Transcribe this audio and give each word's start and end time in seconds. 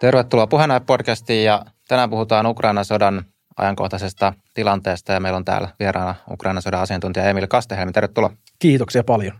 Tervetuloa 0.00 0.46
Puheenaihe-podcastiin 0.46 1.44
ja 1.44 1.64
tänään 1.88 2.10
puhutaan 2.10 2.46
Ukrainan 2.46 2.84
sodan 2.84 3.24
ajankohtaisesta 3.56 4.32
tilanteesta 4.54 5.12
ja 5.12 5.20
meillä 5.20 5.36
on 5.36 5.44
täällä 5.44 5.68
vieraana 5.78 6.14
Ukrainan 6.30 6.62
sodan 6.62 6.80
asiantuntija 6.80 7.24
Emil 7.24 7.46
Kastehelmi. 7.46 7.92
Tervetuloa. 7.92 8.30
Kiitoksia 8.58 9.04
paljon. 9.04 9.38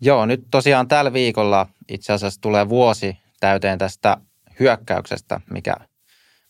Joo, 0.00 0.26
nyt 0.26 0.44
tosiaan 0.50 0.88
tällä 0.88 1.12
viikolla 1.12 1.66
itse 1.88 2.12
asiassa 2.12 2.40
tulee 2.40 2.68
vuosi 2.68 3.16
täyteen 3.40 3.78
tästä 3.78 4.16
hyökkäyksestä, 4.60 5.40
mikä, 5.50 5.74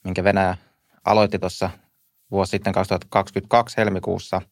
minkä 0.05 0.25
Venäjä 0.25 0.57
aloitti 1.05 1.39
tuossa 1.39 1.71
vuosi 2.31 2.51
sitten 2.51 2.73
2022 2.73 3.77
helmikuussa. 3.77 4.43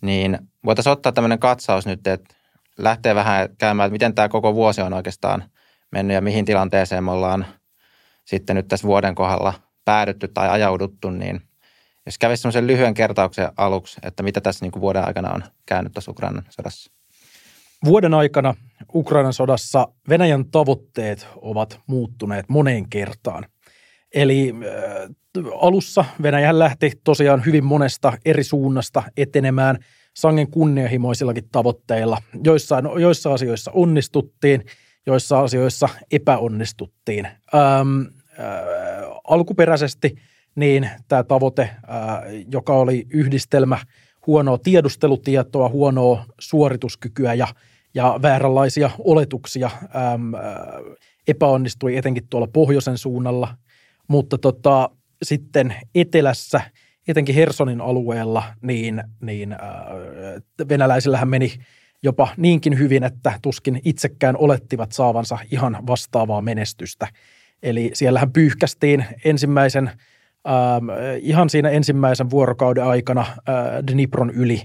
Niin 0.00 0.38
voitaisiin 0.64 0.92
ottaa 0.92 1.12
tämmöinen 1.12 1.38
katsaus 1.38 1.86
nyt, 1.86 2.06
että 2.06 2.34
lähtee 2.78 3.14
vähän 3.14 3.48
käymään, 3.58 3.86
että 3.86 3.92
miten 3.92 4.14
tämä 4.14 4.28
koko 4.28 4.54
vuosi 4.54 4.80
on 4.80 4.92
oikeastaan 4.92 5.44
mennyt 5.90 6.14
ja 6.14 6.20
mihin 6.20 6.44
tilanteeseen 6.44 7.04
me 7.04 7.10
ollaan– 7.10 7.46
sitten 8.24 8.56
nyt 8.56 8.68
tässä 8.68 8.88
vuoden 8.88 9.14
kohdalla 9.14 9.54
päädytty 9.84 10.28
tai 10.28 10.48
ajauduttu, 10.48 11.10
niin 11.10 11.40
jos 12.06 12.18
kävisi 12.18 12.40
semmoisen 12.42 12.66
lyhyen 12.66 12.94
kertauksen 12.94 13.48
aluksi, 13.56 14.00
että 14.02 14.22
mitä 14.22 14.40
tässä 14.40 14.64
niin 14.64 14.72
kuin 14.72 14.80
vuoden 14.80 15.04
aikana 15.04 15.32
on 15.32 15.44
käynyt 15.66 15.92
tässä 15.92 16.10
Ukrainan 16.10 16.44
sodassa? 16.50 16.92
Vuoden 17.84 18.14
aikana 18.14 18.54
Ukrainan 18.94 19.32
sodassa 19.32 19.88
Venäjän 20.08 20.50
tavoitteet 20.50 21.26
ovat 21.36 21.80
muuttuneet 21.86 22.48
moneen 22.48 22.88
kertaan. 22.88 23.46
Eli 24.14 24.54
äh, 24.54 25.44
alussa 25.60 26.04
Venäjä 26.22 26.58
lähti 26.58 26.92
tosiaan 27.04 27.44
hyvin 27.46 27.64
monesta 27.64 28.12
eri 28.24 28.44
suunnasta 28.44 29.02
etenemään 29.16 29.78
sangen 30.16 30.50
kunnianhimoisillakin 30.50 31.48
tavoitteilla. 31.52 32.18
Joissain, 32.44 32.84
joissa 33.00 33.32
asioissa 33.32 33.70
onnistuttiin– 33.74 34.64
joissa 35.06 35.40
asioissa 35.40 35.88
epäonnistuttiin. 36.12 37.26
Ähm, 37.26 38.00
äh, 38.40 38.46
alkuperäisesti 39.24 40.14
niin 40.54 40.90
tämä 41.08 41.22
tavoite, 41.24 41.62
äh, 41.62 41.78
joka 42.52 42.72
oli 42.72 43.06
yhdistelmä 43.10 43.78
huonoa 44.26 44.58
tiedustelutietoa, 44.58 45.68
huonoa 45.68 46.24
suorituskykyä 46.40 47.34
ja, 47.34 47.46
ja 47.94 48.18
vääränlaisia 48.22 48.90
oletuksia, 48.98 49.70
ähm, 49.82 50.34
äh, 50.34 50.42
epäonnistui 51.28 51.96
etenkin 51.96 52.28
tuolla 52.30 52.46
pohjoisen 52.52 52.98
suunnalla, 52.98 53.54
mutta 54.08 54.38
tota, 54.38 54.90
sitten 55.22 55.74
etelässä, 55.94 56.60
etenkin 57.08 57.34
Hersonin 57.34 57.80
alueella, 57.80 58.42
niin, 58.62 59.02
niin 59.20 59.52
äh, 59.52 59.58
venäläisillähän 60.68 61.28
meni– 61.28 61.52
jopa 62.02 62.28
niinkin 62.36 62.78
hyvin, 62.78 63.04
että 63.04 63.38
tuskin 63.42 63.80
itsekään 63.84 64.36
olettivat 64.36 64.92
saavansa 64.92 65.38
ihan 65.52 65.78
vastaavaa 65.86 66.42
menestystä. 66.42 67.08
Eli 67.62 67.90
siellähän 67.94 68.32
pyyhkästiin 68.32 69.04
ensimmäisen, 69.24 69.88
äh, 69.88 69.94
ihan 71.20 71.50
siinä 71.50 71.70
ensimmäisen 71.70 72.30
vuorokauden 72.30 72.84
aikana 72.84 73.20
äh, 73.20 73.36
Dnipron 73.92 74.30
yli 74.30 74.62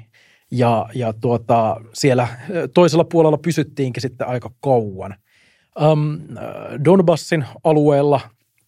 ja, 0.52 0.90
ja 0.94 1.14
tuota, 1.14 1.82
siellä 1.94 2.24
äh, 2.24 2.40
toisella 2.74 3.04
puolella 3.04 3.38
pysyttiinkin 3.38 4.02
sitten 4.02 4.28
aika 4.28 4.52
kauan. 4.60 5.16
Ähm, 5.82 6.38
Donbassin 6.86 7.46
alueella 7.64 8.20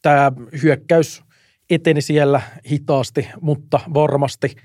tämä 0.01 0.31
hyökkäys 0.63 1.23
eteni 1.69 2.01
siellä 2.01 2.41
hitaasti, 2.71 3.27
mutta 3.41 3.79
varmasti– 3.93 4.55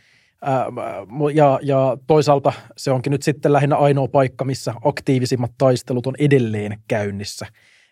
ja, 1.35 1.59
ja 1.63 1.97
toisaalta 2.07 2.53
se 2.77 2.91
onkin 2.91 3.11
nyt 3.11 3.23
sitten 3.23 3.53
lähinnä 3.53 3.77
ainoa 3.77 4.09
paikka, 4.09 4.45
missä 4.45 4.75
aktiivisimmat 4.85 5.51
taistelut 5.59 6.07
on 6.07 6.15
edelleen 6.19 6.79
käynnissä. 6.89 7.47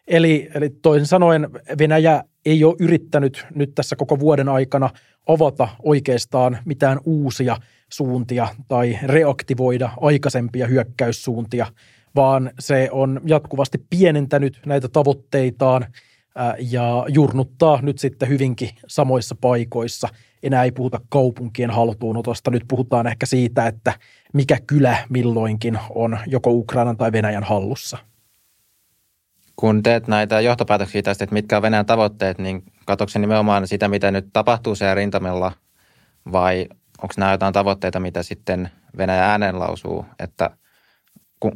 Eli, 0.09 0.51
eli 0.55 0.71
toisin 0.71 1.07
sanoen 1.07 1.49
Venäjä 1.79 2.25
ei 2.47 2.65
ole 2.65 2.77
yrittänyt 2.81 3.47
nyt 3.55 3.75
tässä 3.75 3.97
koko 3.97 4.19
vuoden 4.19 4.49
aikana 4.49 4.91
avata 5.27 5.69
oikeastaan 5.83 6.59
mitään 6.65 7.01
uusia 7.05 7.57
suuntia 7.93 8.49
tai 8.69 8.99
reaktivoida 9.05 9.91
aikaisempia 10.01 10.67
hyökkäyssuuntia, 10.67 11.67
vaan 12.17 12.51
se 12.59 12.89
on 12.93 13.21
jatkuvasti 13.25 13.79
pienentänyt 13.91 14.61
näitä 14.67 14.89
tavoitteitaan 14.89 15.87
ja 16.59 17.07
jurnuttaa 17.09 17.83
nyt 17.83 17.99
sitten 17.99 18.29
hyvinkin 18.29 18.71
samoissa 18.87 19.37
paikoissa– 19.41 20.09
enää 20.43 20.65
ei 20.65 20.73
puhuta 20.73 21.01
kaupunkien 21.09 21.71
haltuunotosta, 21.71 22.51
nyt 22.51 22.65
puhutaan 22.69 23.07
ehkä 23.07 23.27
siitä, 23.27 23.67
että 23.67 23.93
mikä 24.35 24.59
kylä 24.67 24.97
milloinkin 25.09 25.79
on 25.91 26.19
joko 26.27 26.51
Ukrainan 26.51 26.97
tai 26.97 27.13
Venäjän 27.13 27.45
hallussa. 27.45 27.99
Kun 29.57 29.83
teet 29.83 30.09
näitä 30.09 30.41
johtopäätöksiä 30.41 31.03
tästä, 31.03 31.25
että 31.25 31.35
mitkä 31.35 31.57
on 31.57 31.63
Venäjän 31.63 31.87
tavoitteet, 31.87 32.39
niin 32.39 32.63
katsoksen 32.87 33.23
nimenomaan 33.23 33.69
sitä, 33.69 33.89
mitä 33.89 34.11
nyt 34.11 34.27
tapahtuu 34.33 34.75
siellä 34.75 34.95
rintamella, 34.95 35.53
vai 36.33 36.67
onko 37.03 37.15
nämä 37.17 37.33
jotain 37.33 37.53
tavoitteita, 37.53 38.01
mitä 38.01 38.23
sitten 38.23 38.71
Venäjä 38.97 39.31
äänen 39.31 39.59
lausuu, 39.59 40.07
että 40.19 40.51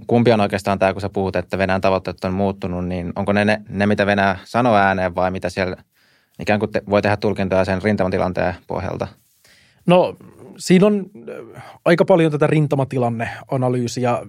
kumpi 0.07 0.33
on 0.33 0.41
oikeastaan 0.41 0.79
tämä, 0.79 0.93
kun 0.93 1.03
sä 1.03 1.09
puhut, 1.09 1.37
että 1.37 1.59
Venäjän 1.59 1.81
tavoitteet 1.81 2.25
on 2.25 2.35
muuttunut, 2.35 2.87
niin 2.87 3.13
onko 3.17 3.33
ne, 3.33 3.45
ne, 3.45 3.63
ne 3.69 3.87
mitä 3.87 4.07
Venäjä 4.07 4.39
sanoo 4.45 4.75
ääneen 4.75 5.15
vai 5.15 5.31
mitä 5.31 5.51
siellä– 5.51 5.77
ikään 6.41 6.61
kuin 6.61 6.73
te, 6.73 6.83
voi 6.91 7.03
tehdä 7.03 7.17
tulkintoja 7.17 7.65
sen 7.65 7.83
rintamatilanteen 7.83 8.55
pohjalta? 8.67 9.09
No 9.87 10.17
siinä 10.59 10.87
on 10.87 11.07
äh, 11.57 11.65
aika 11.85 12.05
paljon 12.05 12.33
tätä 12.33 12.47
rintamatilanneanalyysiä. 12.47 14.23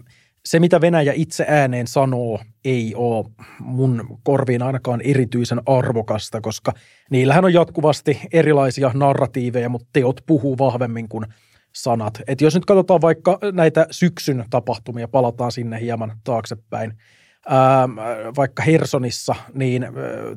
Se, 0.46 0.60
mitä 0.60 0.82
Venäjä 0.82 1.14
itse 1.16 1.46
ääneen 1.48 1.88
sanoo, 1.88 2.40
ei 2.66 2.94
ole 2.96 3.26
mun 3.60 4.20
korviin 4.24 4.62
ainakaan 4.62 5.02
erityisen 5.02 5.62
arvokasta, 5.66 6.42
koska 6.42 6.74
niillähän 7.12 7.46
on 7.46 7.54
jatkuvasti 7.54 8.22
erilaisia 8.34 8.92
narratiiveja, 8.94 9.70
mutta 9.70 9.88
teot 9.94 10.22
puhuu 10.26 10.58
vahvemmin 10.58 11.10
kuin 11.10 11.26
sanat. 11.76 12.22
Et 12.28 12.42
jos 12.42 12.56
nyt 12.56 12.66
katsotaan 12.66 13.02
vaikka 13.02 13.40
näitä 13.54 13.88
syksyn 13.92 14.46
tapahtumia, 14.50 15.08
palataan 15.08 15.52
sinne 15.52 15.82
hieman 15.82 16.18
taaksepäin, 16.24 16.94
vaikka 18.38 18.64
Hersonissa 18.64 19.36
niin, 19.54 19.88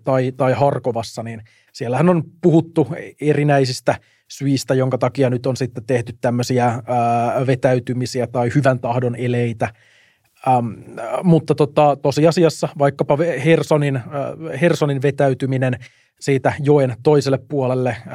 tai, 0.05 0.33
tai 0.37 0.53
Harkovassa, 0.53 1.23
niin– 1.23 1.43
siellähän 1.73 2.09
on 2.09 2.25
puhuttu 2.43 2.89
erinäisistä 3.21 3.95
syistä, 4.29 4.75
jonka 4.75 4.99
takia 4.99 5.31
nyt 5.31 5.47
on 5.47 5.57
sitten 5.57 5.85
tehty 5.85 6.15
tämmöisiä 6.21 6.83
vetäytymisiä 7.47 8.27
tai 8.27 8.51
hyvän 8.55 8.79
tahdon 8.79 9.17
eleitä. 9.17 9.69
Ähm, 10.49 10.67
mutta 11.23 11.55
tota, 11.55 11.97
tosiasiassa 12.03 12.69
vaikkapa 12.79 13.19
Hersonin, 13.45 14.01
Hersonin 14.61 15.03
vetäytyminen 15.03 15.79
siitä 16.21 16.53
joen 16.63 16.97
toiselle 17.03 17.39
puolelle 17.49 17.91
äh, 17.91 18.07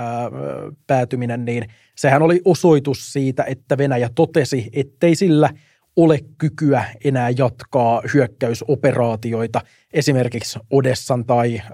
päätyminen, 0.87 1.45
niin 1.45 1.67
sehän 1.95 2.21
oli 2.21 2.41
osoitus 2.45 3.13
siitä, 3.13 3.43
että 3.43 3.77
Venäjä 3.77 4.09
totesi, 4.15 4.69
ettei 4.73 5.15
sillä– 5.15 5.49
ole 5.95 6.19
kykyä 6.37 6.85
enää 7.03 7.29
jatkaa 7.37 8.01
hyökkäysoperaatioita 8.13 9.61
esimerkiksi 9.93 10.59
Odessan 10.71 11.25
tai 11.25 11.59
äh, 11.59 11.71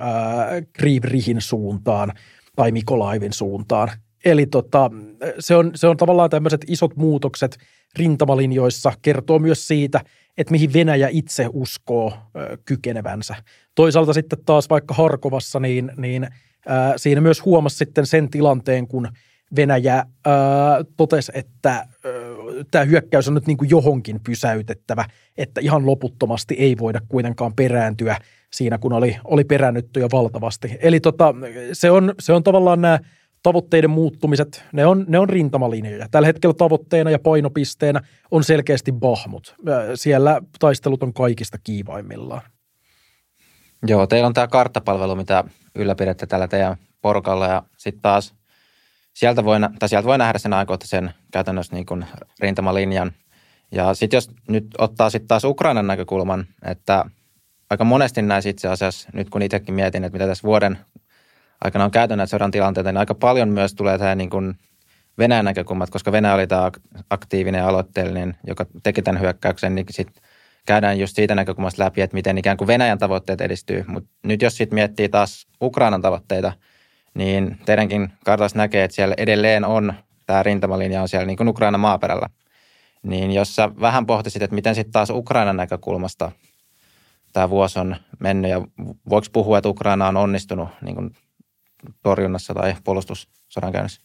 Krivrihin 0.74 1.42
suuntaan 1.42 2.14
tai 2.56 2.72
Mikolaivin 2.72 3.34
suuntaan. 3.34 3.90
Eli 4.26 4.46
tota, 4.46 4.92
se, 5.40 5.56
on, 5.56 5.72
se 5.76 5.88
on 5.88 5.98
tavallaan 5.98 6.30
tämmöiset 6.30 6.62
isot 6.68 6.96
muutokset 6.96 7.58
rintamalinjoissa 7.96 8.94
kertoo 9.02 9.40
myös 9.40 9.68
siitä, 9.68 10.02
että 10.38 10.52
mihin 10.52 10.74
Venäjä 10.74 11.08
itse 11.12 11.50
uskoo 11.54 12.14
ö, 12.36 12.58
kykenevänsä. 12.66 13.36
Toisaalta 13.76 14.14
sitten 14.14 14.40
taas 14.46 14.70
vaikka 14.70 14.94
Harkovassa, 14.94 15.60
niin, 15.60 15.92
niin 15.98 16.28
ää, 16.68 16.98
siinä 16.98 17.22
myös 17.22 17.46
huomasi 17.46 17.78
sitten 17.78 18.06
sen 18.06 18.30
tilanteen, 18.30 18.88
kun 18.88 19.08
Venäjä 19.56 19.94
ää, 19.96 20.06
totesi, 20.98 21.32
että 21.36 21.88
tämä 22.72 22.86
hyökkäys 22.86 23.28
on 23.28 23.34
nyt 23.34 23.48
niin 23.48 23.58
kuin 23.58 23.70
johonkin 23.70 24.20
pysäytettävä, 24.24 25.06
että 25.38 25.62
ihan 25.62 25.86
loputtomasti 25.86 26.56
ei 26.60 26.76
voida 26.80 27.02
kuitenkaan 27.08 27.54
perääntyä 27.54 28.18
siinä, 28.54 28.78
kun 28.78 28.94
oli, 28.94 29.18
oli 29.24 29.44
perännytty 29.44 30.00
jo 30.00 30.08
valtavasti. 30.12 30.78
Eli 30.82 31.00
tota, 31.00 31.36
se, 31.74 31.92
on, 31.92 32.14
se 32.20 32.34
on 32.34 32.44
tavallaan 32.44 32.82
nämä 32.82 33.00
tavoitteiden 33.44 33.90
muuttumiset, 33.90 34.64
ne 34.74 34.86
on, 34.86 35.06
ne 35.08 35.20
on 35.20 35.30
rintamalinjoja. 35.30 36.08
Tällä 36.12 36.26
hetkellä 36.26 36.54
tavoitteena 36.54 37.12
ja 37.12 37.20
painopisteenä 37.20 38.02
on 38.32 38.44
selkeästi 38.44 38.92
Bahmut. 38.92 39.56
Siellä 39.96 40.42
taistelut 40.60 41.04
on 41.04 41.14
kaikista 41.14 41.58
kiivaimmillaan. 41.64 42.42
Joo, 43.88 44.08
teillä 44.08 44.28
on 44.28 44.34
tämä 44.34 44.48
karttapalvelu, 44.48 45.16
mitä 45.16 45.44
ylläpidätte 45.76 46.26
tällä 46.26 46.48
teidän 46.48 46.78
porukalla 47.02 47.48
ja 47.48 47.64
sitten 47.78 48.02
taas– 48.02 48.34
sieltä 49.14 49.46
voi, 49.46 49.58
tai 49.80 49.90
sieltä 49.90 50.08
voi 50.08 50.18
nähdä 50.18 50.40
sen 50.40 50.54
ajankohtaisen 50.54 51.14
käytännössä 51.32 51.76
niin 51.76 51.86
kuin 51.86 52.06
rintamalinjan. 52.40 53.12
Ja 53.72 53.94
sitten 53.94 54.18
jos 54.18 54.32
nyt 54.48 54.68
ottaa 54.78 55.10
sitten 55.10 55.28
taas 55.28 55.44
Ukrainan 55.44 55.88
näkökulman, 55.88 56.46
että 56.66 57.06
aika 57.70 57.84
monesti 57.84 58.22
näissä 58.22 58.50
itse 58.50 58.68
asiassa, 58.68 59.10
nyt 59.14 59.30
kun 59.30 59.42
itsekin 59.42 59.76
mietin, 59.76 60.04
että 60.04 60.18
mitä 60.18 60.28
tässä 60.28 60.44
vuoden 60.44 60.78
aikana 61.64 61.86
on 61.86 61.92
käyty 61.92 62.16
näitä 62.16 62.30
sodan 62.30 62.52
tilanteita, 62.52 62.92
niin 62.92 62.98
aika 62.98 63.16
paljon 63.16 63.50
myös 63.50 63.76
tulee 63.76 63.98
tämä 63.98 64.16
niin 64.16 64.30
kuin 64.30 64.56
Venäjän 65.18 65.46
näkökulmat, 65.46 65.90
koska 65.90 66.12
Venäjä 66.12 66.34
oli 66.34 66.48
tämä 66.48 66.72
aktiivinen 67.10 67.60
ja 67.60 67.68
aloitteellinen, 67.68 68.38
joka 68.48 68.66
teki 68.84 69.02
tämän 69.02 69.22
hyökkäyksen, 69.22 69.76
niin 69.76 69.86
sitten 69.90 70.24
käydään 70.66 71.00
just 71.00 71.16
siitä 71.16 71.36
näkökulmasta 71.36 71.84
läpi, 71.84 72.02
että 72.02 72.16
miten 72.16 72.38
ikään 72.38 72.58
kuin 72.58 72.68
Venäjän 72.68 72.98
tavoitteet 72.98 73.42
edistyy. 73.42 73.86
Mutta 73.88 74.10
nyt 74.24 74.42
jos 74.42 74.58
sitten 74.58 74.76
miettii 74.76 75.10
taas 75.10 75.48
Ukrainan 75.62 76.02
tavoitteita, 76.02 76.54
niin 77.14 77.58
teidänkin 77.66 78.10
kartassa 78.26 78.58
näkee, 78.58 78.84
että 78.84 78.96
siellä 78.96 79.16
edelleen 79.18 79.66
on 79.66 79.94
tämä 80.26 80.44
rintamalinja 80.44 81.02
on 81.02 81.10
siellä 81.10 81.26
niin 81.26 81.38
kuin 81.38 81.50
Ukrainan 81.50 81.80
maaperällä. 81.80 82.30
Niin 83.04 83.32
jos 83.32 83.56
sä 83.56 83.72
vähän 83.82 84.06
pohtisit, 84.06 84.42
että 84.42 84.56
miten 84.56 84.76
sitten 84.76 84.92
taas 84.92 85.10
Ukrainan 85.10 85.58
näkökulmasta 85.58 86.32
tämä 87.34 87.50
vuosi 87.50 87.80
on 87.80 87.96
mennyt 88.20 88.52
ja 88.52 88.62
voiko 89.10 89.28
puhua, 89.34 89.58
että 89.58 89.70
Ukraina 89.70 90.08
on 90.08 90.18
onnistunut 90.18 90.70
niin 90.82 90.96
kuin 90.96 91.16
torjunnassa 92.04 92.54
tai 92.54 92.76
puolustussodan 92.84 93.72
käynnissä? 93.72 94.02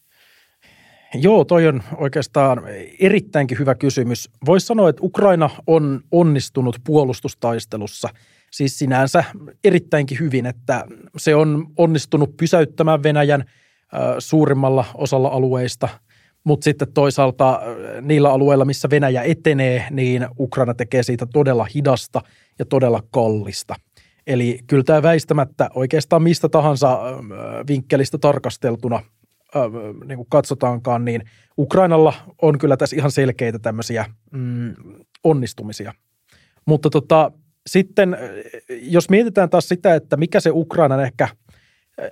Joo, 1.13 1.45
toi 1.45 1.67
on 1.67 1.83
oikeastaan 1.97 2.61
erittäinkin 2.99 3.59
hyvä 3.59 3.75
kysymys. 3.75 4.29
Voisi 4.45 4.67
sanoa, 4.67 4.89
että 4.89 5.01
Ukraina 5.03 5.49
on 5.67 6.01
onnistunut 6.11 6.79
puolustustaistelussa 6.83 8.09
siis 8.51 8.79
sinänsä 8.79 9.23
erittäinkin 9.63 10.19
hyvin, 10.19 10.45
että 10.45 10.85
se 11.17 11.35
on 11.35 11.67
onnistunut 11.77 12.37
pysäyttämään 12.37 13.03
Venäjän 13.03 13.45
suurimmalla 14.19 14.85
osalla 14.93 15.27
alueista, 15.27 15.89
mutta 16.43 16.63
sitten 16.63 16.93
toisaalta 16.93 17.61
niillä 18.01 18.31
alueilla, 18.31 18.65
missä 18.65 18.89
Venäjä 18.89 19.23
etenee, 19.23 19.87
niin 19.91 20.27
Ukraina 20.39 20.73
tekee 20.73 21.03
siitä 21.03 21.25
todella 21.33 21.67
hidasta 21.75 22.21
ja 22.59 22.65
todella 22.65 23.03
kallista. 23.11 23.75
Eli 24.27 24.59
kyllä 24.67 24.83
tämä 24.83 25.03
väistämättä 25.03 25.69
oikeastaan 25.75 26.23
mistä 26.23 26.49
tahansa 26.49 26.99
vinkkelistä 27.67 28.17
tarkasteltuna– 28.17 29.01
niin 30.05 30.17
kuin 30.17 30.27
katsotaankaan, 30.29 31.05
niin 31.05 31.23
Ukrainalla 31.57 32.13
on 32.41 32.57
kyllä 32.57 32.77
tässä 32.77 32.95
ihan 32.95 33.11
selkeitä 33.11 33.59
tämmöisiä 33.59 34.05
mm, 34.31 34.73
onnistumisia. 35.23 35.93
Mutta 36.65 36.89
tota, 36.89 37.31
sitten 37.67 38.17
jos 38.69 39.09
mietitään 39.09 39.49
taas 39.49 39.67
sitä, 39.69 39.95
että 39.95 40.17
mikä 40.17 40.39
se 40.39 40.49
Ukrainan 40.53 41.03
ehkä 41.03 41.27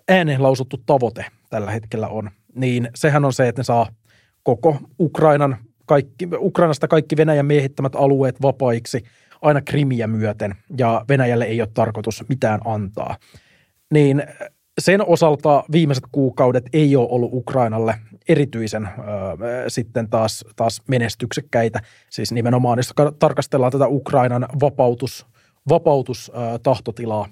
ääneen 0.07 0.43
lausuttu 0.43 0.77
tavoite 0.85 1.25
tällä 1.49 1.71
hetkellä 1.71 2.07
on, 2.07 2.31
niin 2.55 2.89
sehän 2.95 3.25
on 3.25 3.33
se, 3.33 3.47
että 3.47 3.59
ne 3.59 3.63
saa 3.63 3.87
koko 4.43 4.77
Ukrainan, 4.99 5.57
kaikki, 5.85 6.27
Ukrainasta 6.37 6.87
kaikki 6.87 7.17
Venäjän 7.17 7.45
miehittämät 7.45 7.95
alueet 7.95 8.41
vapaiksi 8.41 9.03
aina 9.41 9.61
Krimiä 9.61 10.07
myöten, 10.07 10.55
ja 10.77 11.05
Venäjälle 11.09 11.45
ei 11.45 11.61
ole 11.61 11.69
tarkoitus 11.73 12.23
mitään 12.29 12.59
antaa. 12.65 13.17
Niin 13.93 14.23
sen 14.79 15.07
osalta 15.07 15.63
viimeiset 15.71 16.03
kuukaudet 16.11 16.65
ei 16.73 16.95
ole 16.95 17.07
ollut 17.09 17.33
Ukrainalle 17.33 17.95
erityisen 18.27 18.85
ö, 18.85 18.89
sitten 19.67 20.09
taas, 20.09 20.45
taas 20.55 20.81
menestyksekkäitä. 20.87 21.79
Siis 22.09 22.31
nimenomaan, 22.31 22.79
jos 22.79 22.93
tarkastellaan 23.19 23.71
tätä 23.71 23.87
Ukrainan 23.87 24.47
vapautus, 24.61 25.27
vapautustahtotilaa. 25.69 27.29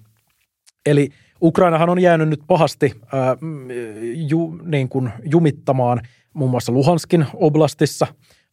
Eli 0.85 1.09
Ukrainahan 1.41 1.89
on 1.89 1.99
jäänyt 1.99 2.29
nyt 2.29 2.41
pahasti 2.47 2.93
ö, 3.03 3.17
ju, 4.13 4.59
niin 4.63 4.89
kuin 4.89 5.09
jumittamaan 5.31 6.01
muun 6.33 6.51
muassa 6.51 6.71
Luhanskin 6.71 7.25
oblastissa. 7.33 8.07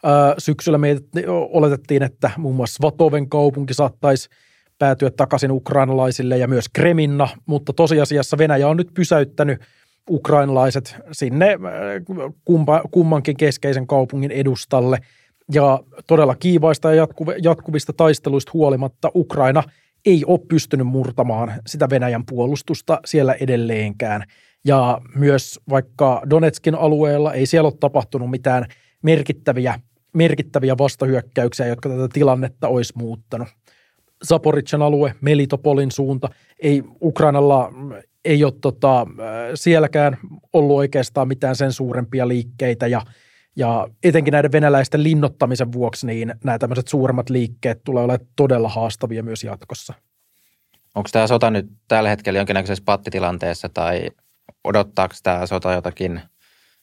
Ö, 0.05 0.09
syksyllä 0.39 0.79
me 0.79 0.97
oletettiin, 1.29 2.03
että 2.03 2.31
muun 2.37 2.57
muassa 2.57 2.79
Vatoven 2.83 3.29
kaupunki 3.29 3.75
saattaisi– 3.75 4.29
päätyä 4.81 5.11
takaisin 5.11 5.51
ukrainalaisille 5.51 6.39
ja 6.39 6.49
myös 6.49 6.69
Kreminna, 6.69 7.29
mutta 7.47 7.73
tosiasiassa 7.73 8.39
Venäjä 8.39 8.69
on 8.69 8.77
nyt 8.77 8.89
pysäyttänyt 8.95 9.61
ukrainalaiset 10.11 10.97
sinne 11.13 11.51
äh, 11.51 11.59
kumpa, 12.45 12.83
kummankin 12.91 13.37
keskeisen 13.37 13.87
kaupungin 13.87 14.31
edustalle. 14.31 14.99
Ja 15.53 15.81
todella 16.07 16.35
kiivaista 16.35 16.95
ja 16.95 17.07
jatkuvista 17.43 17.93
taisteluista 17.93 18.51
huolimatta 18.55 19.11
Ukraina 19.15 19.63
ei 20.07 20.25
ole 20.27 20.41
pystynyt 20.49 20.87
murtamaan 20.87 21.53
sitä 21.67 21.91
Venäjän 21.91 22.27
puolustusta 22.27 23.01
siellä 23.05 23.35
edelleenkään. 23.35 24.25
Ja 24.65 25.01
myös 25.15 25.61
vaikka 25.69 26.23
Donetskin 26.31 26.75
alueella 26.75 27.33
ei 27.33 27.47
siellä 27.47 27.67
ole 27.67 27.77
tapahtunut 27.81 28.31
mitään 28.31 28.67
merkittäviä, 29.03 29.81
merkittäviä 30.13 30.79
vastahyökkäyksiä, 30.79 31.67
jotka 31.67 31.89
tätä 31.89 32.09
tilannetta 32.13 32.69
olisi 32.69 32.93
muuttanut. 32.97 33.49
Zaporitsan 34.27 34.83
alue, 34.83 35.15
Melitopolin 35.21 35.91
suunta. 35.91 36.29
Ei 36.63 36.83
Ukrainalla 37.03 37.73
ei 38.25 38.45
ole 38.45 38.53
tota, 38.61 39.07
sielläkään 39.55 40.19
ollut 40.53 40.77
oikeastaan 40.77 41.29
mitään 41.29 41.57
sen 41.57 41.73
suurempia 41.73 42.29
liikkeitä 42.29 42.87
ja, 42.87 43.03
ja 43.57 43.89
etenkin 44.03 44.33
näiden 44.33 44.53
venäläisten 44.53 45.03
linnottamisen 45.03 45.73
vuoksi 45.73 46.07
niin 46.07 46.35
nämä 46.45 46.59
tämmöiset 46.59 46.89
suuremmat 46.89 47.31
liikkeet 47.31 47.85
tulee 47.85 48.05
olemaan 48.05 48.29
todella 48.37 48.69
haastavia 48.69 49.23
myös 49.23 49.45
jatkossa. 49.45 49.95
Onko 50.95 51.09
tämä 51.13 51.27
sota 51.27 51.51
nyt 51.51 51.67
tällä 51.89 52.09
hetkellä 52.09 52.39
jonkinnäköisessä 52.39 52.85
pattitilanteessa 52.85 53.69
tai 53.69 54.11
odottaako 54.65 55.15
tämä 55.23 55.47
sota 55.47 55.73
jotakin 55.73 56.21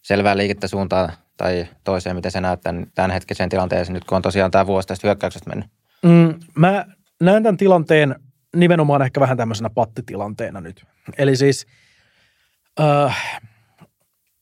selvää 0.02 0.38
liikettä 0.38 0.68
suuntaan 0.68 1.12
tai 1.38 1.68
toiseen, 1.84 2.16
miten 2.16 2.32
se 2.32 2.42
näyttää 2.42 2.74
tämän 2.96 3.12
hetkisen 3.12 3.50
tilanteeseen 3.50 3.94
nyt, 3.94 4.06
kun 4.06 4.16
on 4.16 4.22
tosiaan 4.22 4.52
tämä 4.52 4.68
vuosi 4.68 4.88
tästä 4.88 5.08
hyökkäyksestä 5.08 5.50
mennyt? 5.50 5.70
Mm, 6.04 6.40
mä 6.56 6.86
näen 7.22 7.44
tämän 7.44 7.58
tilanteen 7.58 8.16
nimenomaan 8.56 9.02
ehkä 9.02 9.20
vähän 9.20 9.38
tämmöisenä 9.38 9.70
pattitilanteena 9.70 10.62
nyt. 10.62 10.86
Eli 11.18 11.36
siis 11.36 11.68
äh, 12.80 13.42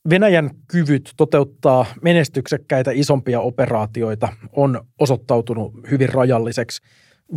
Venäjän 0.09 0.49
kyvyt 0.67 1.13
toteuttaa 1.17 1.85
menestyksekkäitä 2.01 2.91
isompia 2.93 3.41
operaatioita 3.41 4.29
on 4.53 4.81
osoittautunut 4.99 5.73
hyvin 5.91 6.09
rajalliseksi. 6.09 6.81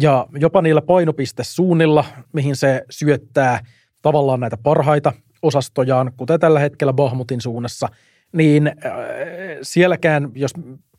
Ja 0.01 0.27
jopa 0.33 0.63
niillä 0.63 0.83
painopistesuunnilla, 0.83 2.05
mihin 2.33 2.57
se 2.57 2.83
syöttää 2.91 3.61
tavallaan 4.03 4.41
näitä 4.41 4.57
parhaita 4.57 5.13
osastojaan, 5.43 6.13
kuten 6.17 6.41
tällä 6.41 6.61
hetkellä 6.61 6.93
Bahmutin 6.93 7.41
suunnassa, 7.41 7.89
niin 8.33 8.67
äh, 8.67 8.75
sielläkään, 9.63 10.31
jos 10.35 10.53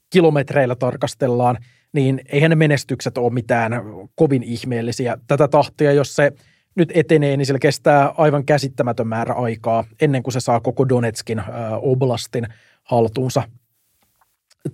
kilometreillä 0.10 0.76
tarkastellaan– 0.76 1.58
niin 1.94 2.22
eihän 2.26 2.50
ne 2.50 2.56
menestykset 2.56 3.18
ole 3.18 3.34
mitään 3.34 3.72
kovin 4.16 4.44
ihmeellisiä. 4.44 5.18
Tätä 5.28 5.48
tahtia, 5.48 5.94
jos 5.94 6.16
se 6.16 6.32
nyt 6.76 6.92
etenee, 6.94 7.38
niin 7.38 7.46
sillä 7.46 7.60
kestää 7.60 8.14
aivan 8.18 8.46
käsittämätön 8.46 9.08
määrä 9.08 9.34
aikaa 9.34 9.84
ennen 10.02 10.24
kuin 10.24 10.34
se 10.34 10.40
saa 10.40 10.60
koko 10.60 10.90
Donetskin 10.90 11.40
äh, 11.40 11.48
oblastin 11.82 12.48
haltuunsa. 12.84 13.44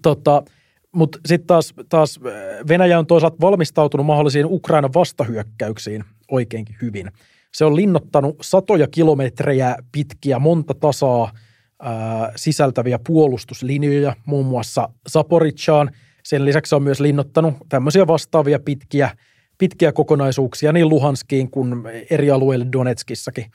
Tota, 0.01 0.43
Mutta 0.91 1.19
sitten 1.25 1.47
taas, 1.47 1.73
taas 1.89 2.19
Venäjä 2.67 2.99
on 2.99 3.07
toisaalta 3.07 3.37
valmistautunut 3.41 4.05
mahdollisiin 4.05 4.45
Ukrainan 4.45 4.93
vastahyökkäyksiin 4.93 6.03
oikeinkin 6.31 6.75
hyvin. 6.81 7.11
Se 7.53 7.65
on 7.65 7.75
linnottanut 7.75 8.35
satoja 8.41 8.87
kilometrejä 8.87 9.75
pitkiä, 9.91 10.39
monta 10.39 10.73
tasaa 10.73 11.31
ää, 11.79 12.31
sisältäviä 12.35 12.99
puolustuslinjoja, 13.07 14.15
muun 14.25 14.45
muassa 14.45 14.89
Zaporichaan– 15.09 15.91
sen 16.25 16.45
lisäksi 16.45 16.75
on 16.75 16.83
myös 16.83 16.99
linnottanut 16.99 17.55
tämmöisiä 17.69 18.07
vastaavia 18.07 18.59
pitkiä, 18.59 19.09
pitkiä 19.57 19.91
kokonaisuuksia 19.91 20.71
niin 20.71 20.89
Luhanskiin 20.89 21.51
kuin 21.51 21.83
eri 22.09 22.31
alueille 22.31 22.65
Donetskissakin. 22.71 23.45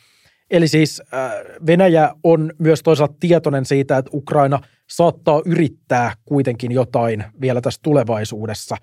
Eli 0.51 0.69
siis 0.69 1.03
äh, 1.15 1.33
Venäjä 1.67 2.15
on 2.25 2.53
myös 2.59 2.83
toisaalta 2.83 3.15
tietoinen 3.21 3.65
siitä, 3.65 3.99
että 3.99 4.11
Ukraina 4.15 4.61
saattaa 4.91 5.43
yrittää 5.45 6.13
kuitenkin 6.25 6.73
jotain 6.73 7.25
vielä 7.41 7.61
tässä 7.61 7.81
tulevaisuudessa. 7.83 8.77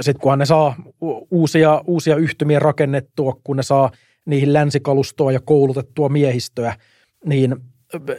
Sitten 0.00 0.20
kunhan 0.20 0.38
ne 0.38 0.46
saa 0.46 0.76
uusia, 1.30 1.82
uusia 1.86 2.16
yhtymiä 2.16 2.58
rakennettua, 2.58 3.40
kun 3.44 3.56
ne 3.56 3.62
saa 3.62 3.90
niihin 4.26 4.52
länsikalustoa 4.52 5.32
ja 5.32 5.40
koulutettua 5.40 6.08
miehistöä, 6.08 6.76
niin 7.24 7.56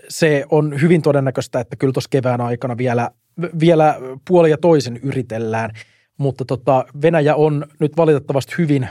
se 0.10 0.46
on 0.50 0.82
hyvin 0.82 1.02
todennäköistä, 1.02 1.60
että 1.60 1.76
kyllä 1.76 1.94
tuossa 1.94 2.10
kevään 2.10 2.42
aikana 2.42 2.78
vielä 2.78 3.12
vielä 3.60 3.96
puoli 4.28 4.50
ja 4.50 4.58
toisen 4.58 4.98
yritellään, 5.04 5.72
mutta 6.18 6.46
tota, 6.46 6.86
Venäjä 7.02 7.36
on 7.36 7.66
nyt 7.80 7.98
valitettavasti 7.98 8.54
hyvin 8.58 8.90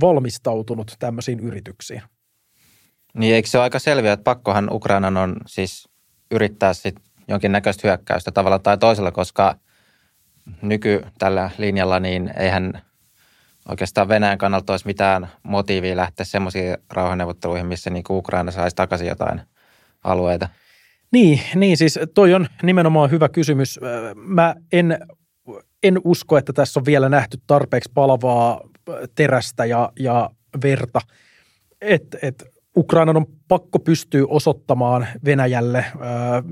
valmistautunut 0.00 0.96
tämmöisiin 0.98 1.40
yrityksiin. 1.40 2.02
Niin 3.14 3.34
eikö 3.34 3.48
se 3.48 3.58
ole 3.58 3.62
aika 3.62 3.78
selviä, 3.78 4.12
että 4.12 4.24
pakkohan 4.24 4.68
Ukrainan 4.72 5.16
on 5.16 5.36
siis 5.46 5.88
yrittää 6.30 6.74
sit 6.74 6.96
jonkinnäköistä 7.28 7.88
hyökkäystä 7.88 8.32
tavalla 8.32 8.58
tai 8.58 8.78
toisella, 8.78 9.10
koska 9.12 9.56
nyky 10.62 11.04
tällä 11.18 11.50
linjalla, 11.58 12.00
niin 12.00 12.32
eihän 12.36 12.82
oikeastaan 13.68 14.08
Venäjän 14.08 14.38
kannalta 14.38 14.72
olisi 14.72 14.86
mitään 14.86 15.28
motiivia 15.42 15.96
lähteä 15.96 16.24
semmoisiin 16.24 16.76
rauhanneuvotteluihin, 16.90 17.66
missä 17.66 17.90
niin 17.90 18.04
Ukraina 18.10 18.50
saisi 18.50 18.76
takaisin 18.76 19.08
jotain 19.08 19.40
alueita. 20.04 20.48
Niin, 21.12 21.40
niin, 21.54 21.76
siis 21.76 21.98
toi 22.14 22.34
on 22.34 22.46
nimenomaan 22.62 23.10
hyvä 23.10 23.28
kysymys. 23.28 23.80
Mä 24.14 24.54
en, 24.72 24.98
en 25.82 26.00
usko, 26.04 26.38
että 26.38 26.52
tässä 26.52 26.80
on 26.80 26.86
vielä 26.86 27.08
nähty 27.08 27.38
tarpeeksi 27.46 27.90
palavaa 27.94 28.60
terästä 29.14 29.64
ja, 29.64 29.92
ja 29.98 30.30
verta. 30.62 31.00
Et, 31.80 32.16
et 32.22 32.44
Ukrainan 32.76 33.16
on 33.16 33.26
pakko 33.48 33.78
pystyä 33.78 34.24
osoittamaan 34.28 35.06
Venäjälle 35.24 35.78
ää, 36.00 36.42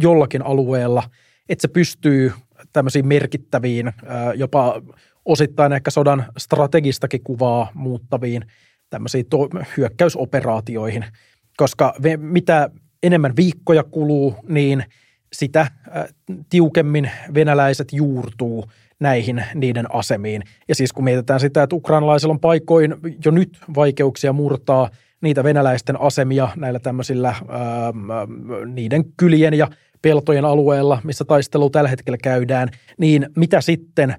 jollakin 0.00 0.42
alueella, 0.42 1.02
että 1.48 1.62
se 1.62 1.68
pystyy 1.68 2.32
tämmöisiin 2.72 3.06
merkittäviin, 3.06 3.92
ää, 4.06 4.34
jopa 4.34 4.82
osittain 5.24 5.72
ehkä 5.72 5.90
sodan 5.90 6.24
strategistakin 6.38 7.22
kuvaa 7.24 7.70
muuttaviin 7.74 8.42
tämmöisiin 8.90 9.26
to- 9.26 9.48
hyökkäysoperaatioihin, 9.76 11.04
koska 11.56 11.94
mitä 12.16 12.70
enemmän 13.02 13.36
viikkoja 13.36 13.84
kuluu, 13.84 14.36
niin 14.48 14.84
sitä 15.32 15.60
äh, 15.60 15.70
tiukemmin 16.50 17.10
venäläiset 17.34 17.92
juurtuu 17.92 18.64
näihin 19.00 19.44
niiden 19.54 19.94
asemiin. 19.94 20.42
Ja 20.68 20.74
siis 20.74 20.92
kun 20.92 21.04
mietitään 21.04 21.40
sitä, 21.40 21.62
että 21.62 21.76
ukrainalaisilla 21.76 22.32
on 22.32 22.40
paikoin 22.40 22.94
jo 23.24 23.30
nyt 23.30 23.58
vaikeuksia 23.76 24.32
murtaa 24.32 24.90
niitä 25.20 25.44
venäläisten 25.44 26.00
asemia 26.00 26.48
näillä 26.56 26.78
tämmöisillä 26.78 27.28
ää, 27.28 27.86
ähm, 27.86 28.74
niiden 28.74 29.04
kylien 29.16 29.54
ja 29.54 29.68
peltojen 30.02 30.44
alueella, 30.44 31.00
missä 31.04 31.24
taistelu 31.24 31.70
tällä 31.70 31.90
hetkellä 31.90 32.18
käydään, 32.22 32.68
niin 32.98 33.28
mitä 33.36 33.60
sitten, 33.60 34.14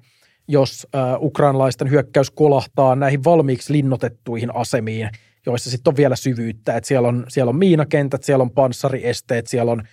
jos 0.47 0.87
äh, 0.95 1.01
ukrainalaisten 1.21 1.89
hyökkäys 1.89 2.31
kolahtaa 2.31 2.95
näihin 2.95 3.23
valmiiksi 3.23 3.73
linnotettuihin 3.73 4.55
asemiin, 4.55 5.09
joissa 5.45 5.69
sitten 5.69 5.91
on 5.91 5.97
vielä 5.97 6.15
syvyyttä, 6.15 6.77
että 6.77 6.87
siellä 6.87 7.07
on, 7.07 7.25
siellä 7.27 7.49
on 7.49 7.55
miinakentät, 7.55 8.23
siellä 8.23 8.41
on 8.41 8.51
panssariesteet, 8.51 9.47
siellä 9.47 9.71
on 9.71 9.79
äh, 9.79 9.85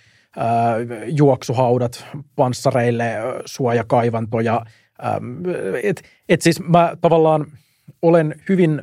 juoksuhaudat 1.05 2.05
panssareille, 2.35 3.13
suojakaivantoja. 3.45 4.65
Et, 5.83 6.03
et 6.29 6.41
siis 6.41 6.59
mä 6.59 6.93
tavallaan 7.01 7.45
olen 8.01 8.35
hyvin 8.49 8.81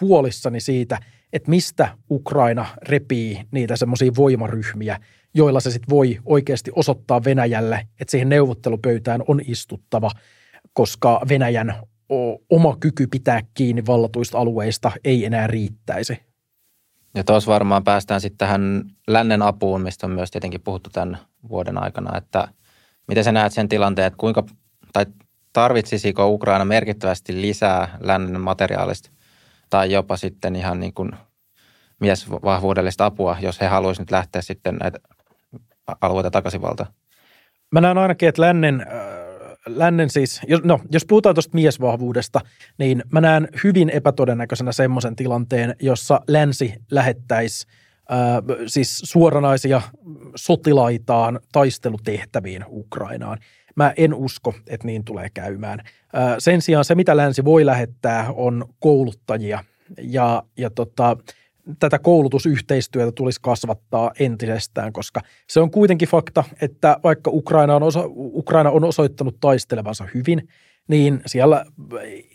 huolissani 0.00 0.60
siitä, 0.60 0.98
että 1.32 1.50
mistä 1.50 1.88
Ukraina 2.10 2.66
repii 2.82 3.42
niitä 3.50 3.76
semmoisia 3.76 4.12
voimaryhmiä, 4.16 4.98
joilla 5.34 5.60
se 5.60 5.70
sitten 5.70 5.90
voi 5.90 6.18
oikeasti 6.24 6.70
osoittaa 6.74 7.24
Venäjälle, 7.24 7.86
että 8.00 8.10
siihen 8.10 8.28
neuvottelupöytään 8.28 9.22
on 9.28 9.40
istuttava, 9.46 10.10
koska 10.72 11.20
Venäjän 11.28 11.74
oma 12.50 12.76
kyky 12.80 13.06
pitää 13.06 13.40
kiinni 13.54 13.86
vallatuista 13.86 14.38
alueista 14.38 14.92
ei 15.04 15.24
enää 15.24 15.46
riittäisi. 15.46 16.29
Ja 17.14 17.24
tuossa 17.24 17.50
varmaan 17.50 17.84
päästään 17.84 18.20
sitten 18.20 18.38
tähän 18.38 18.84
lännen 19.06 19.42
apuun, 19.42 19.80
mistä 19.80 20.06
on 20.06 20.12
myös 20.12 20.30
tietenkin 20.30 20.60
puhuttu 20.60 20.90
tämän 20.90 21.18
vuoden 21.48 21.82
aikana, 21.82 22.18
että 22.18 22.48
miten 23.08 23.24
sä 23.24 23.32
näet 23.32 23.52
sen 23.52 23.68
tilanteen, 23.68 24.06
että 24.06 24.16
kuinka, 24.16 24.44
tai 24.92 25.06
tarvitsisiko 25.52 26.28
Ukraina 26.28 26.64
merkittävästi 26.64 27.40
lisää 27.40 27.98
lännen 28.00 28.40
materiaalista 28.40 29.10
tai 29.70 29.92
jopa 29.92 30.16
sitten 30.16 30.56
ihan 30.56 30.80
niin 30.80 30.94
kuin 30.94 31.10
miesvahvuudellista 32.00 33.06
apua, 33.06 33.36
jos 33.40 33.60
he 33.60 33.66
haluaisivat 33.66 34.06
nyt 34.06 34.10
lähteä 34.10 34.42
sitten 34.42 34.76
näitä 34.76 34.98
alueita 36.00 36.30
takaisin 36.30 36.62
valtaan? 36.62 36.92
Mä 37.72 37.80
näen 37.80 37.98
ainakin, 37.98 38.28
että 38.28 38.42
lännen, 38.42 38.86
lännen 39.66 40.10
siis, 40.10 40.40
jos, 40.46 40.64
no, 40.64 40.80
jos 40.92 41.04
puhutaan 41.06 41.34
tuosta 41.34 41.54
miesvahvuudesta, 41.54 42.40
niin 42.78 43.02
mä 43.12 43.20
näen 43.20 43.48
hyvin 43.64 43.90
epätodennäköisenä 43.90 44.72
semmoisen 44.72 45.16
tilanteen, 45.16 45.76
jossa 45.80 46.20
länsi 46.28 46.74
lähettäisi 46.90 47.66
äh, 48.12 48.18
siis 48.66 48.98
suoranaisia 49.04 49.82
sotilaitaan 50.34 51.40
taistelutehtäviin 51.52 52.64
Ukrainaan. 52.68 53.38
Mä 53.76 53.92
en 53.96 54.14
usko, 54.14 54.54
että 54.66 54.86
niin 54.86 55.04
tulee 55.04 55.28
käymään. 55.34 55.80
Äh, 55.80 56.34
sen 56.38 56.62
sijaan 56.62 56.84
se, 56.84 56.94
mitä 56.94 57.16
länsi 57.16 57.44
voi 57.44 57.66
lähettää, 57.66 58.32
on 58.32 58.64
kouluttajia. 58.78 59.64
Ja, 60.02 60.42
ja 60.56 60.70
tota, 60.70 61.16
tätä 61.78 61.98
koulutusyhteistyötä 61.98 63.12
tulisi 63.12 63.40
kasvattaa 63.42 64.10
entisestään, 64.18 64.92
koska 64.92 65.20
se 65.48 65.60
on 65.60 65.70
kuitenkin 65.70 66.08
fakta, 66.08 66.44
että 66.62 66.96
vaikka 67.04 67.30
Ukraina 67.34 67.76
on, 67.76 67.82
osa, 67.82 68.02
Ukraina 68.14 68.70
on 68.70 68.84
osoittanut 68.84 69.36
taistelevansa 69.40 70.06
hyvin, 70.14 70.48
niin 70.88 71.20
siellä 71.26 71.64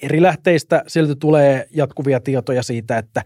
eri 0.01 0.21
lähteistä 0.21 0.83
silti 0.87 1.15
tulee 1.15 1.67
jatkuvia 1.71 2.19
tietoja 2.19 2.63
siitä, 2.63 2.97
että 2.97 3.23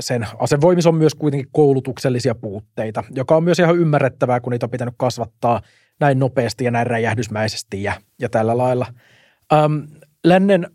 sen 0.00 0.26
asevoimissa 0.38 0.88
on 0.88 0.96
myös 0.96 1.14
kuitenkin 1.14 1.48
koulutuksellisia 1.52 2.34
puutteita, 2.34 3.04
joka 3.10 3.36
on 3.36 3.44
myös 3.44 3.58
ihan 3.58 3.76
ymmärrettävää, 3.76 4.40
kun 4.40 4.50
niitä 4.50 4.66
on 4.66 4.70
pitänyt 4.70 4.94
kasvattaa 4.96 5.60
näin 6.00 6.18
nopeasti 6.18 6.64
ja 6.64 6.70
näin 6.70 6.86
räjähdysmäisesti 6.86 7.82
ja, 7.82 7.92
ja 8.20 8.28
tällä 8.28 8.58
lailla. 8.58 8.86
Ähm, 9.52 9.76
lännen 10.24 10.70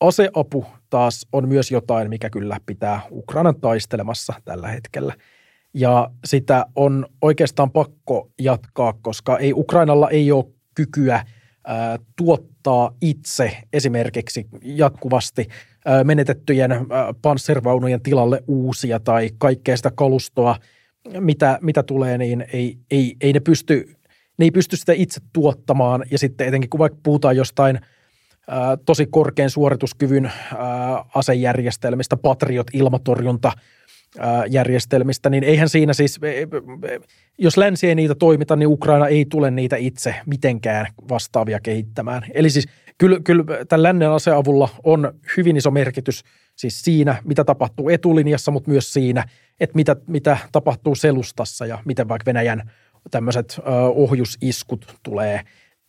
aseapu 0.00 0.66
taas 0.90 1.26
on 1.32 1.48
myös 1.48 1.70
jotain, 1.70 2.08
mikä 2.08 2.30
kyllä 2.30 2.60
pitää 2.66 3.00
Ukrainan 3.10 3.60
taistelemassa 3.60 4.34
tällä 4.44 4.68
hetkellä. 4.68 5.14
Ja 5.74 6.10
sitä 6.24 6.66
on 6.76 7.06
oikeastaan 7.22 7.70
pakko 7.70 8.30
jatkaa, 8.40 8.92
koska 8.92 9.38
ei 9.38 9.52
Ukrainalla 9.52 10.10
ei 10.10 10.32
ole 10.32 10.44
kykyä 10.74 11.24
ää, 11.66 11.98
tuottaa 12.16 12.94
itse 13.00 13.58
esimerkiksi 13.72 14.46
jatkuvasti 14.62 15.48
ää, 15.84 16.04
menetettyjen 16.04 16.72
ää, 16.72 16.78
panssirvaunujen 17.22 18.00
tilalle 18.00 18.42
uusia 18.48 19.00
tai 19.00 19.30
kaikkea 19.38 19.76
sitä 19.76 19.90
kalustoa, 19.94 20.56
mitä, 21.20 21.58
mitä 21.62 21.82
tulee, 21.82 22.18
niin 22.18 22.46
ei, 22.52 22.78
ei, 22.90 23.16
ei 23.20 23.32
ne 23.32 23.40
pysty 23.40 23.96
ne 24.38 24.44
ei 24.44 24.50
pysty 24.50 24.76
sitä 24.76 24.92
itse 24.92 25.20
tuottamaan 25.32 26.04
ja 26.10 26.18
sitten 26.18 26.48
etenkin 26.48 26.70
kun 26.70 26.78
vaikka 26.78 26.98
puhutaan 27.02 27.36
jostain– 27.36 27.80
tosi 28.86 29.06
korkean 29.06 29.50
suorituskyvyn 29.50 30.32
asejärjestelmistä, 31.14 32.16
Patriot-ilmatorjunta 32.16 33.52
järjestelmistä, 34.48 35.30
niin 35.30 35.44
eihän 35.44 35.68
siinä 35.68 35.92
siis, 35.92 36.18
e, 36.22 36.42
e, 36.42 36.46
jos 37.38 37.56
länsi 37.56 37.88
ei 37.88 37.94
niitä 37.94 38.14
toimita, 38.14 38.56
niin 38.56 38.68
Ukraina 38.68 39.08
ei 39.08 39.24
tule 39.24 39.50
niitä 39.50 39.76
itse 39.76 40.14
mitenkään 40.26 40.86
vastaavia 41.08 41.60
kehittämään. 41.60 42.22
Eli 42.34 42.50
siis 42.50 42.68
kyllä, 42.98 43.20
kyllä 43.24 43.44
tämän 43.68 43.82
lännen 43.82 44.10
aseavulla 44.10 44.68
on 44.84 45.14
hyvin 45.36 45.56
iso 45.56 45.70
merkitys 45.70 46.22
siis 46.56 46.82
siinä, 46.82 47.16
mitä 47.24 47.44
tapahtuu 47.44 47.88
etulinjassa, 47.88 48.50
mutta 48.50 48.70
myös 48.70 48.92
siinä, 48.92 49.24
että 49.60 49.76
mitä, 49.76 49.96
mitä 50.06 50.38
tapahtuu 50.52 50.94
selustassa 50.94 51.66
ja 51.66 51.78
miten 51.84 52.08
vaikka 52.08 52.26
Venäjän 52.26 52.70
tämmöiset 53.10 53.60
ohjusiskut 53.94 54.94
tulee 55.02 55.40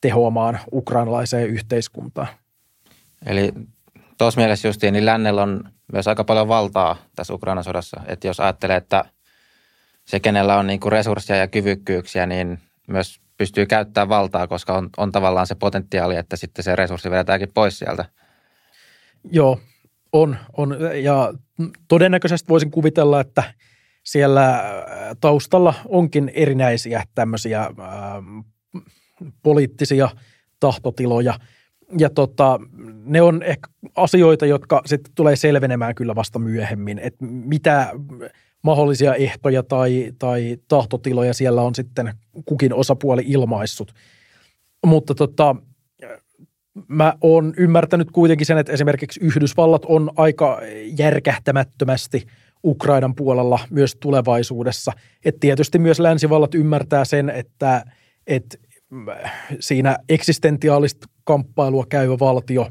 tehoamaan 0.02 0.60
ukrainalaiseen 0.72 1.50
yhteiskuntaan. 1.50 2.28
Eli 3.26 3.52
tuossa 4.18 4.42
mielessä 4.42 4.68
justiin, 4.68 4.94
niin 4.94 5.06
lännellä 5.06 5.44
on 5.44 5.64
myös 5.94 6.08
aika 6.08 6.24
paljon 6.24 6.48
valtaa 6.48 6.96
tässä 7.16 7.34
Ukrainan 7.34 7.64
sodassa. 7.64 8.02
Että 8.08 8.28
jos 8.28 8.40
ajattelee, 8.40 8.78
että 8.78 9.06
se, 10.06 10.20
kenellä 10.20 10.58
on 10.58 10.68
niin 10.68 10.80
resursseja 10.88 11.40
ja 11.40 11.48
kyvykkyyksiä, 11.48 12.26
niin 12.26 12.60
myös 12.88 13.20
pystyy 13.38 13.66
käyttämään 13.66 14.10
valtaa, 14.10 14.48
koska 14.48 14.74
on, 14.74 14.90
on 14.98 15.12
tavallaan 15.12 15.48
se 15.48 15.56
potentiaali, 15.56 16.16
että 16.16 16.36
sitten 16.36 16.64
se 16.64 16.76
resurssi 16.76 17.12
vedetäänkin 17.12 17.52
pois 17.54 17.80
sieltä. 17.80 18.06
Joo, 19.32 19.60
on. 20.12 20.38
on. 20.58 20.78
Ja 21.04 21.34
todennäköisesti 21.88 22.50
voisin 22.50 22.72
kuvitella, 22.72 23.22
että 23.22 23.44
siellä 24.04 24.64
taustalla 25.22 25.74
onkin 25.86 26.32
erinäisiä 26.34 27.04
tämmöisiä 27.16 27.62
ää, 27.62 27.72
poliittisia 29.44 30.10
tahtotiloja– 30.60 31.40
ja 31.98 32.10
tota, 32.10 32.60
ne 33.06 33.22
on 33.22 33.44
ehkä 33.44 33.68
asioita, 33.96 34.46
jotka 34.46 34.82
sitten 34.86 35.14
tulee 35.16 35.36
selvenemään 35.36 35.96
kyllä 35.96 36.16
vasta 36.16 36.40
myöhemmin, 36.40 37.00
että 37.00 37.26
mitä 37.26 37.94
mahdollisia 38.64 39.16
ehtoja 39.16 39.64
tai, 39.64 40.12
tai 40.20 40.58
tahtotiloja 40.68 41.34
siellä 41.34 41.62
on 41.62 41.76
sitten 41.76 42.14
kukin 42.46 42.74
osapuoli 42.74 43.24
ilmaissut. 43.28 43.94
Mutta 44.86 45.16
tota, 45.16 45.56
mä 46.88 47.14
oon 47.22 47.54
ymmärtänyt 47.58 48.12
kuitenkin 48.12 48.48
sen, 48.48 48.58
että 48.58 48.72
esimerkiksi 48.74 49.20
Yhdysvallat 49.24 49.86
on 49.86 50.12
aika 50.16 50.62
järkähtämättömästi 50.98 52.28
Ukrainan 52.64 53.16
puolella 53.16 53.60
myös 53.70 53.96
tulevaisuudessa. 54.00 54.92
Et 55.26 55.40
tietysti 55.40 55.80
myös 55.80 56.00
länsivallat 56.00 56.56
ymmärtää 56.56 57.06
sen, 57.06 57.30
että, 57.30 57.86
että 58.28 58.58
siinä 59.60 59.98
eksistentiaalista 60.10 61.08
kamppailua 61.28 61.86
käyvä 61.90 62.20
valtio, 62.20 62.68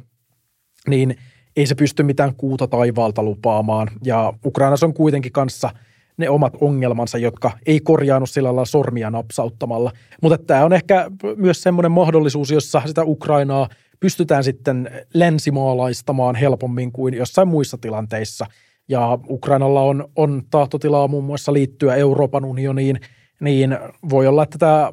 niin 0.89 1.17
ei 1.57 1.67
se 1.67 1.75
pysty 1.75 2.03
mitään 2.03 2.35
kuuta 2.37 2.67
taivaalta 2.67 3.23
lupaamaan. 3.23 3.89
Ja 4.05 4.33
Ukrainassa 4.45 4.87
on 4.87 4.95
kuitenkin 4.95 5.33
kanssa 5.33 5.71
ne 6.17 6.31
omat 6.31 6.53
ongelmansa, 6.61 7.19
jotka 7.19 7.51
ei 7.67 7.81
korjaannu 7.81 8.27
sillä 8.27 8.47
lailla 8.47 8.65
sormia 8.65 9.11
napsauttamalla. 9.11 9.93
Mutta 10.23 10.39
tämä 10.39 10.65
on 10.65 10.73
ehkä 10.73 11.11
myös 11.37 11.63
semmoinen 11.63 11.93
mahdollisuus, 11.93 12.51
jossa 12.51 12.83
sitä 12.87 13.05
Ukrainaa 13.05 13.69
pystytään 14.01 14.45
sitten 14.45 14.91
länsimaalaistamaan 15.15 16.35
helpommin 16.35 16.93
kuin 16.93 17.15
jossain 17.15 17.49
muissa 17.49 17.79
tilanteissa. 17.79 18.47
Ja 18.89 19.19
Ukrainalla 19.29 19.83
on, 19.83 20.09
on 20.17 20.43
tahtotilaa 20.51 21.09
muun 21.09 21.25
muassa 21.25 21.53
liittyä 21.53 21.95
Euroopan 21.95 22.45
unioniin, 22.45 23.01
niin 23.41 23.79
voi 24.11 24.27
olla, 24.27 24.43
että 24.43 24.59
tämä 24.59 24.93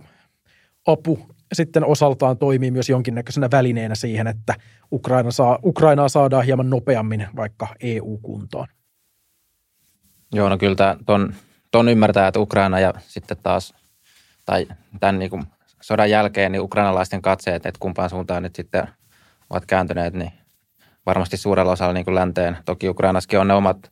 apu 0.88 1.20
sitten 1.56 1.86
osaltaan 1.86 2.38
toimii 2.38 2.72
myös 2.72 2.90
jonkinnäköisenä 2.90 3.48
välineenä 3.52 3.96
siihen, 3.96 4.28
että 4.28 4.56
Ukraina 4.92 5.32
saa, 5.32 5.60
Ukrainaa 5.64 6.10
saadaan 6.10 6.46
hieman 6.46 6.70
nopeammin 6.70 7.28
vaikka 7.36 7.68
EU-kuntoon. 7.80 8.68
Joo, 10.34 10.50
no 10.50 10.58
kyllä 10.58 10.76
ton, 11.06 11.34
ton 11.72 11.90
ymmärtää, 11.90 12.28
että 12.28 12.40
Ukraina 12.40 12.80
ja 12.80 12.94
sitten 13.08 13.38
taas, 13.44 13.74
tai 14.46 14.68
tämän 15.00 15.20
niin 15.20 15.44
sodan 15.82 16.10
jälkeen, 16.10 16.52
niin 16.52 16.62
ukrainalaisten 16.62 17.22
katseet, 17.22 17.66
että 17.66 17.80
kumpaan 17.80 18.10
suuntaan 18.10 18.44
nyt 18.44 18.56
sitten 18.56 18.88
ovat 19.50 19.66
kääntyneet, 19.66 20.14
niin 20.14 20.32
varmasti 21.06 21.38
suurella 21.38 21.72
osalla 21.72 21.94
niin 21.94 22.06
kuin 22.06 22.16
länteen. 22.16 22.58
Toki 22.66 22.90
Ukrainassakin 22.90 23.40
on 23.40 23.48
ne 23.48 23.54
omat, 23.54 23.92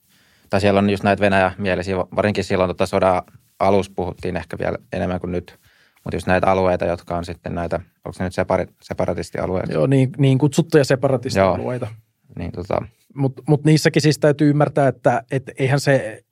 tai 0.49 0.61
siellä 0.61 0.77
on 0.77 0.89
just 0.89 1.03
näitä 1.03 1.21
Venäjä-mielisiä, 1.21 1.95
varinkin 1.97 2.43
silloin 2.43 2.67
tota 2.67 2.85
sodan 2.85 3.21
alussa 3.59 3.91
puhuttiin 3.95 4.37
ehkä 4.37 4.57
vielä 4.59 4.77
enemmän 4.93 5.19
kuin 5.19 5.31
nyt, 5.31 5.59
mutta 6.03 6.15
just 6.15 6.27
näitä 6.27 6.47
alueita, 6.47 6.85
jotka 6.85 7.17
on 7.17 7.25
sitten 7.25 7.55
näitä, 7.55 7.75
onko 7.75 8.13
se 8.13 8.23
nyt 8.23 8.33
separi, 8.33 8.65
separatistialueita? 8.81 9.73
Joo, 9.73 9.87
niin, 9.87 10.09
niin 10.17 10.37
kutsuttuja 10.37 10.83
separatistialueita. 10.83 11.87
Niin, 12.39 12.51
tota. 12.51 12.81
Mutta 13.15 13.43
mut 13.47 13.63
niissäkin 13.63 14.01
siis 14.01 14.19
täytyy 14.19 14.49
ymmärtää, 14.49 14.87
että 14.87 15.23
et 15.31 15.43
eihän 15.59 15.79
se, 15.79 16.23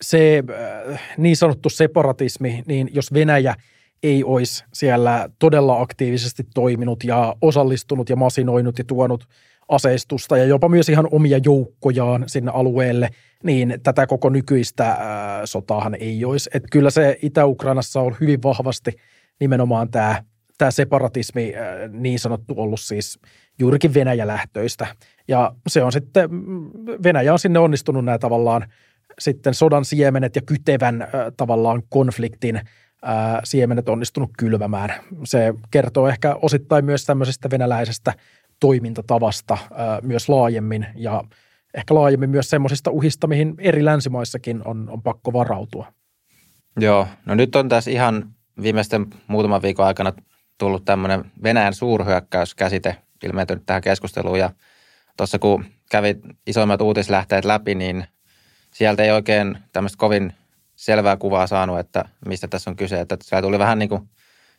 se 0.00 0.42
äh, 0.90 1.00
niin 1.18 1.36
sanottu 1.36 1.70
separatismi, 1.70 2.62
niin 2.66 2.90
jos 2.92 3.12
Venäjä 3.12 3.54
ei 4.02 4.24
olisi 4.24 4.64
siellä 4.72 5.28
todella 5.38 5.80
aktiivisesti 5.80 6.46
toiminut 6.54 7.04
ja 7.04 7.36
osallistunut 7.42 8.08
ja 8.08 8.16
masinoinut 8.16 8.78
ja 8.78 8.84
tuonut 8.84 9.28
aseistusta 9.70 10.38
ja 10.38 10.44
jopa 10.44 10.68
myös 10.68 10.88
ihan 10.88 11.08
omia 11.10 11.38
joukkojaan 11.44 12.24
sinne 12.26 12.50
alueelle, 12.54 13.10
niin 13.42 13.80
tätä 13.82 14.06
koko 14.06 14.28
nykyistä 14.28 14.90
äh, 14.90 14.98
sotaahan 15.44 15.94
ei 15.94 16.24
olisi. 16.24 16.50
Et 16.54 16.62
kyllä 16.72 16.90
se 16.90 17.18
Itä-Ukrainassa 17.22 18.00
on 18.00 18.16
hyvin 18.20 18.42
vahvasti 18.42 18.92
nimenomaan 19.40 19.90
tämä 19.90 20.22
tämä 20.58 20.70
separatismi 20.70 21.54
äh, 21.56 21.90
niin 21.90 22.18
sanottu 22.18 22.54
ollut 22.56 22.80
siis 22.80 23.18
juurikin 23.58 23.94
Venäjä-lähtöistä. 23.94 24.86
Ja 25.28 25.52
se 25.68 25.82
on 25.82 25.92
sitten, 25.92 26.30
Venäjä 27.02 27.32
on 27.32 27.38
sinne 27.38 27.58
onnistunut 27.58 28.04
nämä 28.04 28.18
tavallaan 28.18 28.66
sitten 29.18 29.54
sodan 29.54 29.84
siemenet 29.84 30.36
ja 30.36 30.42
kytevän 30.42 31.02
äh, 31.02 31.08
tavallaan 31.36 31.82
konfliktin 31.88 32.60
siemenet 33.44 33.88
onnistunut 33.88 34.30
kylvämään. 34.38 34.94
Se 35.24 35.54
kertoo 35.70 36.08
ehkä 36.08 36.34
osittain 36.34 36.84
myös 36.84 37.04
tämmöisestä 37.04 37.50
venäläisestä 37.50 38.14
toimintatavasta 38.60 39.58
myös 40.02 40.28
laajemmin 40.28 40.86
ja 40.94 41.24
ehkä 41.74 41.94
laajemmin 41.94 42.30
myös 42.30 42.50
semmoisista 42.50 42.90
uhista, 42.90 43.26
mihin 43.26 43.54
eri 43.58 43.84
länsimaissakin 43.84 44.62
on, 44.64 44.88
on 44.90 45.02
pakko 45.02 45.32
varautua. 45.32 45.92
Joo, 46.80 47.06
no 47.26 47.34
nyt 47.34 47.56
on 47.56 47.68
tässä 47.68 47.90
ihan 47.90 48.34
viimeisten 48.62 49.06
muutaman 49.26 49.62
viikon 49.62 49.86
aikana 49.86 50.12
tullut 50.58 50.84
tämmöinen 50.84 51.24
Venäjän 51.42 51.74
suurhyökkäyskäsite 51.74 52.96
ilmestynyt 53.24 53.66
tähän 53.66 53.82
keskusteluun 53.82 54.38
ja 54.38 54.50
tuossa 55.16 55.38
kun 55.38 55.64
kävi 55.90 56.16
isoimmat 56.46 56.80
uutislähteet 56.80 57.44
läpi, 57.44 57.74
niin 57.74 58.04
sieltä 58.74 59.02
ei 59.02 59.10
oikein 59.10 59.58
tämmöistä 59.72 59.98
kovin 59.98 60.32
selvää 60.76 61.16
kuvaa 61.16 61.46
saanut, 61.46 61.78
että 61.78 62.04
mistä 62.26 62.48
tässä 62.48 62.70
on 62.70 62.76
kyse. 62.76 63.00
Että 63.00 63.16
siellä 63.22 63.42
tuli 63.42 63.58
vähän 63.58 63.78
niin 63.78 63.88
kuin 63.88 64.08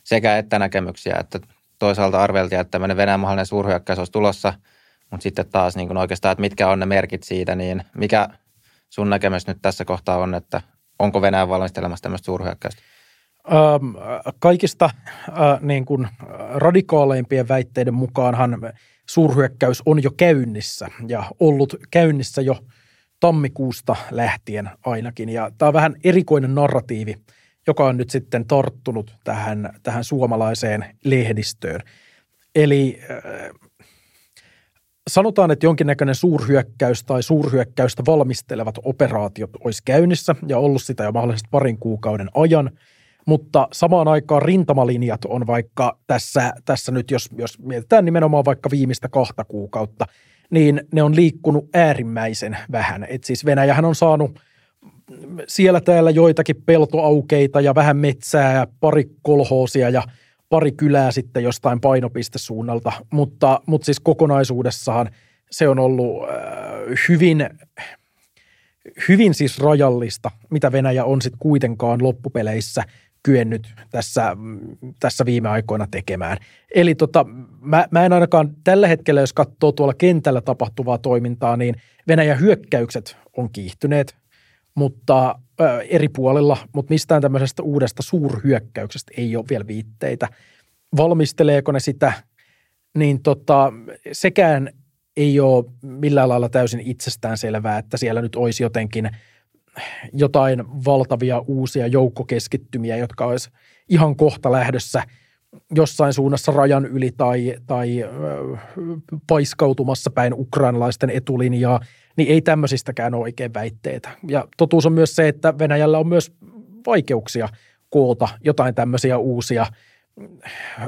sekä 0.03 0.37
että 0.37 0.59
näkemyksiä, 0.59 1.15
että 1.19 1.39
toisaalta 1.81 2.23
arveltiin, 2.23 2.61
että 2.61 2.71
tämmöinen 2.71 2.97
Venäjän 2.97 3.19
mahdollinen 3.19 3.45
suurhyökkäys 3.45 3.99
olisi 3.99 4.11
tulossa, 4.11 4.53
mutta 5.11 5.23
sitten 5.23 5.49
taas 5.49 5.75
niin 5.75 5.87
kuin 5.87 5.97
oikeastaan, 5.97 6.31
että 6.31 6.41
mitkä 6.41 6.67
on 6.67 6.79
ne 6.79 6.85
merkit 6.85 7.23
siitä, 7.23 7.55
niin 7.55 7.83
mikä 7.97 8.29
sun 8.89 9.09
näkemys 9.09 9.47
nyt 9.47 9.57
tässä 9.61 9.85
kohtaa 9.85 10.17
on, 10.17 10.35
että 10.35 10.61
onko 10.99 11.21
Venäjä 11.21 11.49
valmistelemassa 11.49 12.03
tämmöistä 12.03 12.25
suurhyökkäystä? 12.25 12.81
Ähm, 13.51 13.95
kaikista 14.39 14.85
äh, 14.85 15.61
niin 15.61 15.85
kuin 15.85 16.07
radikaaleimpien 16.53 17.47
väitteiden 17.47 17.93
mukaanhan 17.93 18.73
suurhyökkäys 19.09 19.81
on 19.85 20.03
jo 20.03 20.11
käynnissä 20.11 20.87
ja 21.07 21.23
ollut 21.39 21.75
käynnissä 21.91 22.41
jo 22.41 22.57
tammikuusta 23.19 23.95
lähtien 24.11 24.69
ainakin. 24.85 25.29
Ja 25.29 25.51
tämä 25.57 25.67
on 25.67 25.73
vähän 25.73 25.95
erikoinen 26.03 26.55
narratiivi, 26.55 27.15
joka 27.67 27.85
on 27.85 27.97
nyt 27.97 28.09
sitten 28.09 28.45
tarttunut 28.45 29.15
tähän, 29.23 29.69
tähän 29.83 30.03
suomalaiseen 30.03 30.85
lehdistöön. 31.03 31.81
Eli 32.55 32.99
äh, 33.11 33.51
sanotaan, 35.09 35.51
että 35.51 35.65
jonkinnäköinen 35.65 36.15
suurhyökkäys 36.15 37.03
tai 37.03 37.23
suurhyökkäystä 37.23 38.03
valmistelevat 38.07 38.75
operaatiot 38.83 39.49
olisi 39.63 39.81
käynnissä 39.85 40.35
ja 40.47 40.57
ollut 40.57 40.83
sitä 40.83 41.03
jo 41.03 41.11
mahdollisesti 41.11 41.49
parin 41.51 41.77
kuukauden 41.77 42.29
ajan, 42.33 42.71
mutta 43.27 43.67
samaan 43.73 44.07
aikaan 44.07 44.41
rintamalinjat 44.41 45.25
on 45.25 45.47
vaikka 45.47 45.97
tässä, 46.07 46.53
tässä 46.65 46.91
nyt, 46.91 47.11
jos, 47.11 47.29
jos 47.37 47.59
mietitään 47.59 48.05
nimenomaan 48.05 48.45
vaikka 48.45 48.71
viimeistä 48.71 49.09
kahta 49.09 49.43
kuukautta, 49.45 50.05
niin 50.49 50.81
ne 50.93 51.03
on 51.03 51.15
liikkunut 51.15 51.69
äärimmäisen 51.73 52.57
vähän. 52.71 53.05
Et 53.09 53.23
siis 53.23 53.45
Venäjähän 53.45 53.85
on 53.85 53.95
saanut 53.95 54.39
siellä 55.47 55.81
täällä 55.81 56.09
joitakin 56.09 56.63
peltoaukeita 56.65 57.61
ja 57.61 57.75
vähän 57.75 57.97
metsää 57.97 58.53
ja 58.53 58.67
pari 58.79 59.05
kolhoosia 59.21 59.89
ja 59.89 60.03
pari 60.49 60.71
kylää 60.71 61.11
sitten 61.11 61.43
jostain 61.43 61.81
painopistesuunnalta, 61.81 62.91
mutta, 63.11 63.61
mutta 63.65 63.85
siis 63.85 63.99
kokonaisuudessaan 63.99 65.09
se 65.51 65.67
on 65.67 65.79
ollut 65.79 66.23
äh, 66.23 66.29
hyvin, 67.09 67.49
hyvin 69.09 69.33
siis 69.33 69.59
rajallista, 69.59 70.31
mitä 70.49 70.71
Venäjä 70.71 71.05
on 71.05 71.21
sitten 71.21 71.39
kuitenkaan 71.39 72.03
loppupeleissä 72.03 72.83
kyennyt 73.23 73.67
tässä, 73.91 74.37
tässä 74.99 75.25
viime 75.25 75.49
aikoina 75.49 75.87
tekemään. 75.91 76.37
Eli 76.75 76.95
tota, 76.95 77.25
mä, 77.61 77.85
mä 77.91 78.05
en 78.05 78.13
ainakaan 78.13 78.49
tällä 78.63 78.87
hetkellä, 78.87 79.21
jos 79.21 79.33
katsoo 79.33 79.71
tuolla 79.71 79.93
kentällä 79.93 80.41
tapahtuvaa 80.41 80.97
toimintaa, 80.97 81.57
niin 81.57 81.75
Venäjän 82.07 82.39
hyökkäykset 82.39 83.17
on 83.37 83.49
kiihtyneet, 83.51 84.15
mutta 84.75 85.35
ö, 85.61 85.81
eri 85.81 86.09
puolilla, 86.09 86.57
mutta 86.73 86.93
mistään 86.93 87.21
tämmöisestä 87.21 87.63
uudesta 87.63 88.03
suurhyökkäyksestä 88.03 89.11
ei 89.17 89.35
ole 89.35 89.45
vielä 89.49 89.67
viitteitä. 89.67 90.27
Valmisteleeko 90.97 91.71
ne 91.71 91.79
sitä, 91.79 92.13
niin 92.97 93.23
tota, 93.23 93.73
sekään 94.11 94.69
ei 95.17 95.39
ole 95.39 95.65
millään 95.81 96.29
lailla 96.29 96.49
täysin 96.49 96.79
itsestään 96.79 97.37
selvää, 97.37 97.77
että 97.77 97.97
siellä 97.97 98.21
nyt 98.21 98.35
olisi 98.35 98.63
jotenkin 98.63 99.09
jotain 100.13 100.63
valtavia 100.85 101.39
uusia 101.39 101.87
joukkokeskittymiä, 101.87 102.97
jotka 102.97 103.25
olisi 103.25 103.49
ihan 103.89 104.15
kohta 104.15 104.51
lähdössä 104.51 105.03
jossain 105.75 106.13
suunnassa 106.13 106.51
rajan 106.51 106.85
yli 106.85 107.11
tai, 107.17 107.55
tai 107.65 108.05
paiskautumassa 109.27 110.11
päin 110.11 110.33
ukrainalaisten 110.33 111.09
etulinjaa– 111.09 111.79
niin 112.17 112.29
ei 112.29 112.41
tämmöisistäkään 112.41 113.13
ole 113.13 113.23
oikein 113.23 113.53
väitteitä. 113.53 114.09
Ja 114.27 114.47
totuus 114.57 114.85
on 114.85 114.93
myös 114.93 115.15
se, 115.15 115.27
että 115.27 115.57
Venäjällä 115.59 115.97
on 115.97 116.07
myös 116.07 116.31
vaikeuksia 116.87 117.49
koota 117.89 118.27
jotain 118.43 118.75
tämmöisiä 118.75 119.17
uusia 119.17 119.65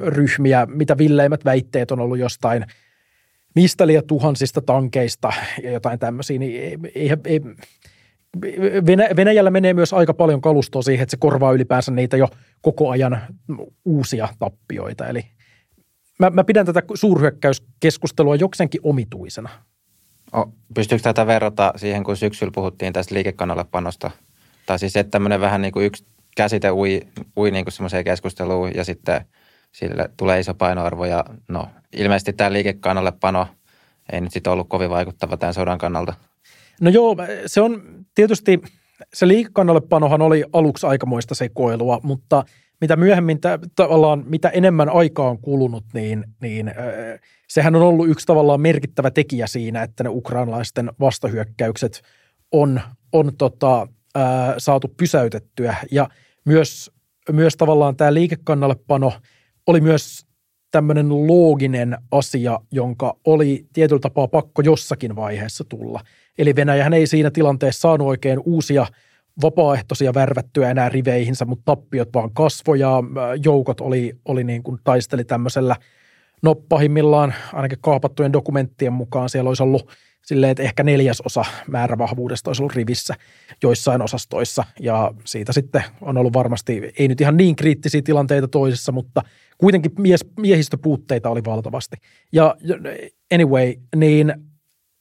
ryhmiä, 0.06 0.66
mitä 0.66 0.98
villeimmät 0.98 1.46
väitteet 1.46 1.92
on 1.92 2.00
ollut 2.00 2.20
jostain 2.20 2.66
mistä 3.56 3.88
liian 3.88 4.04
tuhansista 4.08 4.62
tankeista 4.62 5.34
ja 5.64 5.72
jotain 5.72 6.00
tämmöisiä, 6.00 6.40
niin 6.40 6.62
ei, 6.62 6.78
ei, 6.96 7.10
ei, 7.26 7.42
Venäjällä 9.16 9.52
menee 9.52 9.74
myös 9.74 9.94
aika 9.94 10.14
paljon 10.14 10.42
kalustoa 10.42 10.82
siihen, 10.82 11.04
että 11.04 11.12
se 11.12 11.18
korvaa 11.20 11.52
ylipäänsä 11.52 11.92
niitä 11.92 12.18
jo 12.18 12.28
koko 12.62 12.90
ajan 12.90 13.22
uusia 13.86 14.30
tappioita. 14.40 15.08
Eli 15.08 15.26
mä, 16.20 16.30
mä 16.30 16.44
pidän 16.44 16.66
tätä 16.66 16.84
suurhyökkäyskeskustelua 16.94 18.36
jokseenkin 18.36 18.82
omituisena. 18.84 19.50
Pystyykö 20.74 21.04
tätä 21.04 21.28
verrata 21.28 21.74
siihen, 21.76 22.04
kun 22.04 22.18
syksyllä 22.18 22.52
puhuttiin 22.56 22.94
tästä 22.94 23.16
liikekannallepanosta? 23.16 24.12
Tai 24.66 24.80
siis, 24.80 24.96
että 24.96 25.12
tämmöinen 25.12 25.42
vähän 25.42 25.62
niin 25.62 25.72
kuin 25.72 25.86
yksi 25.86 26.06
käsite 26.38 26.72
ui, 26.72 27.02
ui 27.38 27.52
niin 27.52 27.66
kuin 27.66 27.74
semmoiseen 27.74 28.04
keskusteluun 28.04 28.72
ja 28.76 28.84
sitten 28.84 29.26
sille 29.72 30.10
tulee 30.18 30.40
iso 30.40 30.54
painoarvo. 30.54 31.06
Ja 31.06 31.26
no, 31.48 31.68
ilmeisesti 31.94 32.34
tämä 32.34 32.54
liikekannallepano 32.54 33.48
ei 34.12 34.22
nyt 34.22 34.34
sitten 34.34 34.54
ollut 34.54 34.70
kovin 34.70 34.90
vaikuttava 34.90 35.38
tämän 35.38 35.54
sodan 35.54 35.78
kannalta. 35.78 36.14
No 36.82 36.90
joo, 36.90 37.16
se 37.46 37.62
on 37.62 37.82
tietysti, 38.16 38.62
se 39.14 39.28
liikekannallepanohan 39.28 40.22
oli 40.22 40.44
aluksi 40.54 40.88
aikamoista 40.88 41.36
sekoilua, 41.36 42.00
mutta– 42.04 42.44
mitä 42.82 42.96
myöhemmin 42.96 43.40
tavallaan, 43.76 44.24
mitä 44.28 44.50
enemmän 44.50 44.90
aikaa 44.90 45.30
on 45.30 45.40
kulunut, 45.40 45.86
niin, 45.94 46.24
niin 46.42 46.68
äh, 46.68 46.76
sehän 47.48 47.76
on 47.76 47.82
ollut 47.82 48.10
yksi 48.10 48.26
tavallaan 48.26 48.62
merkittävä 48.62 49.12
tekijä 49.12 49.48
siinä, 49.48 49.84
että 49.84 50.04
ne 50.04 50.10
ukrainalaisten 50.10 50.92
vastahyökkäykset 51.00 52.02
on, 52.52 52.82
on 53.12 53.32
tota, 53.38 53.88
äh, 54.18 54.24
saatu 54.58 54.88
pysäytettyä. 54.88 55.76
Ja 55.92 56.10
myös, 56.46 56.92
myös 57.32 57.58
tavallaan 57.58 57.96
tämä 57.96 58.14
liikekannallepano 58.14 59.14
oli 59.68 59.82
myös 59.82 60.26
tämmöinen 60.72 61.28
looginen 61.28 61.98
asia, 62.12 62.60
jonka 62.72 63.18
oli 63.26 63.66
tietyllä 63.74 64.00
tapaa 64.00 64.28
pakko 64.28 64.62
jossakin 64.62 65.16
vaiheessa 65.16 65.64
tulla. 65.64 66.02
Eli 66.38 66.56
Venäjähän 66.56 66.94
ei 66.94 67.08
siinä 67.08 67.32
tilanteessa 67.32 67.82
saanut 67.82 68.08
oikein 68.08 68.40
uusia– 68.46 68.86
vapaaehtoisia 69.42 70.14
värvättyä 70.14 70.72
enää 70.72 70.90
riveihinsä, 70.90 71.46
mutta 71.46 71.76
tappiot 71.76 72.10
vaan 72.14 72.34
kasvoja. 72.34 73.04
Joukot 73.44 73.82
oli, 73.82 74.14
oli 74.26 74.44
niin 74.44 74.64
kuin 74.64 74.80
taisteli 74.84 75.24
tämmöisellä, 75.24 75.76
no 76.42 76.56
pahimmillaan 76.56 77.34
ainakin 77.54 77.78
kaapattujen 77.82 78.34
dokumenttien 78.34 78.94
mukaan 78.94 79.30
siellä 79.30 79.48
olisi 79.48 79.64
ollut 79.64 79.92
silleen, 80.26 80.52
että 80.52 80.64
ehkä 80.64 80.84
neljäsosa 80.84 81.46
määrävahvuudesta 81.68 82.50
olisi 82.50 82.62
ollut 82.62 82.76
rivissä 82.76 83.16
joissain 83.64 84.02
osastoissa. 84.02 84.64
Ja 84.80 85.14
siitä 85.26 85.54
sitten 85.54 85.84
on 86.02 86.18
ollut 86.18 86.34
varmasti, 86.34 86.94
ei 87.00 87.08
nyt 87.08 87.22
ihan 87.22 87.38
niin 87.38 87.56
kriittisiä 87.56 88.02
tilanteita 88.02 88.48
toisissa, 88.48 88.92
mutta 88.92 89.22
kuitenkin 89.58 89.92
mies, 90.00 90.26
miehistöpuutteita 90.40 91.30
oli 91.30 91.42
valtavasti. 91.46 91.96
Ja 92.32 92.56
anyway, 93.34 93.74
niin 93.96 94.34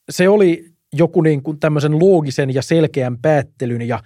se 0.09 0.29
oli 0.29 0.65
joku 0.93 1.21
niin 1.21 1.43
kuin 1.43 1.59
tämmöisen 1.59 1.99
loogisen 1.99 2.53
ja 2.53 2.61
selkeän 2.61 3.17
päättelyn 3.21 3.81
ja 3.81 3.99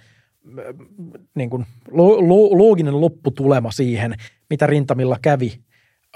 niin 1.34 1.50
kuin 1.50 1.66
lo, 1.90 2.28
lo, 2.28 2.58
looginen 2.58 3.00
lopputulema 3.00 3.70
siihen, 3.70 4.14
mitä 4.50 4.66
rintamilla 4.66 5.18
kävi. 5.22 5.52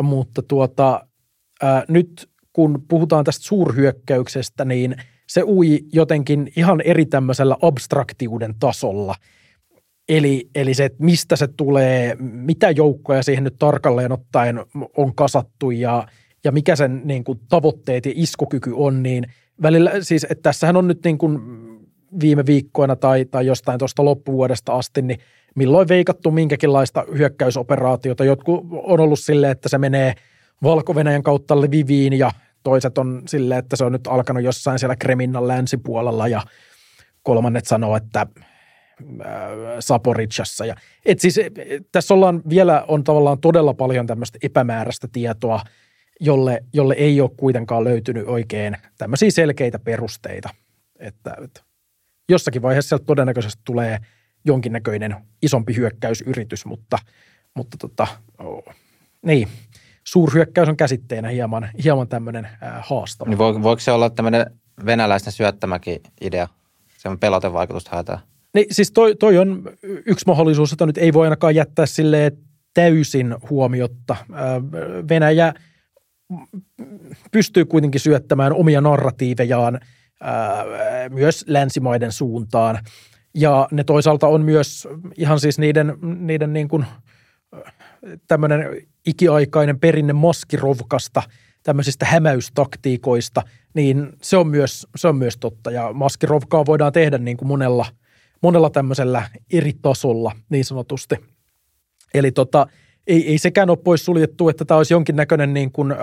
Mutta 0.02 0.42
tuota, 0.42 1.06
ää, 1.62 1.84
nyt 1.88 2.30
kun 2.52 2.84
puhutaan 2.88 3.24
tästä 3.24 3.44
suurhyökkäyksestä, 3.44 4.64
niin 4.64 4.96
se 5.28 5.42
ui 5.44 5.80
jotenkin 5.92 6.52
ihan 6.56 6.80
eri 6.80 7.06
tämmöisellä 7.06 7.56
abstraktiuden 7.62 8.54
tasolla. 8.60 9.14
Eli, 10.08 10.50
eli 10.54 10.74
se, 10.74 10.84
että 10.84 11.04
mistä 11.04 11.36
se 11.36 11.48
tulee, 11.48 12.16
mitä 12.20 12.70
joukkoja 12.70 13.22
siihen 13.22 13.44
nyt 13.44 13.56
tarkalleen 13.58 14.12
ottaen 14.12 14.60
on 14.96 15.14
kasattu 15.14 15.70
ja, 15.70 16.06
ja 16.44 16.52
mikä 16.52 16.76
sen 16.76 17.02
niin 17.04 17.24
kuin, 17.24 17.40
tavoitteet 17.48 18.06
ja 18.06 18.12
iskokyky 18.14 18.72
on, 18.74 19.02
niin 19.02 19.24
välillä, 19.62 19.90
siis 20.00 20.24
että 20.24 20.42
tässähän 20.42 20.76
on 20.76 20.88
nyt 20.88 21.04
niin 21.04 21.18
kuin 21.18 21.40
viime 22.20 22.46
viikkoina 22.46 22.96
tai, 22.96 23.24
tai 23.24 23.46
jostain 23.46 23.78
tuosta 23.78 24.04
loppuvuodesta 24.04 24.72
asti, 24.72 25.02
niin 25.02 25.18
milloin 25.54 25.88
veikattu 25.88 26.30
minkäkinlaista 26.30 27.04
hyökkäysoperaatiota. 27.18 28.24
Jotkut 28.24 28.66
on 28.72 29.00
ollut 29.00 29.20
silleen, 29.20 29.52
että 29.52 29.68
se 29.68 29.78
menee 29.78 30.14
valko 30.62 30.94
kautta 31.22 31.60
Lviviin 31.60 32.12
ja 32.12 32.30
toiset 32.62 32.98
on 32.98 33.22
silleen, 33.28 33.58
että 33.58 33.76
se 33.76 33.84
on 33.84 33.92
nyt 33.92 34.06
alkanut 34.06 34.42
jossain 34.42 34.78
siellä 34.78 34.96
Kreminnan 34.96 35.48
länsipuolella 35.48 36.28
ja 36.28 36.42
kolmannet 37.22 37.66
sanoo, 37.66 37.96
että 37.96 38.20
äh, 38.20 38.28
Saporitsassa. 39.80 40.66
Ja, 40.66 40.74
et 41.06 41.20
siis, 41.20 41.40
tässä 41.92 42.14
ollaan 42.14 42.42
vielä 42.48 42.84
on 42.88 43.04
tavallaan 43.04 43.38
todella 43.38 43.74
paljon 43.74 44.06
tämmöistä 44.06 44.38
epämääräistä 44.42 45.08
tietoa, 45.12 45.60
jolle, 46.20 46.64
jolle 46.72 46.94
ei 46.94 47.20
ole 47.20 47.30
kuitenkaan 47.36 47.84
löytynyt 47.84 48.28
oikein 48.28 48.76
tämmöisiä 48.98 49.30
selkeitä 49.30 49.78
perusteita. 49.78 50.48
Että, 50.98 51.36
että 51.44 51.60
jossakin 52.28 52.62
vaiheessa 52.62 52.88
sieltä 52.88 53.04
todennäköisesti 53.04 53.62
tulee 53.64 53.98
jonkinnäköinen 54.44 55.16
isompi 55.42 55.76
hyökkäysyritys, 55.76 56.66
mutta, 56.66 56.98
mutta 57.54 57.76
tota, 57.80 58.06
oh, 58.38 58.64
niin, 59.22 59.48
suurhyökkäys 60.04 60.68
on 60.68 60.76
käsitteenä 60.76 61.28
hieman, 61.28 61.68
hieman 61.84 62.08
tämmöinen 62.08 62.48
haastava. 62.80 63.30
Niin 63.30 63.38
vo, 63.38 63.62
voiko 63.62 63.80
se 63.80 63.92
olla 63.92 64.10
tämmöinen 64.10 64.46
venäläisten 64.86 65.32
syöttämäkin 65.32 66.00
idea? 66.20 66.48
Se 66.98 67.08
on 67.08 67.18
pelotevaikutusta 67.18 67.90
haetaan. 67.90 68.18
Niin, 68.54 68.66
siis 68.70 68.92
toi, 68.92 69.16
toi 69.16 69.38
on 69.38 69.62
yksi 69.82 70.26
mahdollisuus, 70.26 70.70
jota 70.70 70.86
nyt 70.86 70.98
ei 70.98 71.12
voi 71.12 71.26
ainakaan 71.26 71.54
jättää 71.54 71.86
sille 71.86 72.32
täysin 72.74 73.34
huomiotta. 73.50 74.16
Venäjä 75.08 75.54
pystyy 77.30 77.64
kuitenkin 77.64 78.00
syöttämään 78.00 78.52
omia 78.52 78.80
narratiivejaan 78.80 79.80
myös 81.10 81.44
länsimaiden 81.48 82.12
suuntaan. 82.12 82.78
Ja 83.34 83.68
ne 83.70 83.84
toisaalta 83.84 84.26
on 84.26 84.42
myös 84.42 84.88
ihan 85.16 85.40
siis 85.40 85.58
niiden, 85.58 85.94
niiden 86.02 86.52
niin 86.52 86.68
kuin 86.68 86.84
tämmöinen 88.28 88.82
ikiaikainen 89.06 89.80
perinne 89.80 90.12
maskirovkasta, 90.12 91.22
tämmöisistä 91.62 92.06
hämäystaktiikoista, 92.06 93.42
niin 93.74 94.12
se 94.22 94.36
on 94.36 94.46
myös, 94.46 94.86
se 94.96 95.08
on 95.08 95.16
myös 95.16 95.36
totta. 95.36 95.70
Ja 95.70 95.92
maskirovkaa 95.92 96.66
voidaan 96.66 96.92
tehdä 96.92 97.18
niin 97.18 97.36
kuin 97.36 97.48
monella, 97.48 97.86
monella 98.42 98.70
tämmöisellä 98.70 99.28
eri 99.52 99.72
tasolla 99.82 100.32
niin 100.48 100.64
sanotusti. 100.64 101.14
Eli 102.14 102.32
tota, 102.32 102.66
ei, 103.06 103.28
ei 103.28 103.38
sekään 103.38 103.70
ole 103.70 103.78
pois 103.84 104.04
suljettu, 104.04 104.48
että 104.48 104.64
tämä 104.64 104.78
olisi 104.78 104.94
jonkinnäköinen, 104.94 105.54
niin 105.54 105.72
kuin, 105.72 105.92
ää, 105.92 105.98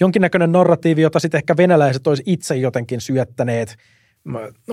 jonkinnäköinen 0.00 0.52
narratiivi, 0.52 1.02
jota 1.02 1.20
sitten 1.20 1.38
ehkä 1.38 1.56
venäläiset 1.56 2.06
olisi 2.06 2.22
itse 2.26 2.56
jotenkin 2.56 3.00
syöttäneet. 3.00 3.76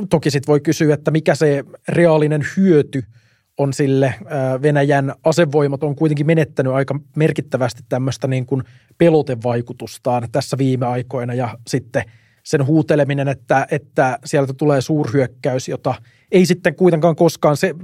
Toki 0.09 0.31
sitten 0.31 0.51
voi 0.51 0.59
kysyä, 0.59 0.93
että 0.93 1.11
mikä 1.11 1.35
se 1.35 1.63
reaalinen 1.87 2.45
hyöty– 2.57 3.03
on 3.57 3.73
sille 3.73 4.15
Venäjän 4.61 5.13
asevoimat 5.23 5.83
on 5.83 5.95
kuitenkin 5.95 6.27
menettänyt 6.27 6.73
aika 6.73 6.99
merkittävästi 7.15 7.83
tämmöistä 7.89 8.27
niin 8.27 8.45
kuin 8.45 8.63
pelotevaikutustaan 8.97 10.27
tässä 10.31 10.57
viime 10.57 10.85
aikoina 10.85 11.33
ja 11.33 11.57
sitten 11.67 12.03
sen 12.43 12.65
huuteleminen, 12.65 13.27
että, 13.27 13.67
että 13.71 14.19
sieltä 14.25 14.53
tulee 14.53 14.81
suurhyökkäys, 14.81 15.67
jota 15.67 15.95
ei 16.31 16.45
sitten 16.45 16.75
kuitenkaan 16.75 17.15
koskaan 17.15 17.57
se, 17.57 17.75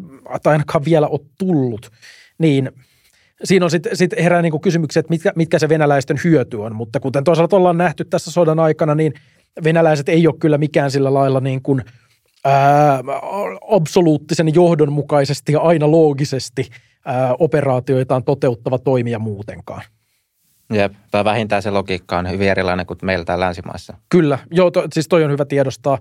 tai 0.44 0.54
ainakaan 0.54 0.86
vielä 0.86 1.08
ole 1.08 1.20
tullut, 1.38 1.92
niin 2.38 2.72
siinä 3.44 3.66
on 3.66 3.72
sitten 3.72 3.98
sit 3.98 4.12
herää 4.24 4.42
niin 4.42 4.62
kysymyksiä, 4.62 5.00
että 5.00 5.10
mitkä, 5.10 5.32
mitkä 5.36 5.60
se 5.60 5.70
venäläisten 5.70 6.20
hyöty 6.24 6.58
on, 6.58 6.76
mutta 6.76 7.00
kuten 7.00 7.24
toisaalta 7.24 7.56
ollaan 7.56 7.78
nähty 7.78 8.06
tässä 8.06 8.32
sodan 8.32 8.60
aikana, 8.60 8.96
niin 8.96 9.14
venäläiset 9.64 10.10
ei 10.10 10.28
ole 10.28 10.36
kyllä 10.40 10.58
mikään 10.58 10.92
sillä 10.92 11.14
lailla 11.14 11.40
niin 11.40 11.62
kuin– 11.62 11.84
ää, 12.46 13.04
absoluuttisen 13.72 14.54
johdonmukaisesti 14.54 15.52
ja 15.52 15.60
aina 15.60 15.92
loogisesti 15.92 16.70
ää, 17.06 17.36
operaatioitaan 17.40 18.24
toteuttava 18.24 18.80
toimija 18.80 19.20
muutenkaan. 19.20 19.82
Jep, 20.74 20.94
tai 21.12 21.24
vähintään 21.24 21.62
se 21.62 21.72
logiikka 21.72 22.18
on 22.18 22.30
hyvin 22.30 22.50
erilainen 22.50 22.86
kuin 22.86 22.98
meillä 23.04 23.26
täällä 23.26 23.46
länsimaissa. 23.46 23.98
Kyllä, 24.10 24.40
joo, 24.52 24.72
to, 24.72 24.88
siis 24.94 25.08
toi 25.08 25.24
on 25.24 25.32
hyvä 25.32 25.46
tiedostaa. 25.46 25.98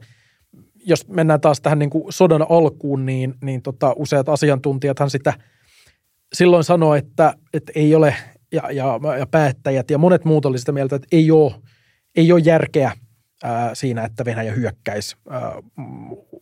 Jos 0.87 1.09
mennään 1.09 1.41
taas 1.41 1.61
tähän 1.61 1.79
niin 1.79 1.91
kuin 1.91 2.13
sodan 2.13 2.47
alkuun, 2.49 3.07
niin, 3.07 3.35
niin 3.43 3.63
tota, 3.63 3.93
useat 3.97 4.29
asiantuntijathan 4.29 5.11
sitä 5.11 5.35
silloin 6.33 6.65
sanoo, 6.65 6.95
että, 6.95 7.35
että 7.55 7.73
ei 7.75 7.95
ole, 7.95 8.15
ja, 8.53 8.73
ja, 8.73 9.01
ja 9.19 9.27
päättäjät 9.27 9.91
ja 9.91 9.99
monet 9.99 10.25
muut 10.25 10.47
oli 10.47 10.59
sitä 10.59 10.73
mieltä, 10.73 10.97
että 10.97 11.09
ei 11.13 11.31
ole, 11.31 11.55
ei 12.17 12.33
ole 12.33 12.41
järkeä– 12.41 12.93
ää, 13.43 13.75
siinä, 13.75 14.05
että 14.05 14.25
Venäjä 14.25 14.53
hyökkäisi 14.53 15.17
ää, 15.31 15.53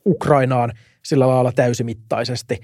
Ukrainaan 0.07 0.72
sillä 1.05 1.29
lailla 1.29 1.53
täysimittaisesti. 1.53 2.59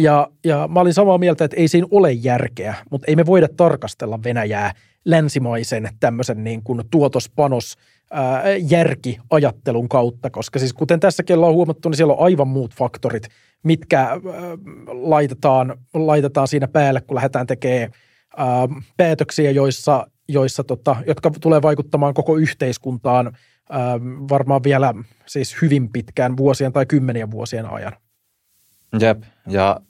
Ja, 0.00 0.28
ja 0.44 0.68
mä 0.68 0.80
olin 0.80 0.94
samaa 0.94 1.18
mieltä, 1.18 1.44
että 1.44 1.56
ei 1.56 1.68
siinä 1.68 1.86
ole 1.90 2.12
järkeä, 2.12 2.74
mutta 2.90 3.04
ei 3.08 3.16
me 3.16 3.26
voida 3.26 3.48
tarkastella 3.56 4.22
Venäjää 4.24 4.72
länsimaisen 5.04 5.88
tämmöisen 6.00 6.44
niin 6.44 6.62
kuin 6.62 6.82
tuotospanos 6.90 7.76
ää, 8.10 8.42
järkiajattelun 8.70 9.88
kautta, 9.88 10.30
koska 10.30 10.58
siis 10.58 10.72
kuten 10.72 11.00
tässäkin 11.00 11.36
ollaan 11.36 11.54
huomattu, 11.54 11.88
niin 11.88 11.96
siellä 11.96 12.14
on 12.14 12.24
aivan 12.24 12.48
muut 12.48 12.74
faktorit, 12.74 13.28
mitkä 13.62 14.00
ää, 14.00 14.18
laitetaan, 14.86 15.76
laitetaan 15.94 16.48
siinä 16.48 16.68
päälle, 16.68 17.00
kun 17.00 17.14
lähdetään 17.14 17.46
tekemään 17.46 17.90
ää, 18.36 18.68
päätöksiä, 18.96 19.50
joissa, 19.50 20.06
joissa 20.28 20.64
tota, 20.64 20.96
jotka 21.06 21.30
tulee 21.40 21.62
vaikuttamaan 21.62 22.14
koko 22.14 22.36
yhteiskuntaan 22.36 23.32
Ähm, 23.74 24.28
varmaan 24.30 24.62
vielä 24.62 24.94
siis 25.26 25.56
hyvin 25.62 25.92
pitkään 25.92 26.36
vuosien 26.36 26.72
tai 26.72 26.86
kymmenien 26.86 27.30
vuosien 27.30 27.72
ajan. 27.72 27.92
Jep, 29.00 29.22
ja 29.46 29.80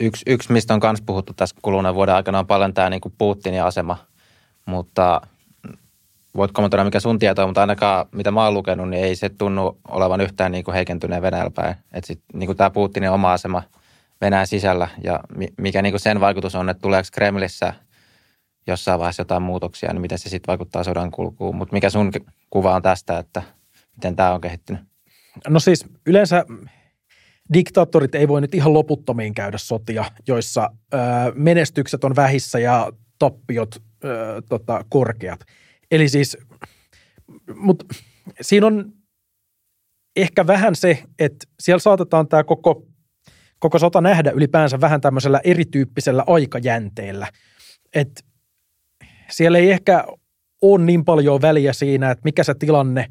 yksi, 0.00 0.22
yksi 0.26 0.52
mistä 0.52 0.74
on 0.74 0.80
myös 0.82 1.02
puhuttu 1.06 1.32
tässä 1.34 1.56
kuluneen 1.62 1.94
vuoden 1.94 2.14
aikana 2.14 2.38
on 2.38 2.46
paljon 2.46 2.74
tämä 2.74 2.90
niin 2.90 3.00
Putinin 3.18 3.62
asema, 3.62 3.96
mutta 4.66 5.20
voit 6.38 6.52
kommentoida 6.52 6.84
mikä 6.84 7.00
sun 7.00 7.18
tieto 7.18 7.42
on, 7.42 7.48
mutta 7.48 7.60
ainakaan 7.60 8.06
mitä 8.12 8.30
mä 8.30 8.44
oon 8.44 8.54
lukenut, 8.54 8.88
niin 8.88 9.04
ei 9.04 9.16
se 9.16 9.28
tunnu 9.28 9.78
olevan 9.88 10.20
yhtään 10.20 10.52
niin 10.52 10.64
kuin 10.64 10.74
heikentyneen 10.74 11.22
Venäjällä 11.22 11.50
päin. 11.50 11.74
Että 11.92 12.06
sit, 12.06 12.20
niin 12.34 12.46
kuin 12.46 12.56
tämä 12.56 12.70
Putinin 12.70 13.10
oma 13.10 13.32
asema 13.32 13.62
Venäjän 14.20 14.46
sisällä 14.46 14.88
ja 15.04 15.20
mikä 15.58 15.82
niin 15.82 15.92
kuin 15.92 16.00
sen 16.00 16.20
vaikutus 16.20 16.54
on, 16.54 16.68
että 16.68 16.80
tuleeko 16.80 17.08
Kremlissä– 17.12 17.74
jossain 18.68 18.98
vaiheessa 18.98 19.20
jotain 19.20 19.42
muutoksia, 19.42 19.92
niin 19.92 20.00
miten 20.00 20.18
se 20.18 20.28
sitten 20.28 20.52
vaikuttaa 20.52 20.84
sodan 20.84 21.10
kulkuun. 21.10 21.56
Mutta 21.56 21.72
mikä 21.72 21.90
sun 21.90 22.12
kuva 22.50 22.74
on 22.74 22.82
tästä, 22.82 23.18
että 23.18 23.42
miten 23.96 24.16
tämä 24.16 24.34
on 24.34 24.40
kehittynyt? 24.40 24.82
No 25.48 25.60
siis 25.60 25.86
yleensä 26.06 26.44
diktaattorit 27.52 28.14
ei 28.14 28.28
voi 28.28 28.40
nyt 28.40 28.54
ihan 28.54 28.72
loputtomiin 28.72 29.34
käydä 29.34 29.58
sotia, 29.58 30.04
joissa 30.28 30.70
ö, 30.94 30.96
menestykset 31.34 32.04
on 32.04 32.16
vähissä 32.16 32.58
ja 32.58 32.92
tappiot 33.18 33.82
ö, 34.04 34.42
tota, 34.48 34.84
korkeat. 34.88 35.40
Eli 35.90 36.08
siis, 36.08 36.36
mutta 37.54 37.84
siinä 38.40 38.66
on 38.66 38.92
ehkä 40.16 40.46
vähän 40.46 40.76
se, 40.76 41.02
että 41.18 41.46
siellä 41.60 41.78
saatetaan 41.78 42.28
tämä 42.28 42.44
koko, 42.44 42.86
koko 43.58 43.78
sota 43.78 44.00
nähdä 44.00 44.30
ylipäänsä 44.30 44.80
vähän 44.80 45.00
tämmöisellä 45.00 45.40
erityyppisellä 45.44 46.24
aikajänteellä. 46.26 47.28
Että 47.94 48.20
siellä 49.30 49.58
ei 49.58 49.70
ehkä 49.70 50.04
ole 50.62 50.84
niin 50.84 51.04
paljon 51.04 51.42
väliä 51.42 51.72
siinä, 51.72 52.10
että 52.10 52.22
mikä 52.24 52.44
se 52.44 52.54
tilanne 52.54 53.06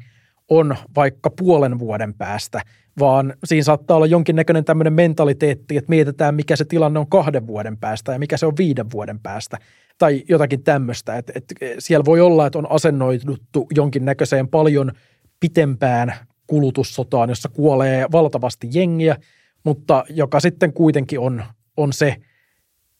on 0.48 0.76
vaikka 0.96 1.30
puolen 1.30 1.78
vuoden 1.78 2.14
päästä, 2.14 2.60
vaan 2.98 3.34
siinä 3.44 3.64
saattaa 3.64 3.96
olla 3.96 4.06
jonkinnäköinen 4.06 4.64
tämmöinen 4.64 4.92
mentaliteetti, 4.92 5.76
että 5.76 5.88
mietitään, 5.88 6.34
mikä 6.34 6.56
se 6.56 6.64
tilanne 6.64 6.98
on 6.98 7.08
kahden 7.08 7.46
vuoden 7.46 7.76
päästä 7.76 8.12
ja 8.12 8.18
mikä 8.18 8.36
se 8.36 8.46
on 8.46 8.56
viiden 8.58 8.90
vuoden 8.90 9.20
päästä 9.20 9.58
tai 9.98 10.22
jotakin 10.28 10.62
tämmöistä. 10.62 11.16
Että, 11.16 11.32
että 11.36 11.54
siellä 11.78 12.04
voi 12.04 12.20
olla, 12.20 12.46
että 12.46 12.58
on 12.58 12.70
asennoiduttu 12.70 13.66
jonkinnäköiseen 13.74 14.48
paljon 14.48 14.92
pitempään 15.40 16.14
kulutussotaan, 16.46 17.28
jossa 17.28 17.48
kuolee 17.48 18.06
valtavasti 18.12 18.68
jengiä, 18.72 19.16
mutta 19.64 20.04
joka 20.10 20.40
sitten 20.40 20.72
kuitenkin 20.72 21.20
on, 21.20 21.44
on 21.76 21.92
se, 21.92 22.16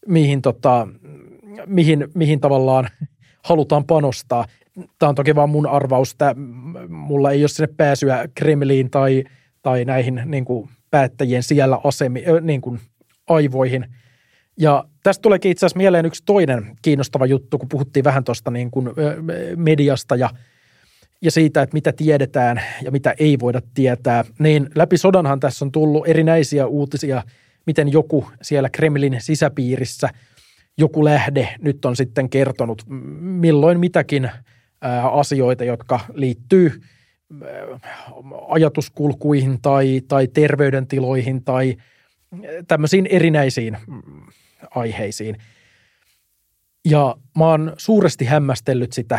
mihin 0.06 0.42
tota, 0.42 0.88
mihin, 1.66 2.08
mihin 2.14 2.40
tavallaan 2.40 2.88
halutaan 3.44 3.84
panostaa. 3.84 4.44
Tämä 4.98 5.08
on 5.08 5.14
toki 5.14 5.34
vaan 5.34 5.50
mun 5.50 5.66
arvaus, 5.66 6.12
että 6.12 6.34
mulla 6.88 7.30
ei 7.30 7.42
ole 7.42 7.48
sinne 7.48 7.74
pääsyä 7.76 8.28
Kremliin 8.34 8.90
tai, 8.90 9.24
tai 9.62 9.84
näihin 9.84 10.22
niin 10.24 10.44
kuin 10.44 10.68
päättäjien 10.90 11.42
siellä 11.42 11.80
asemi, 11.84 12.24
niin 12.40 12.60
kuin 12.60 12.80
aivoihin. 13.28 13.86
Ja 14.56 14.84
tästä 15.02 15.22
tuleekin 15.22 15.50
itse 15.50 15.66
asiassa 15.66 15.78
mieleen 15.78 16.06
yksi 16.06 16.22
toinen 16.26 16.76
kiinnostava 16.82 17.26
juttu, 17.26 17.58
kun 17.58 17.68
puhuttiin 17.68 18.04
vähän 18.04 18.24
tuosta 18.24 18.50
niin 18.50 18.70
kuin 18.70 18.88
mediasta 19.56 20.16
ja, 20.16 20.30
ja 21.22 21.30
siitä, 21.30 21.62
että 21.62 21.74
mitä 21.74 21.92
tiedetään 21.92 22.62
ja 22.82 22.90
mitä 22.90 23.14
ei 23.18 23.38
voida 23.40 23.60
tietää. 23.74 24.24
Niin 24.38 24.70
läpi 24.74 24.96
sodanhan 24.96 25.40
tässä 25.40 25.64
on 25.64 25.72
tullut 25.72 26.08
erinäisiä 26.08 26.66
uutisia, 26.66 27.22
miten 27.66 27.92
joku 27.92 28.28
siellä 28.42 28.70
Kremlin 28.70 29.16
sisäpiirissä, 29.18 30.08
joku 30.78 31.04
lähde 31.04 31.48
nyt 31.60 31.84
on 31.84 31.96
sitten 31.96 32.30
kertonut 32.30 32.82
milloin 33.20 33.80
mitäkin 33.80 34.30
asioita, 35.12 35.64
jotka 35.64 36.00
liittyy– 36.14 36.72
ajatuskulkuihin 38.48 39.62
tai, 39.62 40.00
tai 40.08 40.28
terveydentiloihin 40.28 41.44
tai 41.44 41.76
tämmöisiin 42.68 43.06
erinäisiin 43.10 43.78
aiheisiin. 44.74 45.36
Ja 46.84 47.16
mä 47.38 47.46
oon 47.46 47.72
suuresti 47.78 48.24
hämmästellyt 48.24 48.92
sitä, 48.92 49.18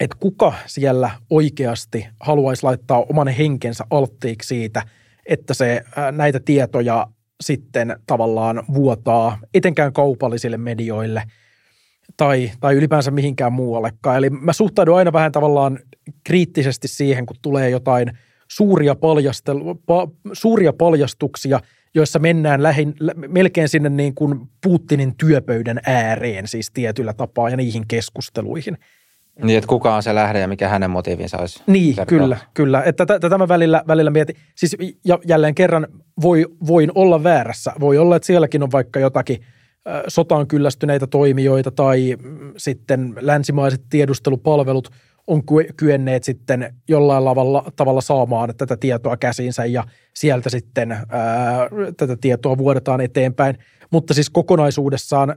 että 0.00 0.16
kuka 0.20 0.54
siellä 0.66 1.10
oikeasti 1.30 2.06
haluaisi 2.20 2.62
laittaa 2.62 3.04
oman 3.10 3.28
henkensä 3.28 3.84
alttiiksi 3.90 4.48
siitä, 4.48 4.82
että 5.26 5.54
se 5.54 5.84
näitä 6.12 6.40
tietoja 6.40 7.06
sitten 7.40 7.96
tavallaan 8.06 8.64
vuotaa 8.74 9.38
etenkään 9.54 9.92
kaupallisille 9.92 10.56
medioille– 10.56 11.22
tai, 12.16 12.50
tai 12.60 12.74
ylipäänsä 12.74 13.10
mihinkään 13.10 13.52
muuallekaan. 13.52 14.16
Eli 14.16 14.30
mä 14.30 14.52
suhtaudun 14.52 14.96
aina 14.96 15.12
vähän 15.12 15.32
tavallaan 15.32 15.78
kriittisesti 16.24 16.88
siihen, 16.88 17.26
kun 17.26 17.36
tulee 17.42 17.70
jotain 17.70 18.18
suuria, 18.48 18.94
paljastel, 18.94 19.58
pa, 19.86 20.08
suuria 20.32 20.72
paljastuksia, 20.72 21.60
joissa 21.94 22.18
mennään 22.18 22.62
lähin, 22.62 22.94
melkein 23.28 23.68
sinne 23.68 23.88
niin 23.88 24.14
kuin 24.14 24.40
Putinin 24.62 25.14
työpöydän 25.16 25.80
ääreen 25.86 26.48
siis 26.48 26.70
tietyllä 26.70 27.12
tapaa 27.12 27.50
ja 27.50 27.56
niihin 27.56 27.84
keskusteluihin. 27.88 28.78
Niin, 29.42 29.58
että 29.58 29.68
kuka 29.68 29.94
on 29.94 30.02
se 30.02 30.14
lähde 30.14 30.40
ja 30.40 30.48
mikä 30.48 30.68
hänen 30.68 30.90
motiivinsa 30.90 31.38
olisi. 31.38 31.62
Niin, 31.66 31.94
kertoa. 31.94 32.04
kyllä, 32.04 32.36
kyllä. 32.54 32.82
Että 32.82 33.06
tätä 33.06 33.38
mä 33.38 33.48
välillä, 33.48 33.82
välillä 33.86 34.10
mietin. 34.10 34.36
Siis 34.54 34.76
ja 35.04 35.18
jälleen 35.26 35.54
kerran 35.54 35.86
voi, 36.22 36.46
voin 36.66 36.90
olla 36.94 37.22
väärässä. 37.22 37.72
Voi 37.80 37.98
olla, 37.98 38.16
että 38.16 38.26
sielläkin 38.26 38.62
on 38.62 38.72
vaikka 38.72 39.00
jotakin– 39.00 39.38
sotaan 40.08 40.46
kyllästyneitä 40.46 41.06
toimijoita 41.06 41.70
tai 41.70 42.16
mm, 42.22 42.52
sitten 42.56 43.14
länsimaiset 43.20 43.82
tiedustelupalvelut 43.90 44.90
on 45.26 45.42
kyenneet 45.76 46.24
sitten 46.24 46.74
jollain 46.88 47.24
lavalla, 47.24 47.72
tavalla 47.76 48.00
saamaan 48.00 48.54
tätä 48.56 48.76
tietoa 48.76 49.16
käsinsä 49.16 49.64
ja 49.64 49.84
sieltä 50.14 50.50
sitten 50.50 50.92
ää, 50.92 51.06
tätä 51.96 52.16
tietoa 52.20 52.58
vuodetaan 52.58 53.00
eteenpäin. 53.00 53.58
Mutta 53.90 54.14
siis 54.14 54.30
kokonaisuudessaan 54.30 55.36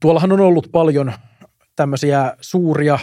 tuollahan 0.00 0.32
on 0.32 0.40
ollut 0.40 0.68
paljon 0.72 1.12
tämmöisiä 1.76 2.36
suuria 2.40 2.98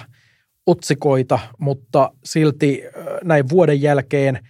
otsikoita, 0.65 1.39
mutta 1.59 2.11
silti 2.23 2.83
näin 3.23 3.49
vuoden 3.49 3.81
jälkeen 3.81 4.47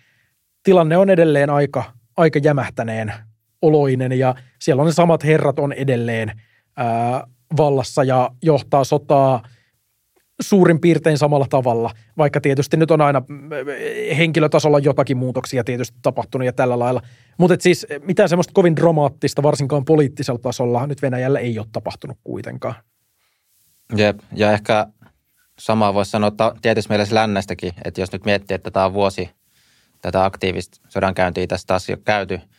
tilanne 0.63 0.97
on 0.97 1.09
edelleen 1.09 1.49
aika, 1.49 1.83
aika 2.17 2.39
jämähtäneen 2.39 3.13
oloinen 3.61 4.11
ja 4.11 4.35
siellä 4.59 4.81
on 4.81 4.85
ne 4.85 4.93
samat 4.93 5.23
herrat 5.23 5.59
on 5.59 5.73
edelleen 5.73 6.41
ää, 6.77 7.27
vallassa 7.57 8.03
ja 8.03 8.29
johtaa 8.43 8.83
sotaa 8.83 9.43
suurin 10.41 10.79
piirtein 10.79 11.17
samalla 11.17 11.45
tavalla, 11.49 11.91
vaikka 12.17 12.41
tietysti 12.41 12.77
nyt 12.77 12.91
on 12.91 13.01
aina 13.01 13.21
henkilötasolla 14.17 14.79
jotakin 14.79 15.17
muutoksia 15.17 15.63
tietysti 15.63 15.97
tapahtunut 16.01 16.45
ja 16.45 16.53
tällä 16.53 16.79
lailla. 16.79 17.01
Mutta 17.37 17.55
siis 17.59 17.87
mitään 18.01 18.29
semmoista 18.29 18.53
kovin 18.53 18.75
dramaattista, 18.75 19.43
varsinkaan 19.43 19.85
poliittisella 19.85 20.39
tasolla, 20.39 20.87
nyt 20.87 21.01
Venäjällä 21.01 21.39
ei 21.39 21.59
ole 21.59 21.67
tapahtunut 21.71 22.17
kuitenkaan. 22.23 22.75
Jep, 23.95 24.19
ja 24.35 24.51
ehkä 24.51 24.87
samaa 25.59 25.93
voisi 25.93 26.11
sanoa 26.11 26.31
tietysti 26.61 26.89
mielessä 26.89 27.15
lännestäkin, 27.15 27.73
että 27.85 28.01
jos 28.01 28.11
nyt 28.11 28.25
miettii, 28.25 28.55
että 28.55 28.71
tämä 28.71 28.85
on 28.85 28.93
vuosi 28.93 29.29
tätä 30.01 30.25
aktiivista 30.25 30.81
sodankäyntiä 30.89 31.47
tästä 31.47 31.67
taas 31.67 31.89
jo 31.89 31.97
käyty– 32.05 32.39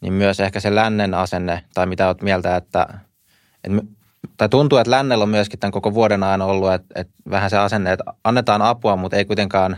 niin 0.00 0.12
myös 0.12 0.40
ehkä 0.40 0.60
se 0.60 0.74
lännen 0.74 1.14
asenne, 1.14 1.64
tai 1.74 1.86
mitä 1.86 2.06
olet 2.06 2.22
mieltä, 2.22 2.56
että, 2.56 2.86
että 3.64 3.82
tai 4.36 4.48
tuntuu, 4.48 4.78
että 4.78 4.90
lännellä 4.90 5.22
on 5.22 5.28
myöskin 5.28 5.58
tämän 5.58 5.72
koko 5.72 5.94
vuoden 5.94 6.22
ajan 6.22 6.42
ollut, 6.42 6.72
että, 6.72 7.00
että 7.00 7.12
vähän 7.30 7.50
se 7.50 7.58
asenne, 7.58 7.92
että 7.92 8.04
annetaan 8.24 8.62
apua, 8.62 8.96
mutta 8.96 9.16
ei 9.16 9.24
kuitenkaan 9.24 9.76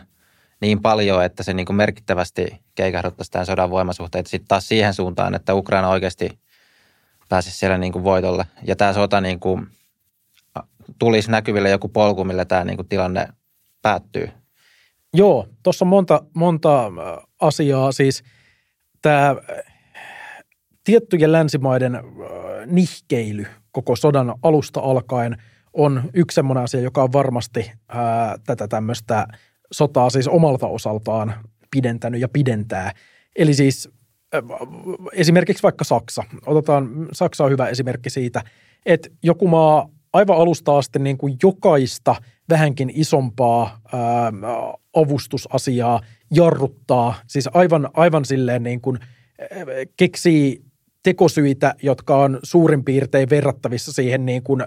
niin 0.61 0.83
paljon, 0.83 1.25
että 1.25 1.43
se 1.43 1.55
niin 1.55 1.67
kuin 1.67 1.77
merkittävästi 1.77 2.61
keikahduttaisi 2.75 3.31
tämän 3.31 3.47
sodan 3.47 3.71
voimasuhteet. 3.71 4.27
Sitten 4.27 4.49
taas 4.49 4.69
siihen 4.69 4.95
suuntaan, 4.95 5.35
että 5.35 5.55
Ukraina 5.55 5.89
oikeasti 5.89 6.39
pääsisi 7.29 7.59
siellä 7.59 7.79
niin 7.79 7.93
kuin 7.93 8.05
voitolle. 8.05 8.47
Ja 8.67 8.77
tämä 8.77 8.93
sota 8.93 9.21
niin 9.21 9.41
kuin 9.41 9.67
tulisi 10.99 11.31
näkyville 11.31 11.71
joku 11.71 11.89
polku, 11.89 12.25
millä 12.25 12.45
tämä 12.45 12.65
niin 12.65 12.77
kuin 12.77 12.89
tilanne 12.89 13.29
päättyy. 13.83 14.31
Joo, 15.15 15.49
tuossa 15.63 15.85
on 15.85 15.89
monta, 15.89 16.23
monta 16.35 16.93
asiaa. 17.41 17.93
Siis 17.93 18.23
tämä 19.03 19.37
tiettyjen 20.91 21.33
länsimaiden 21.33 21.95
äh, 21.95 22.03
nihkeily 22.67 23.47
koko 23.73 23.97
sodan 23.97 24.35
alusta 24.43 24.81
alkaen 24.81 25.37
on 25.73 26.03
yksi 26.15 26.35
semmoinen 26.35 26.65
asia, 26.65 26.81
joka 26.81 27.03
on 27.03 27.13
varmasti 27.13 27.73
ää, 27.89 28.31
äh, 28.31 28.41
tätä 28.47 28.69
tämmöistä 28.69 29.27
sotaa 29.73 30.11
siis 30.11 30.29
omalta 30.29 30.67
osaltaan 30.67 31.35
pidentänyt 31.71 32.21
ja 32.21 32.29
pidentää. 32.29 32.93
Eli 33.37 33.55
siis 33.55 33.89
äh, 34.35 34.43
esimerkiksi 35.13 35.63
vaikka 35.63 35.85
Saksa. 35.85 36.25
Otetaan, 36.47 37.09
Saksa 37.13 37.45
on 37.45 37.51
hyvä 37.51 37.69
esimerkki 37.69 38.11
siitä, 38.11 38.43
että 38.87 39.09
joku 39.23 39.49
maa 39.49 39.89
aivan 40.13 40.37
alusta 40.37 40.79
asti 40.79 40.99
niin 40.99 41.19
kuin 41.19 41.37
jokaista 41.43 42.15
vähänkin 42.49 42.91
isompaa 42.95 43.81
ää, 43.93 44.33
avustusasiaa 44.95 46.01
jarruttaa. 46.31 47.15
Siis 47.27 47.49
aivan, 47.55 47.89
aivan 47.95 48.25
silleen 48.25 48.63
niin 48.63 48.81
kuin 48.81 48.99
keksii 49.97 50.70
tekosyitä, 51.03 51.75
jotka 51.83 52.17
on 52.17 52.39
suurin 52.43 52.85
piirtein 52.85 53.31
verrattavissa 53.31 53.93
siihen 53.93 54.27
niin 54.27 54.43
kuin 54.43 54.65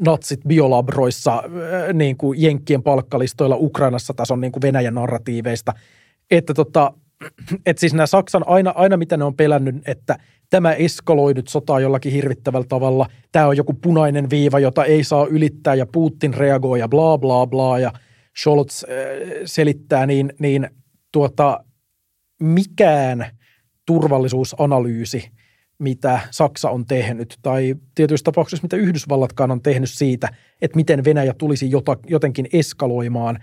natsit 0.00 0.40
biolabroissa 0.48 1.34
äh, 1.34 1.94
niin 1.94 2.16
kuin 2.16 2.42
Jenkkien 2.42 2.82
palkkalistoilla 2.82 3.56
Ukrainassa 3.56 4.14
tason 4.14 4.40
niin 4.40 4.52
kuin 4.52 4.62
Venäjän 4.62 4.94
narratiiveista. 4.94 5.72
Että 6.30 6.54
tota, 6.54 6.92
että 7.66 7.80
siis 7.80 7.94
nämä 7.94 8.06
Saksan 8.06 8.44
aina, 8.46 8.72
aina 8.76 8.96
mitä 8.96 9.16
ne 9.16 9.24
on 9.24 9.36
pelännyt, 9.36 9.88
että 9.88 10.18
tämä 10.50 10.72
eskaloi 10.72 11.34
nyt 11.34 11.48
sotaa 11.48 11.80
jollakin 11.80 12.12
hirvittävällä 12.12 12.66
tavalla, 12.68 13.06
tämä 13.32 13.46
on 13.46 13.56
joku 13.56 13.72
punainen 13.72 14.30
viiva, 14.30 14.58
jota 14.58 14.84
ei 14.84 15.04
saa 15.04 15.26
ylittää 15.26 15.74
ja 15.74 15.86
Putin 15.86 16.34
reagoi 16.34 16.78
ja 16.78 16.88
bla 16.88 17.18
bla 17.18 17.46
bla 17.46 17.78
ja 17.78 17.92
Scholz 18.40 18.84
äh, 18.84 18.90
selittää, 19.44 20.06
niin, 20.06 20.32
niin 20.38 20.70
tuota, 21.12 21.64
mikään 22.40 23.26
turvallisuusanalyysi– 23.86 25.30
mitä 25.78 26.20
Saksa 26.30 26.70
on 26.70 26.86
tehnyt, 26.86 27.38
tai 27.42 27.74
tietyissä 27.94 28.24
tapauksissa 28.24 28.64
mitä 28.64 28.76
Yhdysvallatkaan 28.76 29.50
on 29.50 29.62
tehnyt 29.62 29.90
siitä, 29.90 30.28
että 30.62 30.76
miten 30.76 31.04
Venäjä 31.04 31.34
tulisi 31.38 31.70
jotenkin 32.06 32.48
eskaloimaan, 32.52 33.38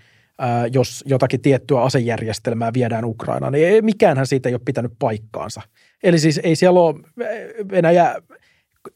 jos 0.73 1.03
jotakin 1.07 1.41
tiettyä 1.41 1.81
asejärjestelmää 1.81 2.73
viedään 2.73 3.05
Ukrainaan. 3.05 3.53
Niin 3.53 3.85
mikäänhän 3.85 4.27
siitä 4.27 4.49
ei 4.49 4.55
ole 4.55 4.61
pitänyt 4.65 4.91
paikkaansa. 4.99 5.61
Eli 6.03 6.19
siis 6.19 6.39
ei 6.43 6.55
siellä 6.55 6.79
ole 6.79 6.95
Venäjä, 7.71 8.15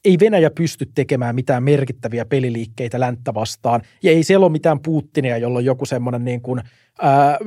ei 0.06 0.18
Venäjä 0.20 0.50
pysty 0.50 0.86
tekemään 0.96 1.36
mitään 1.36 1.64
merkittäviä 1.64 2.26
peliliikkeitä 2.26 3.00
länttä 3.00 3.34
vastaan, 3.34 3.82
ja 4.04 4.12
ei 4.12 4.24
siellä 4.24 4.46
ole 4.46 4.52
mitään 4.52 4.80
Putinia, 4.80 5.38
jolla 5.38 5.58
on 5.58 5.66
joku 5.66 5.86
semmoinen 5.86 6.26
niin 6.26 6.42
kuin, 6.42 6.62
ää, 7.02 7.38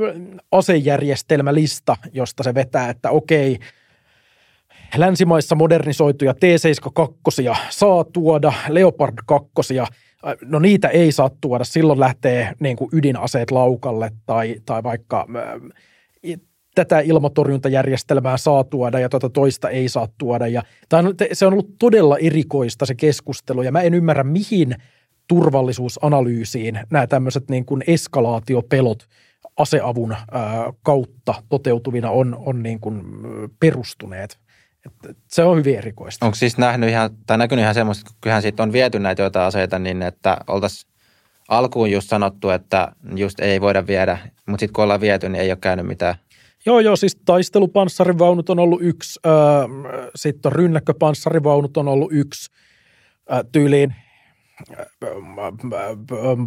asejärjestelmälista, 0.53 1.97
josta 2.13 2.43
se 2.43 2.55
vetää, 2.55 2.91
että 2.91 3.11
okei, 3.11 3.59
länsimaissa 4.97 5.55
modernisoituja 5.55 6.35
T-72 6.35 7.57
saa 7.71 8.05
tuoda, 8.05 8.53
Leopard 8.69 9.15
2 9.27 9.51
no 10.43 10.59
niitä 10.59 10.89
ei 10.89 11.13
saa 11.13 11.31
tuoda, 11.41 11.65
silloin 11.65 12.01
lähtee 12.01 12.53
niin 12.61 12.77
kuin 12.77 12.89
ydinaseet 12.93 13.51
laukalle 13.51 14.11
tai, 14.27 14.57
tai 14.67 14.83
vaikka 14.83 15.27
äh, 15.37 15.71
tätä 16.75 17.01
ilmatorjuntajärjestelmää 17.01 18.37
saa 18.37 18.65
tuoda 18.65 18.99
ja 18.99 19.09
tuota 19.09 19.29
toista 19.29 19.71
ei 19.71 19.89
saa 19.89 20.09
tuoda. 20.19 20.47
Ja, 20.47 20.63
tai 20.89 21.03
se 21.33 21.47
on 21.47 21.53
ollut 21.53 21.79
todella 21.79 22.19
erikoista 22.19 22.87
se 22.87 22.95
keskustelu 22.95 23.63
ja 23.63 23.73
mä 23.73 23.81
en 23.81 23.95
ymmärrä 23.95 24.25
mihin 24.25 24.75
turvallisuusanalyysiin 25.29 26.81
nämä 26.91 27.07
tämmöiset 27.07 27.51
niin 27.51 27.65
kuin 27.65 27.85
eskalaatiopelot 27.87 29.07
aseavun 29.57 30.13
äh, 30.13 30.19
kautta 30.83 31.35
toteutuvina 31.49 32.11
on, 32.11 32.37
on 32.47 32.63
niin 32.63 32.81
kuin 32.81 33.03
perustuneet. 33.61 34.39
Et 34.87 35.17
se 35.29 35.45
on 35.45 35.59
hyvin 35.59 35.79
erikoista. 35.79 36.27
Onko 36.27 36.35
siis 36.35 36.59
nähnyt 36.59 36.91
ihan, 36.91 37.11
tai 37.27 37.39
näkynyt 37.39 37.63
ihan 37.63 37.75
semmoista, 37.75 38.03
että 38.09 38.19
kyllähän 38.21 38.43
siitä 38.43 38.63
on 38.63 38.73
viety 38.73 38.99
näitä 38.99 39.23
joitain 39.23 39.47
aseita, 39.47 39.79
niin 39.79 40.03
että 40.03 40.37
oltaisiin 40.47 40.93
alkuun 41.49 41.91
just 41.91 42.09
sanottu, 42.09 42.51
että 42.51 42.93
just 43.17 43.41
ei 43.41 43.61
voida 43.61 43.87
viedä, 43.87 44.19
mutta 44.47 44.61
sitten 44.61 44.73
kun 44.73 44.85
ollaan 44.85 45.01
viety, 45.01 45.29
niin 45.29 45.43
ei 45.43 45.51
ole 45.51 45.59
käynyt 45.61 45.87
mitään. 45.87 46.15
Joo, 46.67 46.81
joo, 46.81 46.97
siis 46.97 47.17
taistelupanssarivaunut 47.25 48.51
on 48.51 48.59
ollut 48.59 48.83
yksi, 48.83 49.21
äh, 49.27 49.33
sitten 50.15 50.53
rynnäkköpanssarivaunut 50.53 51.77
on 51.77 51.89
ollut 51.89 52.13
yksi 52.13 52.51
äh, 53.33 53.41
tyyliin 53.53 53.95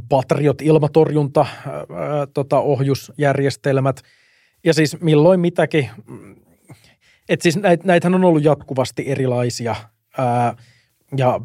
Patriot 0.09 0.61
ilmatorjunta, 0.61 1.41
äh, 1.41 1.47
tota, 2.33 2.59
ohjusjärjestelmät 2.59 4.01
ja 4.63 4.73
siis 4.73 5.01
milloin 5.01 5.39
mitäkin. 5.39 5.89
Et 7.29 7.41
siis 7.41 7.57
näit, 7.57 7.83
näitähän 7.83 8.15
on 8.15 8.25
ollut 8.25 8.43
jatkuvasti 8.43 9.03
erilaisia 9.07 9.75
ää, 10.17 10.55
ja 11.17 11.39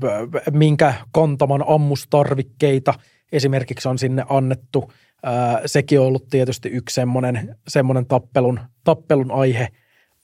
minkä 0.52 0.94
kantaman 1.12 1.64
ammustarvikkeita 1.68 2.94
esimerkiksi 3.32 3.88
on 3.88 3.98
sinne 3.98 4.24
annettu. 4.28 4.92
Ää, 5.22 5.60
sekin 5.66 6.00
on 6.00 6.06
ollut 6.06 6.28
tietysti 6.30 6.68
yksi 6.68 6.94
semmoinen, 6.94 7.56
semmoinen 7.68 8.06
tappelun, 8.06 8.60
tappelun 8.84 9.32
aihe, 9.32 9.68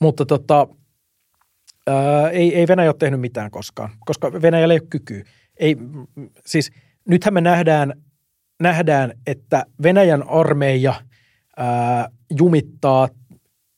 mutta 0.01 0.27
tota, 0.27 0.69
ää, 1.87 2.31
ei, 2.31 2.57
ei 2.57 2.69
Venäjä 2.69 2.89
ole 2.89 2.97
tehnyt 2.99 3.21
mitään 3.21 3.51
koskaan, 3.51 3.91
koska 4.07 4.33
Venäjällä 4.33 4.75
ei 4.75 4.81
ole 4.81 4.89
kykyä. 4.91 5.25
Ei, 5.57 5.77
siis 6.47 6.71
nythän 7.09 7.35
me 7.35 7.41
nähdään, 7.41 7.93
nähdään 8.63 9.13
että 9.27 9.67
Venäjän 9.83 10.29
armeija 10.29 10.95
ää, 11.57 12.09
jumittaa 12.39 13.09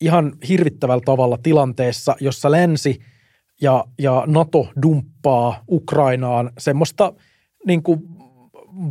ihan 0.00 0.32
hirvittävällä 0.48 1.02
tavalla 1.04 1.38
tilanteessa, 1.42 2.16
jossa 2.20 2.50
länsi 2.50 2.98
ja, 3.60 3.84
ja 3.98 4.24
NATO 4.26 4.68
dumppaa 4.82 5.64
Ukrainaan 5.70 6.50
semmoista 6.58 7.12
niin 7.66 7.82
kuin 7.82 8.00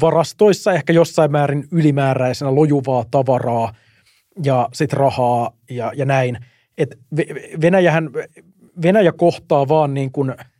varastoissa 0.01 0.73
ehkä 0.73 0.93
jossain 0.93 1.31
määrin 1.31 1.67
ylimääräisenä 1.71 2.55
lojuvaa 2.55 3.05
tavaraa 3.11 3.73
ja 4.43 4.69
sitten 4.73 4.99
rahaa 4.99 5.51
ja, 5.69 5.91
ja 5.95 6.05
näin. 6.05 6.37
Et 6.77 6.99
Venäjähän, 7.61 8.09
Venäjä 8.81 9.11
kohtaa 9.11 9.67
vaan 9.67 9.93
niin 9.93 10.11
kuin– 10.11 10.35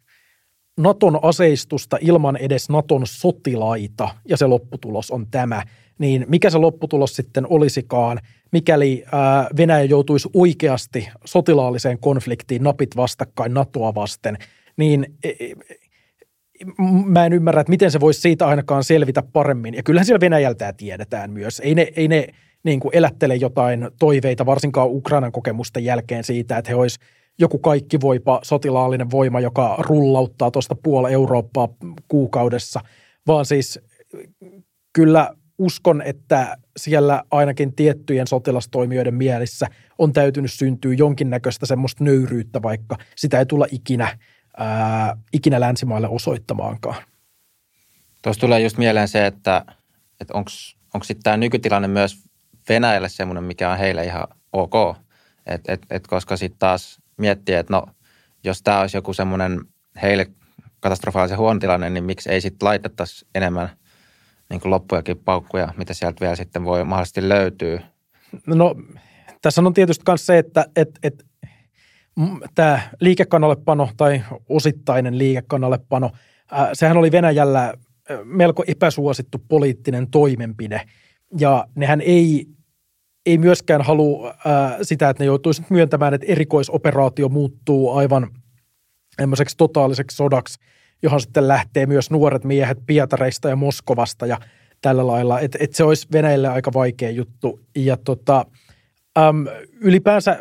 Naton 0.77 1.19
aseistusta 1.21 1.97
ilman 2.01 2.37
edes 2.37 2.69
Naton 2.69 3.01
sotilaita, 3.05 4.09
ja 4.29 4.37
se 4.37 4.47
lopputulos 4.47 5.11
on 5.11 5.27
tämä, 5.31 5.63
niin 5.97 6.25
mikä 6.27 6.49
se 6.49 6.57
lopputulos 6.57 7.15
sitten 7.15 7.47
olisikaan, 7.49 8.19
mikäli 8.51 9.03
Venäjä 9.57 9.83
joutuisi 9.83 10.29
oikeasti 10.33 11.09
sotilaalliseen 11.25 11.99
konfliktiin 11.99 12.63
napit 12.63 12.95
vastakkain 12.95 13.53
NATOa 13.53 13.95
vasten, 13.95 14.37
niin 14.77 15.05
e, 15.23 15.29
e, 15.29 15.53
mä 17.05 17.25
en 17.25 17.33
ymmärrä, 17.33 17.61
että 17.61 17.71
miten 17.71 17.91
se 17.91 17.99
voisi 17.99 18.21
siitä 18.21 18.47
ainakaan 18.47 18.83
selvitä 18.83 19.23
paremmin. 19.33 19.73
Ja 19.73 19.83
kyllähän 19.83 20.05
siellä 20.05 20.19
Venäjältä 20.19 20.73
tiedetään 20.73 21.31
myös. 21.31 21.59
Ei 21.59 21.75
ne, 21.75 21.87
ei 21.95 22.07
ne 22.07 22.27
niin 22.63 22.79
kuin 22.79 22.95
elättele 22.95 23.35
jotain 23.35 23.89
toiveita, 23.99 24.45
varsinkaan 24.45 24.89
Ukrainan 24.91 25.31
kokemusten 25.31 25.83
jälkeen 25.83 26.23
siitä, 26.23 26.57
että 26.57 26.71
he 26.71 26.75
olisivat 26.75 27.07
joku 27.39 27.59
kaikki 27.59 28.01
voipa 28.01 28.39
sotilaallinen 28.43 29.11
voima, 29.11 29.39
joka 29.39 29.75
rullauttaa 29.79 30.51
tuosta 30.51 30.75
puoli 30.83 31.13
Eurooppaa 31.13 31.67
kuukaudessa, 32.07 32.79
vaan 33.27 33.45
siis 33.45 33.79
kyllä 34.93 35.31
uskon, 35.57 36.01
että 36.01 36.57
siellä 36.77 37.23
ainakin 37.31 37.75
tiettyjen 37.75 38.27
sotilastoimijoiden 38.27 39.13
mielissä 39.13 39.67
on 39.97 40.13
täytynyt 40.13 40.51
syntyä 40.51 40.93
jonkinnäköistä 40.93 41.65
semmoista 41.65 42.03
nöyryyttä, 42.03 42.61
vaikka 42.61 42.97
sitä 43.15 43.39
ei 43.39 43.45
tulla 43.45 43.65
ikinä, 43.71 44.17
ää, 44.57 45.17
ikinä 45.33 45.59
länsimaille 45.59 46.07
osoittamaankaan. 46.07 47.03
Tuossa 48.21 48.41
tulee 48.41 48.59
just 48.59 48.77
mieleen 48.77 49.07
se, 49.07 49.25
että, 49.25 49.65
että 50.21 50.33
onko 50.33 51.03
sitten 51.03 51.23
tämä 51.23 51.37
nykytilanne 51.37 51.87
myös 51.87 52.23
Venäjälle 52.69 53.09
semmoinen, 53.09 53.43
mikä 53.43 53.71
on 53.71 53.77
heille 53.77 54.05
ihan 54.05 54.27
ok. 54.53 54.97
Et, 55.45 55.61
et, 55.67 55.81
et 55.89 56.07
koska 56.07 56.37
sitten 56.37 56.59
taas 56.59 57.01
miettiä, 57.17 57.59
että 57.59 57.73
no, 57.73 57.85
jos 58.43 58.61
tämä 58.61 58.81
olisi 58.81 58.97
joku 58.97 59.13
semmoinen 59.13 59.61
heille 60.01 60.27
katastrofaalisen 60.79 61.37
huono 61.37 61.59
tilanne, 61.59 61.89
niin 61.89 62.03
miksi 62.03 62.31
ei 62.31 62.41
sitten 62.41 62.65
laitettaisi 62.65 63.27
enemmän 63.35 63.69
niin 64.49 64.61
kuin 64.61 64.69
loppujakin 64.69 65.17
paukkuja, 65.17 65.73
mitä 65.77 65.93
sieltä 65.93 66.21
vielä 66.21 66.35
sitten 66.35 66.63
voi 66.63 66.83
mahdollisesti 66.83 67.29
löytyä? 67.29 67.81
No 68.47 68.75
tässä 69.41 69.61
on 69.61 69.73
tietysti 69.73 70.03
myös 70.07 70.25
se, 70.25 70.37
että 70.37 70.65
et, 70.75 70.99
et, 71.03 71.25
tämä 72.55 72.79
liikekannallepano 72.99 73.89
tai 73.97 74.23
osittainen 74.49 75.17
liikekannallepano, 75.17 76.11
äh, 76.53 76.69
sehän 76.73 76.97
oli 76.97 77.11
Venäjällä 77.11 77.73
melko 78.23 78.63
epäsuosittu 78.67 79.43
poliittinen 79.47 80.07
toimenpide. 80.07 80.81
Ja 81.39 81.67
nehän 81.75 82.01
ei 82.01 82.47
myöskään 83.37 83.81
halua 83.81 84.35
ää, 84.45 84.77
sitä, 84.81 85.09
että 85.09 85.23
ne 85.23 85.27
joutuisivat 85.27 85.69
myöntämään, 85.69 86.13
että 86.13 86.27
erikoisoperaatio 86.29 87.29
muuttuu 87.29 87.91
aivan 87.91 88.31
tämmöiseksi 89.17 89.57
totaaliseksi 89.57 90.17
sodaksi, 90.17 90.59
johon 91.03 91.21
sitten 91.21 91.47
lähtee 91.47 91.85
myös 91.85 92.11
nuoret 92.11 92.43
miehet 92.43 92.77
Pietareista 92.85 93.49
ja 93.49 93.55
Moskovasta 93.55 94.25
ja 94.25 94.37
tällä 94.81 95.07
lailla. 95.07 95.39
Että 95.39 95.57
et 95.61 95.75
se 95.75 95.83
olisi 95.83 96.07
Venäjälle 96.11 96.47
aika 96.47 96.73
vaikea 96.73 97.09
juttu. 97.09 97.59
Ja 97.75 97.97
tota, 97.97 98.45
äm, 99.17 99.45
ylipäänsä 99.81 100.39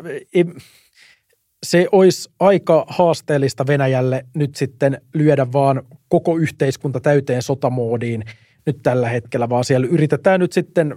se 1.65 1.87
olisi 1.91 2.29
aika 2.39 2.85
haasteellista 2.89 3.67
Venäjälle 3.67 4.25
nyt 4.35 4.55
sitten 4.55 5.01
lyödä 5.13 5.47
vaan 5.53 5.83
koko 6.07 6.37
yhteiskunta 6.37 6.99
täyteen 6.99 7.41
sotamoodiin 7.41 8.23
nyt 8.65 8.79
tällä 8.83 9.09
hetkellä, 9.09 9.49
vaan 9.49 9.63
siellä 9.63 9.87
yritetään 9.87 10.39
nyt 10.39 10.51
sitten 10.51 10.95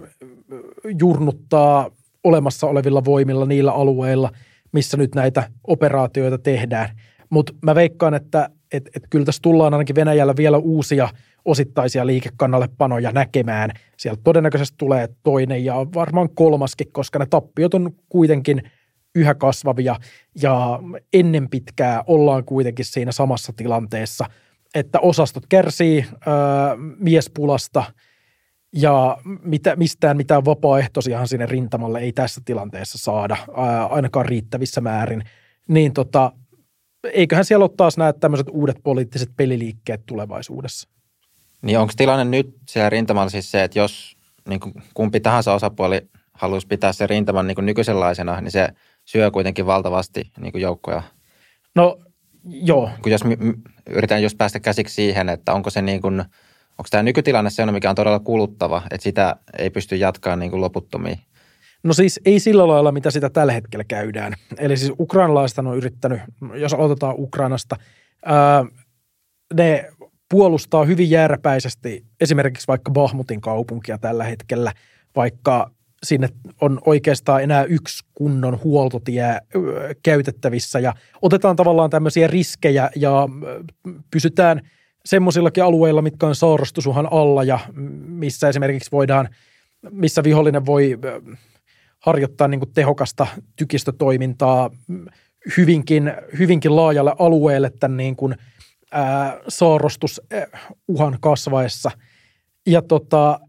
jurnuttaa 0.99 1.91
olemassa 2.23 2.67
olevilla 2.67 3.05
voimilla 3.05 3.45
niillä 3.45 3.71
alueilla, 3.71 4.31
missä 4.71 4.97
nyt 4.97 5.15
näitä 5.15 5.49
operaatioita 5.67 6.37
tehdään. 6.37 6.89
Mutta 7.29 7.53
mä 7.61 7.75
veikkaan, 7.75 8.13
että 8.13 8.49
et, 8.71 8.89
et 8.95 9.03
kyllä 9.09 9.25
tässä 9.25 9.41
tullaan 9.41 9.73
ainakin 9.73 9.95
Venäjällä 9.95 10.33
vielä 10.37 10.57
uusia 10.57 11.09
osittaisia 11.45 12.05
liikekannallepanoja 12.05 13.11
näkemään. 13.11 13.71
Sieltä 13.97 14.21
todennäköisesti 14.23 14.77
tulee 14.77 15.09
toinen 15.23 15.65
ja 15.65 15.75
varmaan 15.75 16.29
kolmaskin, 16.29 16.91
koska 16.91 17.19
ne 17.19 17.25
tappiot 17.25 17.73
on 17.73 17.91
kuitenkin 18.09 18.61
yhä 19.15 19.35
kasvavia 19.35 19.95
ja 20.41 20.79
ennen 21.13 21.49
pitkää 21.49 22.03
ollaan 22.07 22.45
kuitenkin 22.45 22.85
siinä 22.85 23.11
samassa 23.11 23.53
tilanteessa, 23.55 24.25
että 24.75 24.99
osastot 24.99 25.43
kärsii 25.49 26.05
ää, 26.25 26.75
miespulasta– 26.99 27.83
ja 28.73 29.17
mitä, 29.43 29.75
mistään 29.75 30.17
mitään 30.17 30.45
vapaaehtoisiahan 30.45 31.27
sinne 31.27 31.45
rintamalle 31.45 31.99
ei 31.99 32.11
tässä 32.11 32.41
tilanteessa 32.45 32.97
saada, 32.97 33.37
ää, 33.57 33.85
ainakaan 33.85 34.25
riittävissä 34.25 34.81
määrin. 34.81 35.23
Niin 35.67 35.93
tota, 35.93 36.31
eiköhän 37.03 37.45
siellä 37.45 37.63
ole 37.63 37.71
taas 37.77 37.97
nämä 37.97 38.13
tämmöiset 38.13 38.47
uudet 38.51 38.77
poliittiset 38.83 39.29
peliliikkeet 39.37 40.05
tulevaisuudessa. 40.05 40.89
Niin 41.61 41.79
onko 41.79 41.93
tilanne 41.97 42.37
nyt 42.37 42.55
siellä 42.69 42.89
rintamalla 42.89 43.29
siis 43.29 43.51
se, 43.51 43.63
että 43.63 43.79
jos 43.79 44.17
niin 44.49 44.59
kuin 44.59 44.73
kumpi 44.93 45.19
tahansa 45.19 45.53
osapuoli 45.53 46.01
haluaisi 46.33 46.67
pitää 46.67 46.93
se 46.93 47.07
rintaman 47.07 47.47
niin 47.47 47.55
kuin 47.55 47.65
nykyisenlaisena, 47.65 48.41
niin 48.41 48.51
se 48.51 48.69
syö 49.05 49.31
kuitenkin 49.31 49.65
valtavasti 49.65 50.31
niin 50.39 50.51
kuin 50.51 50.61
joukkoja? 50.61 51.03
No 51.75 51.99
joo. 52.43 52.89
Kun 53.01 53.11
jos 53.11 53.21
yritän 53.89 54.23
just 54.23 54.37
päästä 54.37 54.59
käsiksi 54.59 54.95
siihen, 54.95 55.29
että 55.29 55.53
onko 55.53 55.69
se 55.69 55.81
niin 55.81 56.01
kuin– 56.01 56.23
onko 56.79 56.87
tämä 56.91 57.03
nykytilanne 57.03 57.49
sellainen, 57.49 57.73
mikä 57.73 57.89
on 57.89 57.95
todella 57.95 58.19
kuluttava, 58.19 58.81
että 58.91 59.03
sitä 59.03 59.35
ei 59.57 59.69
pysty 59.69 59.95
jatkamaan 59.95 60.39
niin 60.39 60.51
kuin 60.51 60.61
loputtomiin? 60.61 61.19
No 61.83 61.93
siis 61.93 62.19
ei 62.25 62.39
sillä 62.39 62.67
lailla, 62.67 62.91
mitä 62.91 63.11
sitä 63.11 63.29
tällä 63.29 63.53
hetkellä 63.53 63.83
käydään. 63.83 64.33
Eli 64.57 64.77
siis 64.77 64.93
ukrainalaiset 64.99 65.57
on 65.57 65.77
yrittänyt, 65.77 66.21
jos 66.53 66.73
aloitetaan 66.73 67.15
Ukrainasta, 67.17 67.75
ää, 68.25 68.65
ne 69.53 69.89
puolustaa 70.29 70.85
hyvin 70.85 71.09
järpäisesti 71.09 72.05
esimerkiksi 72.21 72.67
vaikka 72.67 72.91
Bahmutin 72.91 73.41
kaupunkia 73.41 73.97
tällä 73.97 74.23
hetkellä, 74.23 74.73
vaikka 75.15 75.71
sinne 76.03 76.29
on 76.61 76.81
oikeastaan 76.85 77.43
enää 77.43 77.63
yksi 77.63 78.05
kunnon 78.13 78.59
huoltotie 78.63 79.39
käytettävissä 80.03 80.79
ja 80.79 80.93
otetaan 81.21 81.55
tavallaan 81.55 81.89
tämmöisiä 81.89 82.27
riskejä 82.27 82.89
ja 82.95 83.29
pysytään– 84.11 84.61
semmoisillakin 85.05 85.63
alueilla, 85.63 86.01
mitkä 86.01 86.27
on 86.27 86.35
sairastusuhan 86.35 87.07
alla 87.11 87.43
ja 87.43 87.59
missä 88.07 88.49
esimerkiksi 88.49 88.91
voidaan, 88.91 89.29
missä 89.91 90.23
vihollinen 90.23 90.65
voi 90.65 90.97
harjoittaa 91.99 92.47
niin 92.47 92.59
kuin 92.59 92.73
tehokasta 92.73 93.27
tykistötoimintaa 93.55 94.69
hyvinkin, 95.57 96.13
hyvinkin 96.39 96.75
laajalle 96.75 97.15
alueelle 97.19 97.71
tämän 97.79 97.97
niin 97.97 98.15
kuin, 98.15 98.35
ää, 98.91 99.37
sairastusuhan 99.47 101.17
kasvaessa. 101.19 101.91
Ja 102.65 102.81
tota, 102.81 103.39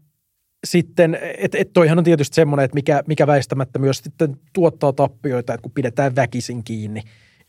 sitten, 0.63 1.19
että 1.37 1.57
et 1.57 1.73
toihan 1.73 1.97
on 1.97 2.03
tietysti 2.03 2.35
semmoinen, 2.35 2.63
että 2.63 2.75
mikä, 2.75 3.03
mikä 3.07 3.27
väistämättä 3.27 3.79
myös 3.79 3.97
sitten 3.97 4.37
tuottaa 4.53 4.93
tappioita, 4.93 5.53
että 5.53 5.61
kun 5.61 5.71
pidetään 5.71 6.15
väkisin 6.15 6.63
kiinni 6.63 7.01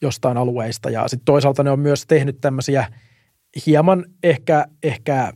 jostain 0.03 0.37
alueista. 0.37 0.91
Ja 0.91 1.09
sitten 1.09 1.25
toisaalta 1.25 1.63
ne 1.63 1.71
on 1.71 1.81
myös 1.81 2.07
tehnyt 2.07 2.41
tämmöisiä 2.41 2.87
hieman 3.67 4.05
ehkä, 4.23 4.67
ehkä 4.83 5.33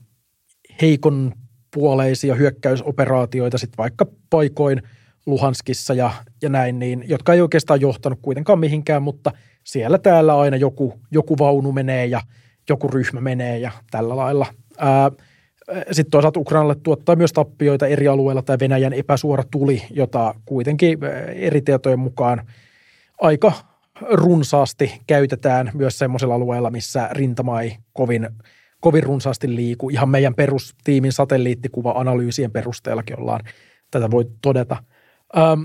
heikon 0.82 1.32
puoleisia 1.74 2.34
hyökkäysoperaatioita 2.34 3.58
sitten 3.58 3.78
vaikka 3.78 4.06
paikoin 4.30 4.82
Luhanskissa 5.26 5.94
ja, 5.94 6.10
ja 6.42 6.48
näin, 6.48 6.78
niin, 6.78 7.04
jotka 7.08 7.34
ei 7.34 7.40
oikeastaan 7.40 7.80
johtanut 7.80 8.18
kuitenkaan 8.22 8.58
mihinkään, 8.58 9.02
mutta 9.02 9.32
siellä 9.64 9.98
täällä 9.98 10.38
aina 10.38 10.56
joku, 10.56 11.00
joku 11.10 11.38
vaunu 11.38 11.72
menee 11.72 12.06
ja 12.06 12.20
joku 12.68 12.88
ryhmä 12.88 13.20
menee 13.20 13.58
ja 13.58 13.70
tällä 13.90 14.16
lailla. 14.16 14.46
Sitten 15.92 16.10
toisaalta 16.10 16.40
Ukrainalle 16.40 16.76
tuottaa 16.82 17.16
myös 17.16 17.32
tappioita 17.32 17.86
eri 17.86 18.08
alueilla 18.08 18.42
tai 18.42 18.56
Venäjän 18.60 18.92
epäsuora 18.92 19.44
tuli, 19.50 19.82
jota 19.90 20.34
kuitenkin 20.44 20.98
eri 21.34 21.60
tietojen 21.60 21.98
mukaan 21.98 22.46
aika 23.20 23.52
runsaasti 24.00 25.00
käytetään 25.06 25.70
myös 25.74 25.98
sellaisilla 25.98 26.34
alueilla, 26.34 26.70
missä 26.70 27.08
rintama 27.12 27.60
ei 27.60 27.76
kovin, 27.92 28.28
kovin 28.80 29.02
runsaasti 29.02 29.56
liiku. 29.56 29.90
Ihan 29.90 30.08
meidän 30.08 30.34
perustiimin 30.34 31.12
satelliittikuva-analyysien 31.12 32.50
perusteellakin 32.50 33.20
ollaan 33.20 33.40
tätä 33.90 34.10
voi 34.10 34.24
todeta. 34.42 34.76
Ähm, 35.36 35.62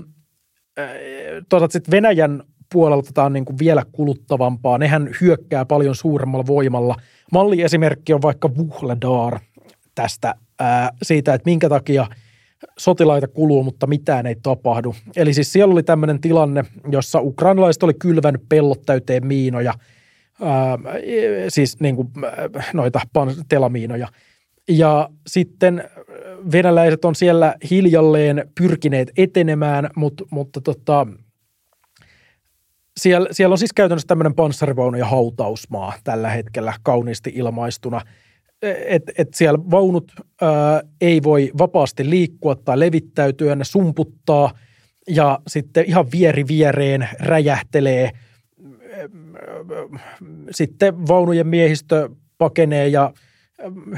toisaalta 1.48 1.72
sitten 1.72 1.92
Venäjän 1.92 2.42
puolelta 2.72 3.10
tämä 3.14 3.24
on 3.24 3.32
niin 3.32 3.44
kuin 3.44 3.58
vielä 3.58 3.82
kuluttavampaa. 3.92 4.78
Nehän 4.78 5.10
hyökkää 5.20 5.64
paljon 5.64 5.94
suuremmalla 5.94 6.46
voimalla. 6.46 6.96
Malliesimerkki 7.32 8.12
on 8.12 8.22
vaikka 8.22 8.56
Vuhledar 8.56 9.40
tästä 9.94 10.34
ää, 10.60 10.90
siitä, 11.02 11.34
että 11.34 11.50
minkä 11.50 11.68
takia 11.68 12.06
sotilaita 12.78 13.28
kuluu, 13.28 13.62
mutta 13.62 13.86
mitään 13.86 14.26
ei 14.26 14.36
tapahdu. 14.42 14.94
Eli 15.16 15.34
siis 15.34 15.52
siellä 15.52 15.72
oli 15.72 15.82
tämmöinen 15.82 16.20
tilanne, 16.20 16.64
jossa 16.92 17.20
ukrainalaiset 17.20 17.82
oli 17.82 17.94
kylvännyt 17.94 18.42
pellot 18.48 18.82
täyteen 18.86 19.26
miinoja, 19.26 19.74
ää, 20.42 20.78
siis 21.48 21.80
niin 21.80 21.96
kuin, 21.96 22.08
noita 22.72 23.00
telamiinoja. 23.48 24.08
Ja 24.68 25.08
sitten 25.26 25.84
venäläiset 26.52 27.04
on 27.04 27.14
siellä 27.14 27.54
hiljalleen 27.70 28.50
pyrkineet 28.60 29.10
etenemään, 29.16 29.90
mutta, 29.96 30.24
mutta 30.30 30.60
tota, 30.60 31.06
siellä, 32.96 33.28
siellä 33.30 33.52
on 33.52 33.58
siis 33.58 33.72
käytännössä 33.72 34.08
tämmöinen 34.08 34.34
panssarivaunu 34.34 34.98
ja 34.98 35.06
hautausmaa 35.06 35.92
tällä 36.04 36.30
hetkellä 36.30 36.74
kauniisti 36.82 37.32
ilmaistuna. 37.34 38.00
Et, 38.62 39.02
et 39.18 39.34
siellä 39.34 39.58
vaunut 39.70 40.12
ää, 40.40 40.82
ei 41.00 41.22
voi 41.22 41.50
vapaasti 41.58 42.10
liikkua 42.10 42.54
tai 42.54 42.80
levittäytyä, 42.80 43.56
ne 43.56 43.64
sumputtaa 43.64 44.54
ja 45.08 45.38
sitten 45.46 45.84
ihan 45.86 46.06
vieri 46.12 46.46
viereen 46.48 47.08
räjähtelee. 47.20 48.10
Sitten 50.50 51.06
vaunujen 51.08 51.46
miehistö 51.46 52.08
pakenee 52.38 52.88
ja 52.88 53.12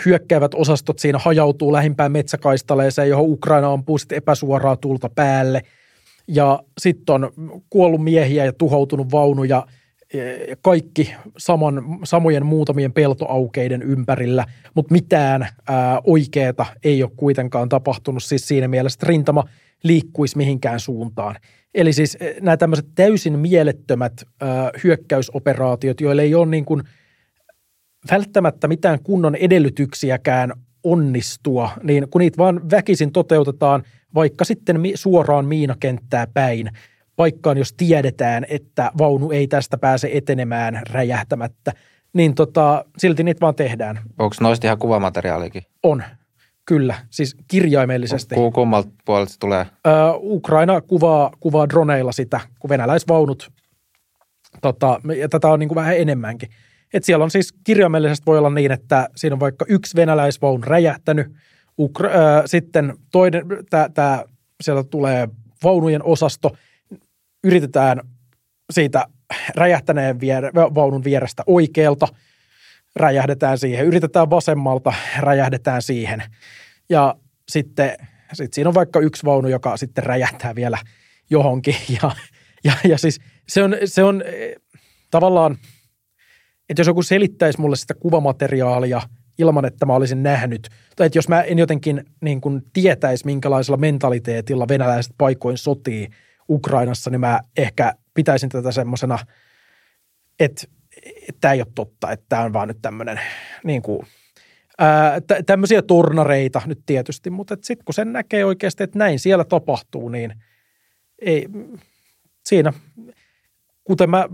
hyökkäävät 0.07 0.55
osastot 0.55 0.99
siinä 0.99 1.19
hajautuu 1.19 1.73
lähimpään 1.73 2.13
metsäkaistaleeseen, 2.13 3.09
johon 3.09 3.31
Ukraina 3.31 3.73
ampuu 3.73 3.99
sitten 3.99 4.19
epäsuoraa 4.19 4.77
tulta 4.77 5.09
päälle– 5.15 5.63
ja 6.29 6.63
sitten 6.81 7.15
on 7.15 7.33
kuollut 7.71 8.05
miehiä 8.05 8.45
ja 8.45 8.53
tuhoutunut 8.53 9.13
vaunuja 9.13 9.67
kaikki 10.63 11.15
saman, 11.39 11.83
samojen 12.05 12.47
muutamien 12.47 12.93
peltoaukeiden 12.93 13.83
ympärillä, 13.83 14.45
mutta 14.75 14.93
mitään 14.93 15.49
ää, 15.69 16.01
oikeeta 16.05 16.67
ei 16.85 17.03
ole 17.03 17.11
kuitenkaan 17.17 17.69
tapahtunut 17.69 18.23
siis 18.23 18.49
siinä 18.49 18.69
mielessä, 18.69 18.97
että 18.97 19.07
rintama 19.07 19.45
liikkuisi 19.83 20.37
mihinkään 20.37 20.81
suuntaan. 20.81 21.37
Eli 21.75 21.93
siis 21.93 22.17
e, 22.21 22.35
nämä 22.41 22.57
tämmöiset 22.57 22.87
täysin 22.95 23.39
mielettömät 23.39 24.13
ää, 24.41 24.71
hyökkäysoperaatiot, 24.85 26.01
joille 26.01 26.23
ei 26.23 26.35
ole 26.35 26.47
niin 26.47 26.65
kuin 26.65 26.83
välttämättä 28.11 28.69
mitään 28.69 28.99
kunnon 29.03 29.35
edellytyksiäkään 29.35 30.53
onnistua, 30.85 31.71
niin 31.83 32.09
kun 32.11 32.19
niitä 32.19 32.39
vaan 32.39 32.71
väkisin 32.71 33.13
toteutetaan 33.13 33.83
vaikka 34.15 34.45
sitten 34.45 34.81
suoraan 34.95 35.47
miinakenttää 35.47 36.27
päin, 36.27 36.71
paikkaan 37.17 37.59
jos 37.59 37.73
tiedetään, 37.73 38.47
että 38.49 38.93
vaunu 38.99 39.31
ei 39.31 39.47
tästä 39.47 39.79
pääse 39.79 40.11
etenemään 40.13 40.83
räjähtämättä, 40.91 41.73
niin 42.13 42.35
tota, 42.35 42.85
silti 42.99 43.23
niitä 43.23 43.41
vaan 43.41 43.55
tehdään. 43.55 44.01
Onko 44.19 44.37
noista 44.41 44.67
ihan 44.67 44.79
kuvamateriaalikin? 44.79 45.63
On, 45.83 46.03
kyllä, 46.67 46.95
siis 47.11 47.37
kirjaimellisesti. 47.49 48.35
Ku, 48.35 48.51
kummalta 48.51 48.91
puolelta 49.05 49.33
se 49.33 49.39
tulee? 49.39 49.67
Ö, 49.87 49.91
Ukraina 50.17 50.81
kuvaa, 50.81 51.31
kuvaa 51.41 51.69
droneilla 51.69 52.13
sitä, 52.13 52.41
kun 52.59 52.71
venäläisvaunut, 52.71 53.53
tota, 54.61 55.01
ja 55.17 55.29
tätä 55.29 55.49
on 55.49 55.59
niin 55.59 55.69
kuin 55.69 55.77
vähän 55.77 55.97
enemmänkin. 55.97 56.49
Et 56.95 57.05
siellä 57.05 57.25
on 57.25 57.31
siis 57.31 57.55
kirjaimellisesti 57.65 58.27
voi 58.27 58.39
olla 58.39 58.51
niin, 58.51 58.73
että 58.73 59.09
siinä 59.17 59.35
on 59.35 59.41
vaikka 59.41 59.65
yksi 59.69 59.97
venäläisvaun 59.97 60.65
räjähtänyt– 60.65 61.27
Ukra- 61.81 62.11
äh, 62.11 62.43
sitten 62.47 62.95
toinen, 63.13 63.45
tämä, 63.95 64.25
sieltä 64.61 64.89
tulee 64.91 65.29
vaunujen 65.65 66.05
osasto, 66.05 66.57
yritetään 67.45 68.01
siitä 68.73 69.07
räjähtäneen 69.55 70.21
vier, 70.21 70.45
vaunun 70.55 71.05
vierestä 71.05 71.43
oikealta, 71.47 72.09
räjähdetään 72.97 73.59
siihen, 73.59 73.87
yritetään 73.87 74.31
vasemmalta, 74.31 74.93
räjähdetään 75.19 75.83
siihen. 75.83 76.23
Ja 76.89 77.15
sitten 77.49 77.97
sit 78.33 78.53
siinä 78.53 78.69
on 78.69 78.75
vaikka 78.75 79.01
yksi 79.01 79.25
vaunu, 79.25 79.49
joka 79.49 79.77
sitten 79.77 80.05
räjähtää 80.05 80.55
vielä 80.55 80.79
johonkin. 81.31 81.77
Ja, 82.03 82.11
ja, 82.65 82.73
ja 82.85 82.99
siis 82.99 83.21
se 83.49 83.63
on, 83.63 83.77
se 83.85 84.05
on 84.05 84.25
tavallaan, 85.11 85.59
että 86.69 86.81
jos 86.81 86.87
joku 86.87 87.03
selittäisi 87.03 87.61
mulle 87.61 87.77
sitä 87.77 87.95
kuvamateriaalia– 87.95 89.03
ilman, 89.39 89.65
että 89.65 89.87
mä 89.87 89.95
olisin 89.95 90.23
nähnyt, 90.23 90.69
tai 90.97 91.07
että 91.07 91.19
jos 91.19 91.29
mä 91.29 91.43
en 91.43 91.59
jotenkin 91.59 92.05
niin 92.21 92.41
kuin 92.41 92.63
tietäisi, 92.73 93.27
minkälaisella 93.27 93.77
mentaliteetilla 93.77 94.69
venäläiset 94.69 95.15
paikoin 95.19 95.59
sotii 95.59 96.09
Ukrainassa, 96.49 97.11
niin 97.11 97.21
mä 97.21 97.41
ehkä 97.57 97.95
pitäisin 98.15 98.49
tätä 98.49 98.73
semmoisena, 98.73 99.19
että 100.41 100.67
tämä 101.41 101.55
ei 101.55 101.61
ole 101.61 101.67
totta, 101.75 102.13
että 102.13 102.27
tämä 102.29 102.43
on 102.43 102.53
vaan 102.53 102.69
nyt 102.69 102.79
tämmöinen 102.83 103.21
niin 103.65 103.83
kuin, 103.83 104.07
ää, 104.79 105.21
tä, 105.21 105.43
tämmöisiä 105.43 105.83
tornareita 105.83 106.63
nyt 106.67 106.81
tietysti, 106.87 107.31
mutta 107.31 107.57
sitten 107.63 107.85
kun 107.85 107.95
sen 107.95 108.13
näkee 108.13 108.45
oikeasti, 108.45 108.83
että 108.83 108.99
näin 108.99 109.19
siellä 109.19 109.45
tapahtuu, 109.45 110.09
niin 110.09 110.35
ei, 111.19 111.49
siinä, 112.45 112.73
kuten 113.85 114.11
mä 114.11 114.29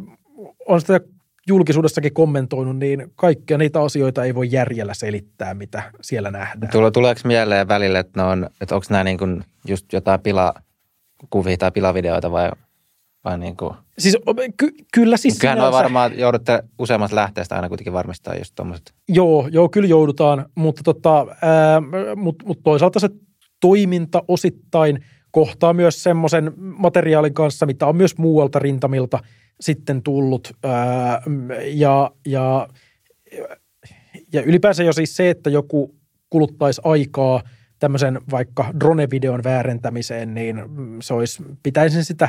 olen 0.67 0.81
sitä 0.81 1.01
julkisuudessakin 1.47 2.15
kommentoinut, 2.15 2.79
niin 2.79 3.13
kaikkia 3.17 3.59
niitä 3.59 3.83
asioita 3.83 4.25
ei 4.25 4.35
voi 4.35 4.49
järjellä 4.51 4.95
selittää, 4.95 5.55
mitä 5.55 5.83
siellä 6.01 6.31
nähdään. 6.31 6.73
Tule, 6.73 6.91
tuleeko 6.91 7.21
mieleen 7.25 7.69
välillä, 7.69 7.99
että, 7.99 8.27
on, 8.27 8.51
että 8.61 8.75
onko 8.75 8.87
nämä 8.91 9.05
niin 9.05 9.19
kuin 9.19 9.45
just 9.69 9.93
jotain 9.93 10.21
pilakuvia 11.21 11.57
tai 11.57 11.71
pilavideoita 11.71 12.31
vai, 12.31 12.51
vai 13.25 13.39
niin 13.39 13.57
kuin? 13.57 13.75
Siis 13.99 14.19
ky- 14.57 14.75
kyllä 14.95 15.17
siis 15.17 15.39
Kyllähän 15.39 15.59
sinänsä... 15.59 15.77
varmaan 15.77 16.19
joudutte 16.19 16.63
useammasta 16.79 17.17
lähteestä 17.17 17.57
aina 17.57 17.69
kuitenkin 17.69 17.93
varmistaa 17.93 18.35
just 18.35 18.55
tuommoiset. 18.55 18.93
Joo, 19.09 19.49
joo, 19.53 19.69
kyllä 19.69 19.89
joudutaan, 19.89 20.47
mutta 20.55 20.83
tota, 20.83 21.27
ää, 21.43 21.81
mut, 22.17 22.37
mut 22.45 22.61
toisaalta 22.63 23.01
se 23.01 23.09
toiminta 23.61 24.23
osittain 24.29 25.05
kohtaa 25.31 25.73
myös 25.73 26.03
semmoisen 26.03 26.53
materiaalin 26.57 27.35
kanssa, 27.35 27.67
mitä 27.67 27.87
on 27.87 27.97
myös 27.97 28.19
muualta 28.19 28.59
rintamilta– 28.59 29.19
sitten 29.61 30.03
tullut. 30.03 30.53
Ää, 30.65 31.23
ja, 31.65 32.11
ja, 32.27 32.69
ja 34.33 34.43
ylipäänsä 34.43 34.83
jo 34.83 34.93
siis 34.93 35.17
se, 35.17 35.31
että 35.31 35.51
joku 35.51 35.95
kuluttaisi 36.31 36.81
aikaa 36.85 37.43
tämmöisen 37.81 38.21
vaikka 38.31 38.73
drone-videon 38.81 39.45
väärentämiseen, 39.45 40.35
niin 40.35 40.63
se 41.03 41.15
olisi, 41.15 41.43
pitäisin 41.63 42.05
sitä 42.05 42.29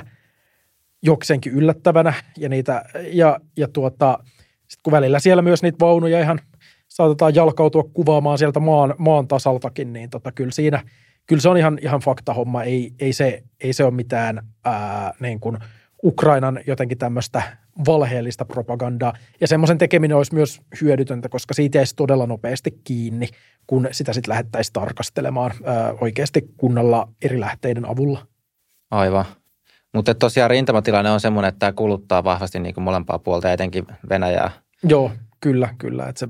jokseenkin 1.03 1.53
yllättävänä. 1.53 2.13
Ja, 2.37 2.49
niitä, 2.49 2.83
ja, 3.11 3.39
ja 3.57 3.67
tuota, 3.67 4.19
sitten 4.57 4.83
kun 4.83 4.91
välillä 4.91 5.19
siellä 5.19 5.41
myös 5.41 5.63
niitä 5.63 5.85
vaunuja 5.85 6.19
ihan 6.19 6.39
saatetaan 6.87 7.35
jalkautua 7.35 7.83
kuvaamaan 7.93 8.37
sieltä 8.37 8.59
maan, 8.59 8.95
maan 8.97 9.27
tasaltakin, 9.27 9.93
niin 9.93 10.09
tota, 10.09 10.31
kyllä 10.31 10.51
siinä, 10.51 10.83
kyllä 11.27 11.41
se 11.41 11.49
on 11.49 11.57
ihan, 11.57 11.79
ihan 11.81 11.99
faktahomma. 11.99 12.63
Ei, 12.63 12.93
ei, 12.99 13.13
se, 13.13 13.43
ei 13.59 13.73
se 13.73 13.83
ole 13.83 13.93
mitään 13.93 14.47
ää, 14.65 15.13
niin 15.19 15.39
kuin– 15.39 15.57
Ukrainan 16.03 16.59
jotenkin 16.67 16.97
tämmöistä 16.97 17.57
valheellista 17.85 18.45
propagandaa. 18.45 19.13
Ja 19.41 19.47
semmoisen 19.47 19.77
tekeminen 19.77 20.17
olisi 20.17 20.33
myös 20.33 20.61
hyödytöntä, 20.81 21.29
koska 21.29 21.53
siitä 21.53 21.77
jäisi 21.77 21.95
todella 21.95 22.27
nopeasti 22.27 22.79
kiinni, 22.83 23.27
kun 23.67 23.87
sitä 23.91 24.13
sitten 24.13 24.29
lähdettäisiin 24.29 24.73
tarkastelemaan 24.73 25.51
ää, 25.63 25.93
oikeasti 26.01 26.41
kunnalla 26.57 27.07
eri 27.21 27.39
lähteiden 27.39 27.89
avulla. 27.89 28.27
Aivan. 28.91 29.25
Mutta 29.93 30.15
tosiaan 30.15 30.49
rintamatilanne 30.49 31.11
on 31.11 31.19
semmoinen, 31.19 31.49
että 31.49 31.59
tämä 31.59 31.71
kuluttaa 31.71 32.23
vahvasti 32.23 32.59
niin 32.59 32.73
kuin 32.73 32.83
molempaa 32.83 33.19
puolta, 33.19 33.51
etenkin 33.51 33.85
Venäjää. 34.09 34.51
Joo, 34.83 35.11
kyllä, 35.39 35.69
kyllä. 35.77 36.07
Et 36.07 36.17
se, 36.17 36.27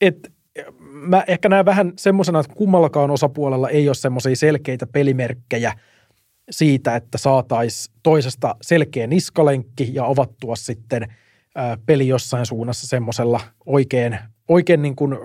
et, 0.00 0.32
mä 0.90 1.24
ehkä 1.26 1.48
näen 1.48 1.64
vähän 1.64 1.92
semmoisena, 1.96 2.40
että 2.40 2.54
kummallakaan 2.54 3.10
osapuolella 3.10 3.68
ei 3.68 3.88
ole 3.88 3.94
semmoisia 3.94 4.36
selkeitä 4.36 4.86
pelimerkkejä– 4.86 5.72
siitä, 6.50 6.96
että 6.96 7.18
saataisiin 7.18 7.94
toisesta 8.02 8.56
selkeä 8.62 9.06
niskalenkki 9.06 9.90
ja 9.92 10.06
avattua 10.06 10.56
sitten 10.56 11.06
peli 11.86 12.08
jossain 12.08 12.46
suunnassa 12.46 12.86
semmoisella 12.86 13.40
oikein, 13.66 14.18
oikein 14.48 14.82
niin 14.82 14.96
kuin, 14.96 15.16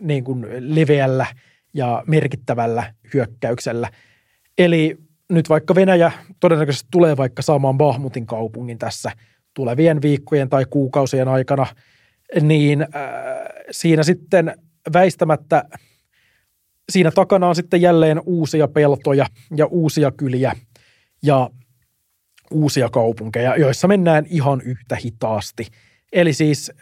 niin 0.00 0.24
kuin 0.24 0.46
leveällä 0.58 1.26
ja 1.74 2.04
merkittävällä 2.06 2.94
hyökkäyksellä. 3.14 3.90
Eli 4.58 4.96
nyt 5.30 5.48
vaikka 5.48 5.74
Venäjä 5.74 6.12
todennäköisesti 6.40 6.88
tulee 6.90 7.16
vaikka 7.16 7.42
saamaan 7.42 7.78
Bahmutin 7.78 8.26
kaupungin 8.26 8.78
tässä 8.78 9.12
tulevien 9.54 10.02
viikkojen 10.02 10.48
tai 10.48 10.64
kuukausien 10.70 11.28
aikana, 11.28 11.66
niin 12.40 12.86
siinä 13.70 14.02
sitten 14.02 14.54
väistämättä 14.92 15.64
siinä 16.90 17.10
takana 17.10 17.48
on 17.48 17.54
sitten 17.54 17.82
jälleen 17.82 18.20
uusia 18.26 18.68
peltoja 18.68 19.26
ja 19.56 19.66
uusia 19.66 20.10
kyliä 20.10 20.56
ja 21.22 21.50
uusia 22.50 22.88
kaupunkeja, 22.88 23.56
joissa 23.56 23.88
mennään 23.88 24.26
ihan 24.28 24.60
yhtä 24.60 24.96
hitaasti. 24.96 25.66
Eli 26.12 26.32
siis 26.32 26.72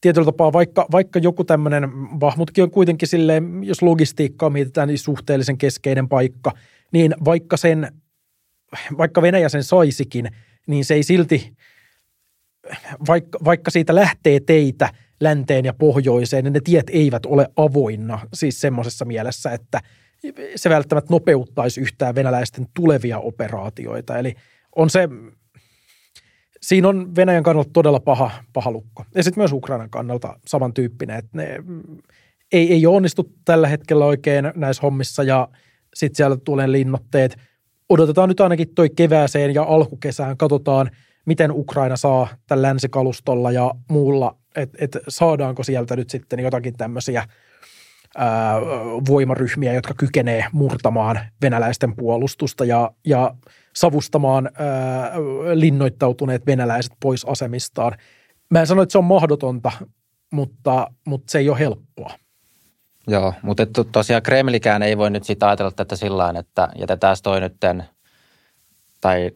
tietyllä 0.00 0.24
tapaa, 0.24 0.52
vaikka, 0.52 0.86
vaikka 0.92 1.18
joku 1.18 1.44
tämmöinen, 1.44 1.90
Vahmutkin 2.20 2.64
on 2.64 2.70
kuitenkin 2.70 3.08
silleen, 3.08 3.64
jos 3.64 3.82
logistiikkaa 3.82 4.50
mietitään, 4.50 4.88
niin 4.88 4.98
suhteellisen 4.98 5.58
keskeinen 5.58 6.08
paikka, 6.08 6.52
niin 6.92 7.14
vaikka 7.24 7.56
sen, 7.56 7.92
vaikka 8.98 9.22
Venäjä 9.22 9.48
sen 9.48 9.64
saisikin, 9.64 10.28
niin 10.66 10.84
se 10.84 10.94
ei 10.94 11.02
silti, 11.02 11.52
vaikka, 13.08 13.38
vaikka 13.44 13.70
siitä 13.70 13.94
lähtee 13.94 14.40
teitä 14.40 14.90
länteen 15.20 15.64
ja 15.64 15.74
pohjoiseen, 15.74 16.44
niin 16.44 16.52
ne 16.52 16.60
tiet 16.60 16.90
eivät 16.90 17.26
ole 17.26 17.48
avoinna, 17.56 18.18
siis 18.34 18.60
semmoisessa 18.60 19.04
mielessä, 19.04 19.50
että 19.50 19.80
se 20.56 20.70
välttämättä 20.70 21.12
nopeuttaisi 21.12 21.80
yhtään 21.80 22.14
venäläisten 22.14 22.66
tulevia 22.74 23.18
operaatioita. 23.18 24.18
Eli 24.18 24.34
on 24.76 24.90
se, 24.90 25.08
siinä 26.60 26.88
on 26.88 27.16
Venäjän 27.16 27.42
kannalta 27.42 27.70
todella 27.72 28.00
paha, 28.00 28.30
paha 28.52 28.70
lukko. 28.70 29.04
Ja 29.14 29.22
sitten 29.22 29.40
myös 29.40 29.52
Ukrainan 29.52 29.90
kannalta 29.90 30.38
samantyyppinen, 30.46 31.16
että 31.16 31.30
ne 31.32 31.56
ei, 32.52 32.72
ei 32.72 32.86
onnistu 32.86 33.32
tällä 33.44 33.68
hetkellä 33.68 34.04
oikein 34.04 34.52
näissä 34.54 34.82
hommissa 34.82 35.22
ja 35.22 35.48
sitten 35.94 36.16
siellä 36.16 36.36
tulee 36.44 36.72
linnotteet. 36.72 37.36
Odotetaan 37.88 38.28
nyt 38.28 38.40
ainakin 38.40 38.74
toi 38.74 38.90
kevääseen 38.90 39.54
ja 39.54 39.62
alkukesään, 39.62 40.36
katsotaan 40.36 40.90
miten 41.26 41.52
Ukraina 41.52 41.96
saa 41.96 42.28
tämän 42.46 42.62
länsikalustolla 42.62 43.50
ja 43.52 43.74
muulla, 43.90 44.39
että 44.56 44.78
et 44.80 44.96
saadaanko 45.08 45.62
sieltä 45.62 45.96
nyt 45.96 46.10
sitten 46.10 46.40
jotakin 46.40 46.76
tämmöisiä 46.76 47.28
ää, 48.16 48.60
voimaryhmiä, 49.08 49.72
jotka 49.72 49.94
kykenee 49.94 50.46
murtamaan 50.52 51.20
venäläisten 51.42 51.96
puolustusta 51.96 52.64
ja, 52.64 52.90
ja– 53.06 53.34
savustamaan 53.76 54.50
ää, 54.54 55.12
linnoittautuneet 55.54 56.46
venäläiset 56.46 56.92
pois 57.02 57.24
asemistaan. 57.24 57.92
Mä 58.50 58.60
en 58.60 58.66
sano, 58.66 58.82
että 58.82 58.92
se 58.92 58.98
on 58.98 59.04
mahdotonta, 59.04 59.72
mutta, 60.32 60.90
mutta 61.06 61.30
se 61.32 61.38
ei 61.38 61.48
ole 61.48 61.58
helppoa. 61.58 62.10
Joo, 63.06 63.34
mutta 63.42 63.66
to, 63.66 63.84
tosiaan 63.84 64.22
Kremlikään 64.22 64.82
ei 64.82 64.98
voi 64.98 65.10
nyt 65.10 65.24
sitä 65.24 65.48
ajatella 65.48 65.70
tätä 65.70 65.96
sillä 65.96 66.34
että 66.38 66.68
jätetään 66.78 67.16
toi 67.22 67.40
nytten, 67.40 67.84
tai 69.00 69.30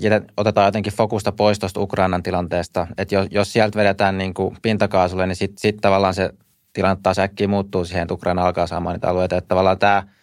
jätet, 0.00 0.24
otetaan 0.36 0.66
jotenkin 0.66 0.92
fokusta 0.92 1.32
pois 1.32 1.58
tuosta 1.58 1.80
Ukrainan 1.80 2.22
tilanteesta. 2.22 2.86
Että 2.98 3.14
jos, 3.14 3.26
jos 3.30 3.52
sieltä 3.52 3.78
vedetään 3.78 4.18
niin 4.18 4.34
kuin 4.34 4.56
pintakaasulle, 4.62 5.26
niin 5.26 5.36
sitten 5.36 5.58
sit 5.58 5.76
tavallaan 5.80 6.14
se 6.14 6.30
tilanne 6.72 7.00
taas 7.02 7.18
äkkiä 7.18 7.48
muuttuu 7.48 7.84
siihen, 7.84 8.02
että 8.02 8.14
Ukraina 8.14 8.46
alkaa 8.46 8.66
saamaan 8.66 8.94
niitä 8.94 9.08
alueita. 9.08 9.36
Että 9.36 9.48
tavallaan 9.48 9.78
tämä– 9.78 10.02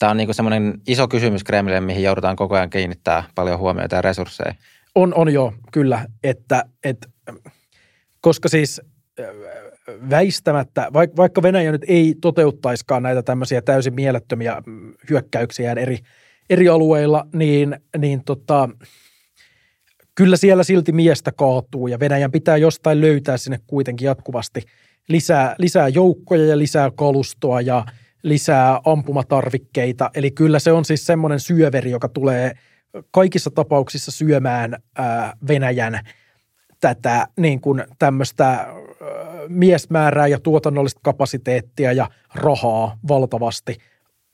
tämä 0.00 0.10
on 0.10 0.16
niin 0.16 0.34
semmoinen 0.34 0.80
iso 0.86 1.08
kysymys 1.08 1.44
Kremlille, 1.44 1.80
mihin 1.80 2.02
joudutaan 2.02 2.36
koko 2.36 2.54
ajan 2.54 2.70
kiinnittää 2.70 3.24
paljon 3.34 3.58
huomiota 3.58 3.96
ja 3.96 4.02
resursseja. 4.02 4.54
On, 4.94 5.14
on 5.14 5.32
jo, 5.32 5.52
kyllä. 5.72 6.06
Että, 6.24 6.64
että, 6.84 7.08
koska 8.20 8.48
siis 8.48 8.80
äh, 9.20 9.26
väistämättä, 10.10 10.88
vaikka 10.92 11.42
Venäjä 11.42 11.72
nyt 11.72 11.84
ei 11.88 12.14
toteuttaiskaan 12.20 13.02
näitä 13.02 13.22
tämmöisiä 13.22 13.62
täysin 13.62 13.94
mielettömiä 13.94 14.62
hyökkäyksiä 15.10 15.72
eri, 15.72 15.98
eri 16.50 16.68
alueilla, 16.68 17.26
niin, 17.32 17.76
niin 17.98 18.24
tota, 18.24 18.68
kyllä 20.20 20.36
siellä 20.36 20.64
silti 20.64 20.92
miestä 20.92 21.32
kaatuu 21.32 21.88
ja 21.88 22.00
Venäjän 22.00 22.32
pitää 22.32 22.56
jostain 22.56 23.00
löytää 23.00 23.36
sinne 23.36 23.60
kuitenkin 23.66 24.06
jatkuvasti 24.06 24.62
lisää, 25.08 25.54
lisää 25.58 25.88
joukkoja 25.88 26.46
ja 26.46 26.58
lisää 26.58 26.90
kalustoa 26.90 27.60
ja– 27.60 27.84
lisää 28.22 28.80
ampumatarvikkeita. 28.84 30.10
Eli 30.14 30.30
kyllä 30.30 30.58
se 30.58 30.72
on 30.72 30.84
siis 30.84 31.06
semmoinen 31.06 31.40
syöveri, 31.40 31.90
joka 31.90 32.08
tulee 32.08 32.52
kaikissa 33.10 33.50
tapauksissa 33.50 34.10
syömään 34.10 34.76
ää, 34.96 35.32
Venäjän 35.48 36.00
tätä 36.80 37.26
niin 37.36 37.60
kuin 37.60 37.84
tämmöistä 37.98 38.46
ää, 38.46 38.66
miesmäärää 39.48 40.26
ja 40.26 40.38
tuotannollista 40.38 41.00
kapasiteettia 41.02 41.92
ja 41.92 42.10
rahaa 42.34 42.98
valtavasti, 43.08 43.76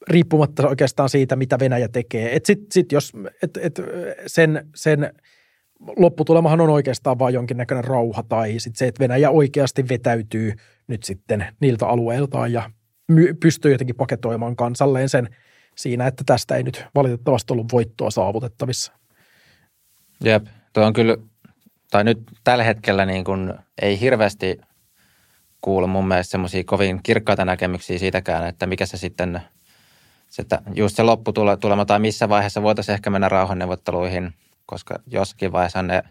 riippumatta 0.09 0.68
oikeastaan 0.68 1.09
siitä, 1.09 1.37
mitä 1.37 1.59
Venäjä 1.59 1.89
tekee. 1.89 2.37
Et 2.37 2.47
sit, 2.47 2.72
sit 2.72 2.93
jos, 2.93 3.12
et, 3.43 3.57
et 3.62 3.80
sen, 4.26 4.66
sen 4.74 5.12
lopputulemahan 5.97 6.61
on 6.61 6.70
oikeastaan 6.70 7.18
vain 7.18 7.35
jonkinnäköinen 7.35 7.85
rauha 7.85 8.22
tai 8.22 8.55
sit 8.59 8.77
se, 8.77 8.87
että 8.87 9.01
Venäjä 9.01 9.31
oikeasti 9.31 9.89
vetäytyy 9.89 10.53
nyt 10.87 11.03
sitten 11.03 11.47
niiltä 11.61 11.87
alueiltaan 11.87 12.53
ja 12.53 12.70
pystyy 13.41 13.72
jotenkin 13.72 13.97
paketoimaan 13.97 14.57
kansalleen 14.57 15.09
sen 15.09 15.29
siinä, 15.74 16.07
että 16.07 16.24
tästä 16.27 16.57
ei 16.57 16.62
nyt 16.62 16.85
valitettavasti 16.95 17.53
ollut 17.53 17.72
voittoa 17.72 18.11
saavutettavissa. 18.11 18.93
Jep, 20.24 20.47
tuo 20.72 20.85
on 20.85 20.93
kyllä, 20.93 21.16
tai 21.91 22.05
nyt 22.05 22.18
tällä 22.45 22.64
hetkellä 22.64 23.07
niin 23.07 23.24
kuin 23.24 23.55
ei 23.83 24.01
hirveästi 24.01 24.61
kuulu 25.61 25.87
mun 25.87 26.09
mielestä 26.09 26.31
semmoisia 26.31 26.64
kovin 26.64 27.01
kirkkaita 27.03 27.45
näkemyksiä 27.45 27.99
siitäkään, 27.99 28.49
että 28.49 28.66
mikä 28.66 28.87
se 28.87 28.97
sitten, 28.97 29.41
se, 30.29 30.43
että 30.43 30.62
just 30.74 30.97
se 30.97 31.03
lopputulema 31.03 31.85
tai 31.85 31.99
missä 31.99 32.29
vaiheessa 32.29 32.62
voitaisiin 32.62 32.95
ehkä 32.95 33.11
mennä 33.11 33.29
rauhanneuvotteluihin, 33.29 34.35
koska 34.67 34.99
jossakin 35.07 35.53
vaiheessa 35.53 35.83
ne 35.83 36.03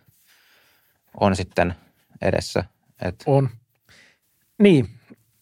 on 1.19 1.35
sitten 1.35 1.75
edessä. 2.21 2.63
Et. 3.01 3.23
On. 3.25 3.49
Niin, 4.59 4.87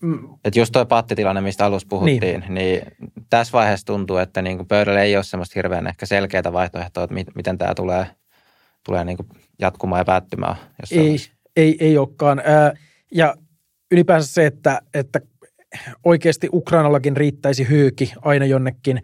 Mm. 0.03 0.38
Että 0.45 0.59
just 0.59 0.72
tuo 0.72 0.86
pattitilanne, 0.86 1.41
mistä 1.41 1.66
alussa 1.66 1.88
puhuttiin, 1.89 2.22
niin, 2.22 2.53
niin 2.53 2.82
tässä 3.30 3.51
vaiheessa 3.51 3.86
tuntuu, 3.86 4.18
että 4.18 4.41
niin 4.41 4.57
kuin 4.57 4.68
pöydällä 4.68 5.01
ei 5.01 5.16
ole 5.16 5.24
semmoista 5.24 5.53
hirveän 5.55 5.88
ehkä 5.88 6.05
selkeää 6.05 6.53
vaihtoehtoa, 6.53 7.03
että 7.03 7.16
miten 7.36 7.57
tämä 7.57 7.76
tulee, 7.76 8.07
tulee 8.86 9.03
niin 9.03 9.18
kuin 9.18 9.28
jatkumaan 9.59 9.99
ja 9.99 10.05
päättymään. 10.05 10.55
Ei, 10.91 11.18
ei, 11.55 11.78
ei 11.80 11.97
olekaan. 11.97 12.41
Ja 13.11 13.36
ylipäänsä 13.91 14.34
se, 14.34 14.45
että, 14.45 14.82
että 14.93 15.20
oikeasti 16.03 16.49
Ukrainallakin 16.53 17.18
riittäisi 17.18 17.70
hyyki 17.70 18.14
aina 18.22 18.45
jonnekin 18.45 19.01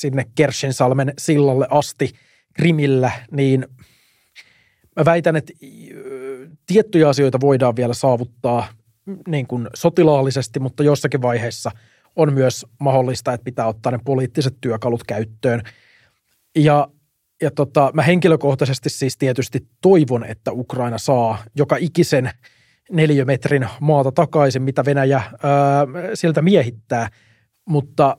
sinne 0.00 0.26
Kershensalmen 0.34 1.12
sillalle 1.18 1.66
asti 1.70 2.12
Krimillä, 2.54 3.10
niin 3.30 3.66
mä 4.96 5.04
väitän, 5.04 5.36
että 5.36 5.52
tiettyjä 6.66 7.08
asioita 7.08 7.40
voidaan 7.40 7.76
vielä 7.76 7.94
saavuttaa 7.94 8.66
niin 9.28 9.46
kuin 9.46 9.68
sotilaallisesti, 9.74 10.60
mutta 10.60 10.82
jossakin 10.82 11.22
vaiheessa 11.22 11.70
on 12.16 12.32
myös 12.32 12.66
mahdollista, 12.80 13.32
että 13.32 13.44
pitää 13.44 13.66
ottaa 13.66 13.92
ne 13.92 13.98
poliittiset 14.04 14.54
työkalut 14.60 15.04
käyttöön. 15.04 15.62
Ja, 16.56 16.88
ja 17.42 17.50
tota, 17.50 17.90
mä 17.94 18.02
henkilökohtaisesti 18.02 18.90
siis 18.90 19.16
tietysti 19.16 19.66
toivon, 19.80 20.24
että 20.24 20.52
Ukraina 20.52 20.98
saa 20.98 21.38
joka 21.54 21.76
ikisen 21.76 22.30
neliömetrin 22.90 23.68
maata 23.80 24.12
takaisin, 24.12 24.62
mitä 24.62 24.84
Venäjä 24.84 25.16
ää, 25.16 25.86
sieltä 26.14 26.42
miehittää, 26.42 27.08
mutta 27.64 28.16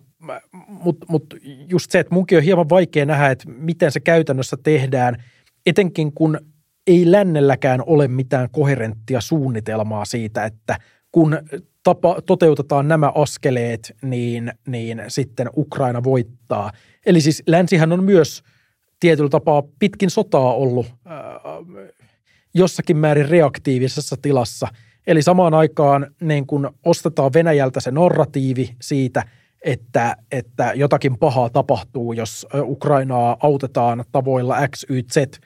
mutta 0.68 1.06
mut 1.10 1.36
just 1.68 1.92
se, 1.92 2.00
että 2.00 2.14
munkin 2.14 2.38
on 2.38 2.44
hieman 2.44 2.70
vaikea 2.70 3.06
nähdä, 3.06 3.30
että 3.30 3.50
miten 3.50 3.92
se 3.92 4.00
käytännössä 4.00 4.58
tehdään, 4.64 5.24
etenkin 5.66 6.14
kun 6.14 6.40
ei 6.88 7.12
lännelläkään 7.12 7.84
ole 7.86 8.08
mitään 8.08 8.50
koherenttia 8.52 9.22
suunnitelmaa 9.22 10.06
siitä, 10.06 10.46
että 10.46 10.80
kun 11.12 11.38
tapa, 11.84 12.22
toteutetaan 12.26 12.88
nämä 12.88 13.12
askeleet, 13.16 13.96
niin, 14.02 14.52
niin 14.68 15.04
sitten 15.08 15.50
Ukraina 15.58 16.04
voittaa. 16.04 16.72
Eli 17.06 17.22
siis 17.22 17.44
länsihän 17.48 17.92
on 17.92 18.04
myös 18.04 18.44
tietyllä 19.00 19.30
tapaa 19.30 19.64
pitkin 19.80 20.10
sotaa 20.10 20.54
ollut 20.54 20.86
äh, 20.86 21.14
jossakin 22.54 22.98
määrin 22.98 23.30
reaktiivisessa 23.30 24.16
tilassa. 24.22 24.68
Eli 25.08 25.22
samaan 25.22 25.54
aikaan 25.54 26.08
niin 26.22 26.48
kun 26.48 26.74
ostetaan 26.86 27.34
Venäjältä 27.34 27.80
se 27.80 27.92
narratiivi 27.92 28.76
siitä, 28.82 29.24
että, 29.62 30.18
että 30.32 30.72
jotakin 30.76 31.18
pahaa 31.18 31.50
tapahtuu, 31.50 32.14
jos 32.14 32.48
Ukrainaa 32.62 33.38
autetaan 33.40 34.04
tavoilla 34.12 34.68
X, 34.68 34.86
Y, 34.90 35.02
Z– 35.02 35.18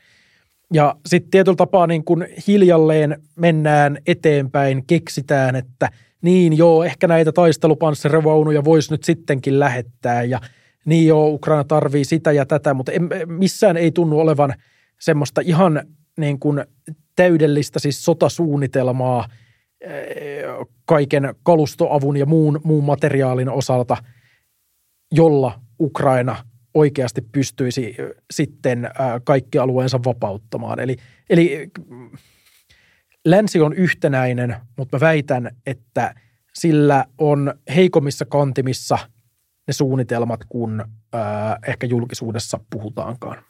ja 0.73 0.95
sitten 1.05 1.31
tietyllä 1.31 1.55
tapaa 1.55 1.87
niin 1.87 2.03
kun 2.03 2.25
hiljalleen 2.47 3.21
mennään 3.35 3.97
eteenpäin, 4.07 4.83
keksitään, 4.87 5.55
että 5.55 5.89
niin 6.21 6.57
joo, 6.57 6.83
ehkä 6.83 7.07
näitä 7.07 7.31
taistelupanssarivaunuja 7.31 8.63
voisi 8.63 8.91
nyt 8.93 9.03
sittenkin 9.03 9.59
lähettää 9.59 10.23
ja 10.23 10.39
niin 10.85 11.07
joo, 11.07 11.27
Ukraina 11.27 11.63
tarvii 11.63 12.05
sitä 12.05 12.31
ja 12.31 12.45
tätä, 12.45 12.73
mutta 12.73 12.91
en, 12.91 13.09
missään 13.25 13.77
ei 13.77 13.91
tunnu 13.91 14.19
olevan 14.19 14.53
semmoista 14.99 15.41
ihan 15.45 15.81
niin 16.17 16.39
kuin 16.39 16.65
täydellistä 17.15 17.79
siis 17.79 18.05
sotasuunnitelmaa 18.05 19.27
kaiken 20.85 21.35
kalustoavun 21.43 22.17
ja 22.17 22.25
muun, 22.25 22.61
muun 22.63 22.83
materiaalin 22.83 23.49
osalta, 23.49 23.97
jolla 25.11 25.59
Ukraina 25.79 26.45
oikeasti 26.73 27.21
pystyisi 27.21 27.95
sitten 28.33 28.89
kaikki 29.23 29.57
alueensa 29.57 29.99
vapauttamaan. 30.05 30.79
Eli, 30.79 30.95
eli 31.29 31.71
länsi 33.25 33.61
on 33.61 33.73
yhtenäinen, 33.73 34.55
mutta 34.77 34.97
mä 34.97 34.99
väitän, 34.99 35.55
että 35.65 36.15
sillä 36.53 37.05
on 37.17 37.53
heikommissa 37.75 38.25
kantimissa 38.25 38.97
ne 39.67 39.73
suunnitelmat, 39.73 40.39
kun 40.49 40.85
ehkä 41.67 41.87
julkisuudessa 41.87 42.59
puhutaankaan. 42.69 43.43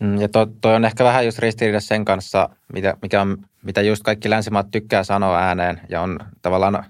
Mm, 0.00 0.20
ja 0.20 0.28
toi, 0.28 0.46
toi 0.60 0.74
on 0.74 0.84
ehkä 0.84 1.04
vähän 1.04 1.24
just 1.24 1.38
ristiriidassa 1.38 1.88
sen 1.88 2.04
kanssa, 2.04 2.48
mitä, 2.72 2.94
mikä 3.02 3.20
on, 3.20 3.36
mitä 3.62 3.82
just 3.82 4.02
kaikki 4.02 4.30
länsimaat 4.30 4.70
tykkää 4.70 5.04
sanoa 5.04 5.38
ääneen 5.38 5.80
ja 5.88 6.00
on 6.00 6.18
tavallaan 6.42 6.84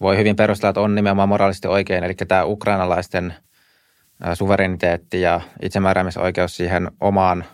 voi 0.00 0.16
hyvin 0.16 0.36
perustella, 0.36 0.70
että 0.70 0.80
on 0.80 0.94
nimenomaan 0.94 1.28
moraalisesti 1.28 1.68
oikein. 1.68 2.04
Eli 2.04 2.14
tämä 2.14 2.44
ukrainalaisten 2.44 3.34
suvereniteetti 4.34 5.20
ja 5.20 5.40
itsemääräämisoikeus 5.62 6.56
siihen 6.56 6.90
omaan 7.00 7.44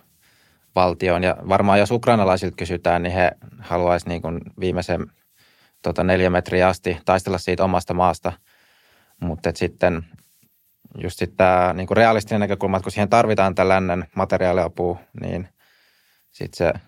valtioon. 0.74 1.22
Ja 1.22 1.36
varmaan 1.48 1.78
jos 1.78 1.90
ukrainalaisilta 1.90 2.56
kysytään, 2.56 3.02
niin 3.02 3.12
he 3.12 3.32
haluaisivat 3.58 4.22
niin 4.22 4.40
viimeisen 4.60 5.06
tota, 5.82 6.04
neljä 6.04 6.30
metriä 6.30 6.68
asti 6.68 6.98
taistella 7.04 7.38
siitä 7.38 7.64
omasta 7.64 7.94
maasta. 7.94 8.32
Mutta 9.20 9.50
sitten 9.54 10.04
just 10.94 11.18
sitten 11.18 11.36
tämä 11.36 11.72
niin 11.76 11.88
realistinen 11.90 12.40
näkökulma, 12.40 12.76
että 12.76 12.84
kun 12.84 12.92
siihen 12.92 13.08
tarvitaan 13.08 13.54
tätä 13.54 13.68
lännen 13.68 14.04
materiaaliapua, 14.16 14.98
niin 15.20 15.48
sitten 16.30 16.56
se, 16.56 16.80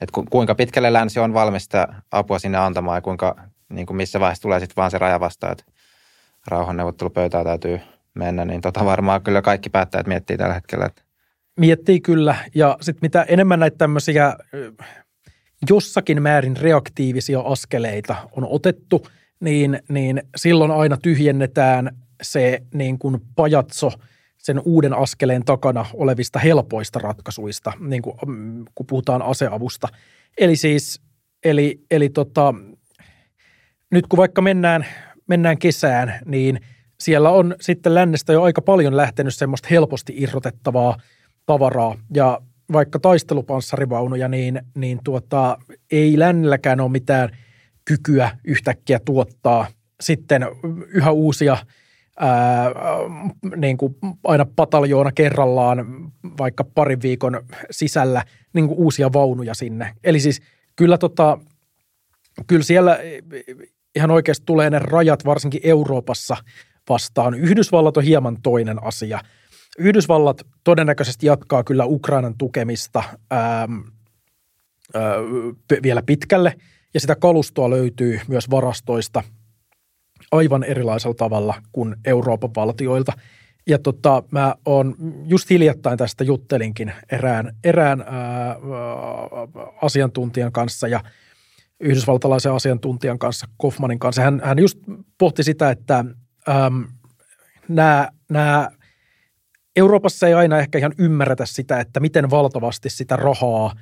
että 0.00 0.12
ku, 0.12 0.24
kuinka 0.30 0.54
pitkälle 0.54 0.92
länsi 0.92 1.20
on 1.20 1.34
valmista 1.34 1.88
apua 2.12 2.38
sinne 2.38 2.58
antamaan 2.58 2.96
ja 2.96 3.02
kuinka, 3.02 3.36
niin 3.68 3.86
kuin 3.86 3.96
missä 3.96 4.20
vaiheessa 4.20 4.42
tulee 4.42 4.60
sitten 4.60 4.76
vaan 4.76 4.90
se 4.90 4.98
raja 4.98 5.20
vastaan, 5.20 5.52
että 5.52 5.64
rauhanneuvottelupöytää 6.46 7.44
täytyy 7.44 7.80
mennä, 8.14 8.44
niin 8.44 8.60
tota 8.60 8.84
varmaan 8.84 9.22
kyllä 9.22 9.42
kaikki 9.42 9.70
päättäjät 9.70 10.06
miettii 10.06 10.36
tällä 10.36 10.54
hetkellä. 10.54 10.86
Että... 10.86 11.02
Miettii 11.60 12.00
kyllä, 12.00 12.36
ja 12.54 12.78
sitten 12.80 13.00
mitä 13.02 13.22
enemmän 13.22 13.60
näitä 13.60 13.78
tämmöisiä 13.78 14.36
jossakin 15.70 16.22
määrin 16.22 16.56
reaktiivisia 16.56 17.40
askeleita 17.40 18.16
on 18.32 18.46
otettu, 18.50 19.06
niin, 19.40 19.82
niin 19.88 20.22
silloin 20.36 20.70
aina 20.70 20.96
tyhjennetään 20.96 21.96
se 22.22 22.62
niin 22.74 22.98
kuin 22.98 23.20
pajatso 23.36 23.92
sen 24.38 24.62
uuden 24.64 24.94
askeleen 24.94 25.44
takana 25.44 25.86
olevista 25.94 26.38
helpoista 26.38 26.98
ratkaisuista, 26.98 27.72
niin 27.80 28.02
kuin, 28.02 28.16
mm, 28.26 28.64
kun 28.74 28.86
puhutaan 28.86 29.22
aseavusta. 29.22 29.88
Eli 30.38 30.56
siis, 30.56 31.00
eli, 31.44 31.80
eli 31.90 32.08
tota, 32.08 32.54
nyt 33.90 34.06
kun 34.06 34.16
vaikka 34.16 34.42
mennään, 34.42 34.86
mennään 35.26 35.58
kesään, 35.58 36.18
niin 36.26 36.60
siellä 37.00 37.30
on 37.30 37.54
sitten 37.60 37.94
lännestä 37.94 38.32
jo 38.32 38.42
aika 38.42 38.62
paljon 38.62 38.96
lähtenyt 38.96 39.34
semmoista 39.34 39.68
helposti 39.70 40.14
irrotettavaa 40.16 40.96
tavaraa. 41.46 41.96
Ja 42.14 42.40
vaikka 42.72 42.98
taistelupanssarivaunuja, 42.98 44.28
niin, 44.28 44.62
niin 44.74 45.00
tuota, 45.04 45.58
ei 45.90 46.18
lännelläkään 46.18 46.80
ole 46.80 46.90
mitään 46.90 47.30
kykyä 47.84 48.30
yhtäkkiä 48.44 49.00
tuottaa 49.04 49.66
sitten 50.00 50.46
yhä 50.92 51.10
uusia– 51.10 51.56
ää, 52.18 52.70
niin 53.56 53.76
kuin 53.76 53.96
aina 54.24 54.46
pataljoona 54.56 55.12
kerrallaan 55.12 55.86
vaikka 56.38 56.64
parin 56.64 57.02
viikon 57.02 57.40
sisällä 57.70 58.24
niin 58.52 58.68
kuin 58.68 58.78
uusia 58.78 59.12
vaunuja 59.12 59.54
sinne. 59.54 59.94
Eli 60.04 60.20
siis 60.20 60.42
kyllä, 60.76 60.98
tota, 60.98 61.38
kyllä 62.46 62.62
siellä 62.62 62.98
ihan 63.96 64.10
oikeasti 64.10 64.46
tulee 64.46 64.70
ne 64.70 64.78
rajat 64.78 65.24
varsinkin 65.24 65.60
Euroopassa 65.64 66.36
vastaan. 66.88 67.34
Yhdysvallat 67.34 67.96
on 67.96 68.04
hieman 68.04 68.36
toinen 68.42 68.84
asia. 68.84 69.20
Yhdysvallat 69.78 70.46
todennäköisesti 70.64 71.26
jatkaa 71.26 71.64
kyllä 71.64 71.84
Ukrainan 71.84 72.34
tukemista 72.38 73.02
ää, 73.30 73.40
ää, 73.40 73.68
vielä 75.82 76.02
pitkälle, 76.02 76.54
ja 76.94 77.00
sitä 77.00 77.16
kalustoa 77.16 77.70
löytyy 77.70 78.20
myös 78.28 78.50
varastoista– 78.50 79.22
aivan 80.32 80.64
erilaisella 80.64 81.14
tavalla 81.14 81.54
kuin 81.72 81.96
Euroopan 82.04 82.50
valtioilta. 82.56 83.12
Ja 83.66 83.78
tota, 83.78 84.22
mä 84.30 84.54
oon 84.64 84.94
just 85.26 85.50
hiljattain 85.50 85.98
tästä 85.98 86.24
juttelinkin 86.24 86.92
erään, 87.12 87.56
erään 87.64 88.00
ää, 88.00 88.56
asiantuntijan 89.82 90.52
kanssa 90.52 90.88
ja 90.88 91.00
yhdysvaltalaisen 91.80 92.52
asiantuntijan 92.52 93.18
kanssa, 93.18 93.46
Kaufmanin 93.62 93.98
kanssa. 93.98 94.22
Hän, 94.22 94.40
hän 94.44 94.58
just 94.58 94.78
pohti 95.18 95.42
sitä, 95.42 95.70
että 95.70 96.04
nämä, 97.68 98.08
nämä 98.30 98.70
Euroopassa 99.76 100.26
ei 100.26 100.34
aina 100.34 100.58
ehkä 100.58 100.78
ihan 100.78 100.94
ymmärretä 100.98 101.46
sitä, 101.46 101.80
että 101.80 102.00
miten 102.00 102.30
valtavasti 102.30 102.90
sitä 102.90 103.16
rahaa 103.16 103.72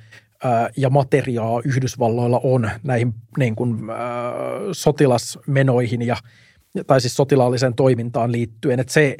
ja 0.77 0.89
materiaa 0.89 1.61
Yhdysvalloilla 1.65 2.39
on 2.43 2.71
näihin 2.83 3.13
niin 3.37 3.55
kuin, 3.55 3.89
äh, 3.89 3.97
sotilasmenoihin 4.71 6.01
ja, 6.01 6.17
tai 6.87 7.01
siis 7.01 7.15
sotilaalliseen 7.15 7.73
toimintaan 7.73 8.31
liittyen. 8.31 8.79
Että 8.79 8.93
se, 8.93 9.17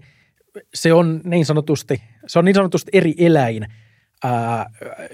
se, 0.74 0.94
on 0.94 1.22
niin 1.24 1.46
sanotusti, 1.46 2.02
se 2.28 2.40
on 2.40 2.46
niin 2.46 2.56
sanotusti 2.56 2.90
eri 2.94 3.16
eläin, 3.18 3.68
ää, 4.24 4.70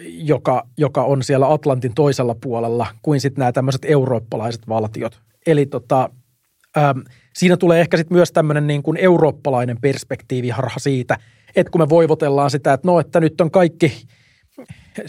joka, 0.05 0.67
joka 0.77 1.03
on 1.03 1.23
siellä 1.23 1.53
Atlantin 1.53 1.93
toisella 1.93 2.35
puolella 2.35 2.87
kuin 3.01 3.21
sitten 3.21 3.41
nämä 3.41 3.51
tämmöiset 3.51 3.85
eurooppalaiset 3.85 4.67
valtiot. 4.67 5.21
Eli 5.47 5.65
tota, 5.65 6.09
ää, 6.75 6.95
siinä 7.33 7.57
tulee 7.57 7.81
ehkä 7.81 7.97
sitten 7.97 8.17
myös 8.17 8.31
tämmöinen 8.31 8.67
niin 8.67 8.83
kuin 8.83 8.97
eurooppalainen 8.97 9.77
perspektiiviharha 9.81 10.79
siitä, 10.79 11.17
että 11.55 11.71
kun 11.71 11.81
me 11.81 11.89
voivotellaan 11.89 12.51
sitä, 12.51 12.73
että 12.73 12.87
no, 12.87 12.99
että 12.99 13.19
nyt 13.19 13.41
on 13.41 13.51
kaikki 13.51 14.07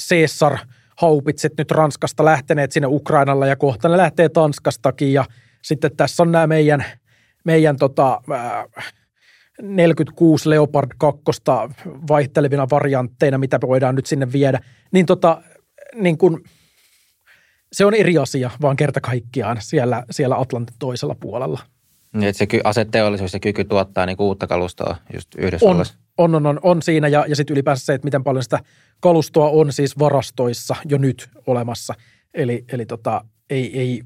Caesar– 0.09 0.59
haupitset 1.01 1.53
nyt 1.59 1.71
Ranskasta 1.71 2.25
lähteneet 2.25 2.73
sinne 2.73 2.89
Ukrainalle 2.91 3.49
ja 3.49 3.57
kohta 3.57 3.89
ne 3.89 3.97
lähtee 3.97 4.29
Tanskastakin 4.29 5.13
ja 5.13 5.25
sitten 5.63 5.97
tässä 5.97 6.23
on 6.23 6.33
nämä 6.33 6.47
meidän, 6.47 6.85
meidän 7.45 7.77
tota, 7.77 8.21
äh, 8.33 8.93
46 9.63 10.51
Leopard 10.51 10.91
2 10.99 11.23
vaihtelevina 12.09 12.67
variantteina, 12.71 13.39
mitä 13.39 13.59
voidaan 13.61 13.95
nyt 13.95 14.07
sinne 14.07 14.33
viedä, 14.33 14.61
niin, 14.93 15.07
tota, 15.07 15.43
niin 15.95 16.19
kun, 16.19 16.45
se 17.73 17.85
on 17.85 17.95
eri 17.95 18.19
asia 18.19 18.51
vaan 18.63 18.77
kerta 18.77 19.01
kaikkiaan 19.01 19.57
siellä, 19.61 20.05
siellä 20.11 20.37
Atlantin 20.37 20.77
toisella 20.79 21.15
puolella. 21.21 21.61
Niin, 22.15 22.29
että 22.29 22.39
se 22.39 22.61
aseteollisuus 22.65 23.33
ja 23.33 23.41
kyky 23.41 23.65
tuottaa 23.65 24.07
niin 24.07 24.17
uutta 24.19 24.47
kalustoa 24.47 24.97
just 25.15 25.29
Yhdysvalloissa. 25.39 25.95
On, 26.19 26.35
on, 26.35 26.47
on, 26.47 26.61
on 26.63 26.83
siinä 26.83 27.09
ja, 27.09 27.25
ja 27.29 27.37
sitten 27.37 27.55
ylipäänsä 27.55 27.85
se, 27.85 27.95
että 27.95 28.07
miten 28.07 28.25
paljon 28.25 28.43
sitä 28.43 28.59
kalustoa 29.01 29.49
on 29.49 29.73
siis 29.73 29.99
varastoissa 29.99 30.77
jo 30.85 30.99
nyt 30.99 31.29
olemassa. 31.47 31.95
Eli, 32.35 32.65
eli 32.73 32.87
tota, 32.87 33.25
ei, 33.51 33.81
ei, 33.81 34.03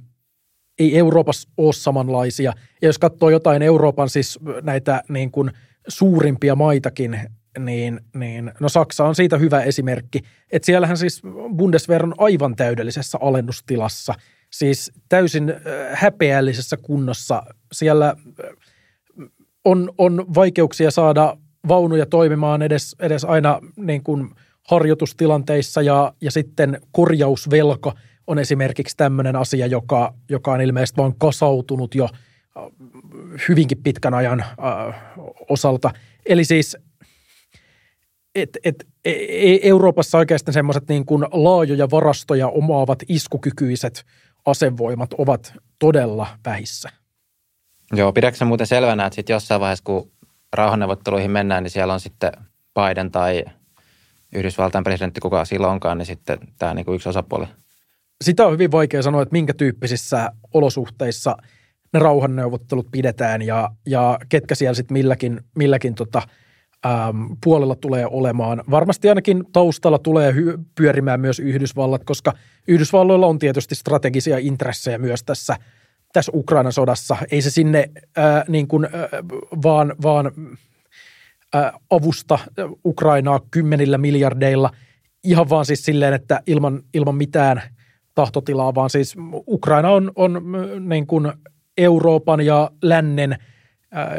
ei 0.78 0.98
Euroopassa 0.98 1.48
ole 1.56 1.72
samanlaisia. 1.72 2.52
Ja 2.82 2.88
jos 2.88 2.98
katsoo 2.98 3.30
jotain 3.30 3.62
Euroopan 3.62 4.08
siis 4.08 4.38
näitä 4.62 5.02
niin 5.08 5.30
kuin 5.30 5.50
suurimpia 5.88 6.54
maitakin, 6.54 7.20
niin, 7.58 8.00
niin 8.14 8.52
no 8.60 8.68
Saksa 8.68 9.04
on 9.04 9.14
siitä 9.14 9.38
hyvä 9.38 9.62
esimerkki. 9.62 10.20
Että 10.52 10.66
siellähän 10.66 10.96
siis 10.96 11.22
Bundeswehr 11.56 12.02
on 12.02 12.14
aivan 12.18 12.56
täydellisessä 12.56 13.18
alennustilassa. 13.20 14.14
Siis 14.50 14.92
täysin 15.08 15.54
häpeällisessä 15.92 16.76
kunnossa. 16.76 17.42
Siellä 17.72 18.16
on, 19.64 19.92
on 19.98 20.26
vaikeuksia 20.34 20.90
saada 20.90 21.36
vaunuja 21.68 22.06
toimimaan 22.06 22.62
edes, 22.62 22.96
edes 22.98 23.24
aina 23.24 23.60
niin 23.76 24.02
kuin– 24.02 24.28
harjoitustilanteissa 24.68 25.82
ja, 25.82 26.12
ja 26.20 26.30
sitten 26.30 26.80
korjausvelka 26.92 27.94
on 28.26 28.38
esimerkiksi 28.38 28.96
tämmöinen 28.96 29.36
asia, 29.36 29.66
joka, 29.66 30.14
joka 30.28 30.52
on 30.52 30.60
ilmeisesti 30.60 30.96
vaan 30.96 31.14
kasautunut 31.18 31.94
jo 31.94 32.04
äh, 32.04 32.62
hyvinkin 33.48 33.82
pitkän 33.82 34.14
ajan 34.14 34.40
äh, 34.40 34.94
osalta. 35.48 35.90
Eli 36.26 36.44
siis 36.44 36.76
et, 38.34 38.58
et, 38.64 38.86
e, 39.04 39.10
e, 39.10 39.58
Euroopassa 39.62 40.18
oikeastaan 40.18 40.52
semmoiset 40.52 40.88
niin 40.88 41.04
laajoja 41.32 41.90
varastoja 41.90 42.48
omaavat 42.48 42.98
iskukykyiset 43.08 44.04
asevoimat 44.46 45.12
ovat 45.18 45.54
todella 45.78 46.26
vähissä. 46.46 46.88
Joo, 47.92 48.12
pidätkö 48.12 48.44
muuten 48.44 48.66
selvänä, 48.66 49.06
että 49.06 49.14
sitten 49.14 49.34
jossain 49.34 49.60
vaiheessa, 49.60 49.84
kun 49.84 50.10
rauhanneuvotteluihin 50.52 51.30
mennään, 51.30 51.62
niin 51.62 51.70
siellä 51.70 51.94
on 51.94 52.00
sitten 52.00 52.32
Biden 52.74 53.10
tai– 53.10 53.44
Yhdysvaltain 54.34 54.84
presidentti 54.84 55.20
kuka 55.20 55.44
silloin 55.44 55.72
onkaan, 55.72 55.98
niin 55.98 56.06
sitten 56.06 56.38
tämä 56.58 56.74
niin 56.74 56.84
kuin 56.84 56.96
yksi 56.96 57.08
osapuoli. 57.08 57.46
Sitä 58.24 58.46
on 58.46 58.52
hyvin 58.52 58.72
vaikea 58.72 59.02
sanoa, 59.02 59.22
että 59.22 59.32
minkä 59.32 59.54
tyyppisissä 59.54 60.32
olosuhteissa 60.54 61.36
ne 61.92 61.98
rauhanneuvottelut 61.98 62.86
pidetään 62.90 63.42
ja, 63.42 63.70
ja 63.86 64.18
ketkä 64.28 64.54
siellä 64.54 64.74
sitten 64.74 64.92
milläkin, 64.92 65.40
milläkin 65.56 65.94
tota, 65.94 66.22
ähm, 66.86 67.24
puolella 67.44 67.74
tulee 67.74 68.06
olemaan. 68.06 68.62
Varmasti 68.70 69.08
ainakin 69.08 69.44
taustalla 69.52 69.98
tulee 69.98 70.32
hy- 70.32 70.58
pyörimään 70.74 71.20
myös 71.20 71.40
Yhdysvallat, 71.40 72.04
koska 72.04 72.32
Yhdysvalloilla 72.68 73.26
on 73.26 73.38
tietysti 73.38 73.74
strategisia 73.74 74.38
intressejä 74.38 74.98
myös 74.98 75.24
tässä, 75.24 75.56
tässä 76.12 76.32
Ukrainan 76.34 76.72
sodassa. 76.72 77.16
Ei 77.30 77.42
se 77.42 77.50
sinne 77.50 77.90
äh, 78.18 78.44
niin 78.48 78.68
kuin, 78.68 78.84
äh, 78.84 78.90
vaan, 79.62 79.94
vaan 80.02 80.26
äh, 81.54 81.72
avusta 81.90 82.38
Ukrainaa 82.84 83.40
kymmenillä 83.50 83.98
miljardeilla 83.98 84.70
ihan 85.24 85.50
vaan 85.50 85.66
siis 85.66 85.84
silleen, 85.84 86.14
että 86.14 86.40
ilman, 86.46 86.82
ilman 86.94 87.14
mitään 87.14 87.62
tahtotilaa, 88.14 88.74
vaan 88.74 88.90
siis 88.90 89.16
Ukraina 89.48 89.90
on, 89.90 90.12
on 90.16 90.42
niin 90.88 91.06
kuin 91.06 91.32
Euroopan 91.78 92.40
ja 92.40 92.70
lännen– 92.82 93.36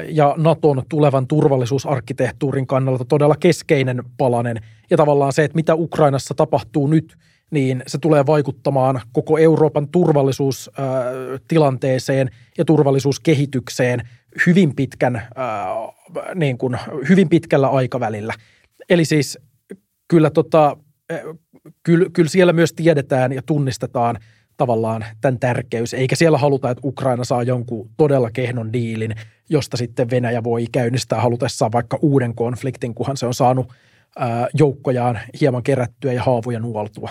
ja 0.09 0.35
Naton 0.37 0.83
tulevan 0.89 1.27
turvallisuusarkkitehtuurin 1.27 2.67
kannalta 2.67 3.05
todella 3.05 3.35
keskeinen 3.39 4.03
palanen. 4.17 4.57
Ja 4.89 4.97
tavallaan 4.97 5.33
se, 5.33 5.43
että 5.43 5.55
mitä 5.55 5.75
Ukrainassa 5.75 6.33
tapahtuu 6.33 6.87
nyt, 6.87 7.17
niin 7.51 7.83
se 7.87 7.97
tulee 7.97 8.25
vaikuttamaan 8.25 9.01
koko 9.11 9.37
Euroopan 9.37 9.87
turvallisuustilanteeseen 9.87 12.29
ja 12.57 12.65
turvallisuuskehitykseen 12.65 14.09
hyvin, 14.45 14.75
pitkän, 14.75 15.21
niin 16.35 16.57
kuin, 16.57 16.77
hyvin 17.09 17.29
pitkällä 17.29 17.67
aikavälillä. 17.67 18.33
Eli 18.89 19.05
siis 19.05 19.39
kyllä, 20.07 20.29
tota, 20.29 20.77
kyllä, 21.83 22.05
kyllä 22.13 22.29
siellä 22.29 22.53
myös 22.53 22.73
tiedetään 22.73 23.31
ja 23.31 23.41
tunnistetaan– 23.41 24.19
tavallaan 24.59 25.05
tämän 25.21 25.39
tärkeys, 25.39 25.93
eikä 25.93 26.15
siellä 26.15 26.37
haluta, 26.37 26.69
että 26.69 26.87
Ukraina 26.87 27.23
saa 27.23 27.43
jonkun 27.43 27.89
todella 27.97 28.31
kehnon 28.31 28.73
diilin, 28.73 29.15
josta 29.49 29.77
sitten 29.77 30.09
Venäjä 30.09 30.43
voi 30.43 30.65
käynnistää 30.71 31.21
halutessaan 31.21 31.71
vaikka 31.71 31.99
uuden 32.01 32.35
konfliktin, 32.35 32.95
kunhan 32.95 33.17
se 33.17 33.25
on 33.25 33.33
saanut 33.33 33.73
joukkojaan 34.53 35.19
hieman 35.41 35.63
kerättyä 35.63 36.13
ja 36.13 36.23
haavoja 36.23 36.59
nuoltua. 36.59 37.09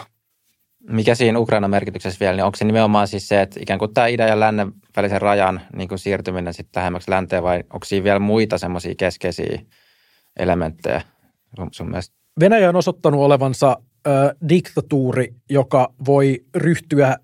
Mikä 0.89 1.15
siinä 1.15 1.39
Ukrainan 1.39 1.71
merkityksessä 1.71 2.21
vielä, 2.21 2.37
niin 2.37 2.45
onko 2.45 2.57
se 2.57 2.65
nimenomaan 2.65 3.09
siis 3.09 3.29
se, 3.29 3.41
että 3.43 3.61
ikään 3.63 3.79
kuin 3.79 3.95
tämä 3.95 4.07
idän 4.07 4.29
ja 4.29 4.41
lännen 4.41 4.73
välisen 4.97 5.23
rajan 5.23 5.61
niin 5.77 5.89
kuin 5.89 5.99
siirtyminen 5.99 6.55
sitten 6.55 6.81
lähemmäksi 6.81 7.11
länteen 7.11 7.43
vai 7.43 7.59
onko 7.59 7.85
siinä 7.85 8.05
vielä 8.05 8.19
muita 8.19 8.59
semmoisia 8.59 8.95
keskeisiä 8.99 9.61
elementtejä 10.39 11.03
sun 11.73 11.89
mielestä? 11.89 12.17
Venäjä 12.41 12.69
on 12.69 12.77
osoittanut 12.77 13.21
olevansa 13.21 13.77
ö, 14.07 14.11
diktatuuri, 14.49 15.35
joka 15.51 15.93
voi 16.07 16.45
ryhtyä 16.55 17.17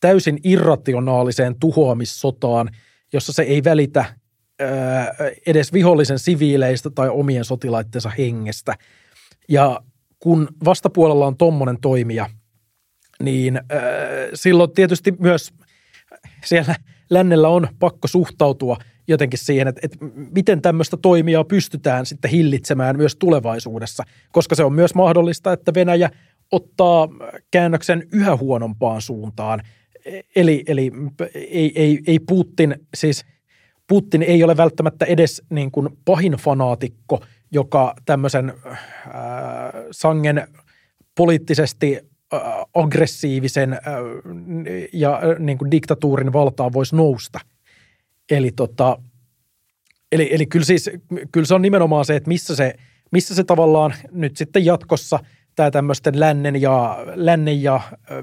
täysin 0.00 0.38
irrationaaliseen 0.44 1.58
tuhoamissotaan, 1.60 2.70
jossa 3.12 3.32
se 3.32 3.42
ei 3.42 3.64
välitä 3.64 4.04
edes 5.46 5.72
vihollisen 5.72 6.18
siviileistä 6.18 6.90
tai 6.90 7.08
omien 7.08 7.44
sotilaittensa 7.44 8.10
hengestä. 8.18 8.74
Ja 9.48 9.80
kun 10.18 10.48
vastapuolella 10.64 11.26
on 11.26 11.36
tommonen 11.36 11.80
toimija, 11.80 12.30
niin 13.24 13.60
silloin 14.34 14.72
tietysti 14.72 15.14
myös 15.18 15.52
siellä 16.44 16.74
lännellä 17.10 17.48
on 17.48 17.68
pakko 17.78 18.08
suhtautua 18.08 18.76
jotenkin 19.08 19.38
siihen, 19.38 19.68
että, 19.68 19.80
että 19.84 19.98
miten 20.34 20.62
tämmöistä 20.62 20.96
toimijaa 20.96 21.44
pystytään 21.44 22.06
sitten 22.06 22.30
hillitsemään 22.30 22.96
myös 22.96 23.16
tulevaisuudessa, 23.16 24.04
koska 24.32 24.54
se 24.54 24.64
on 24.64 24.72
myös 24.72 24.94
mahdollista, 24.94 25.52
että 25.52 25.74
Venäjä 25.74 26.10
ottaa 26.52 27.08
käännöksen 27.50 28.08
yhä 28.12 28.36
huonompaan 28.36 29.02
suuntaan– 29.02 29.62
eli, 30.36 30.64
eli 30.66 30.92
ei, 31.34 31.72
ei, 31.74 32.02
ei 32.06 32.18
Putin, 32.18 32.74
siis 32.94 33.24
Putin 33.86 34.22
ei 34.22 34.44
ole 34.44 34.56
välttämättä 34.56 35.04
edes 35.04 35.42
niin 35.50 35.70
kuin 35.70 35.88
pahin 36.04 36.32
fanaatikko, 36.32 37.24
joka 37.50 37.94
tämmöisen 38.04 38.52
äh, 38.66 38.74
sangen 39.90 40.48
poliittisesti 41.14 41.96
äh, 41.96 42.02
aggressiivisen 42.74 43.78
ja 44.92 45.20
niin 45.38 45.58
kuin 45.58 45.70
diktatuurin 45.70 46.32
valtaan 46.32 46.72
voisi 46.72 46.96
nousta. 46.96 47.40
Eli, 48.30 48.50
tota, 48.56 48.98
eli, 50.12 50.28
eli 50.34 50.46
kyllä, 50.46 50.64
siis, 50.64 50.90
kyllä 51.32 51.46
se 51.46 51.54
on 51.54 51.62
nimenomaan 51.62 52.04
se, 52.04 52.16
että 52.16 52.28
missä 52.28 52.56
se, 52.56 52.74
missä 53.12 53.34
se 53.34 53.44
tavallaan 53.44 53.94
nyt 54.12 54.36
sitten 54.36 54.64
jatkossa– 54.64 55.20
tämä 55.54 55.70
tämmöisten 55.70 56.20
lännen 56.20 56.60
ja, 56.62 56.98
lännen 57.14 57.62
ja 57.62 57.80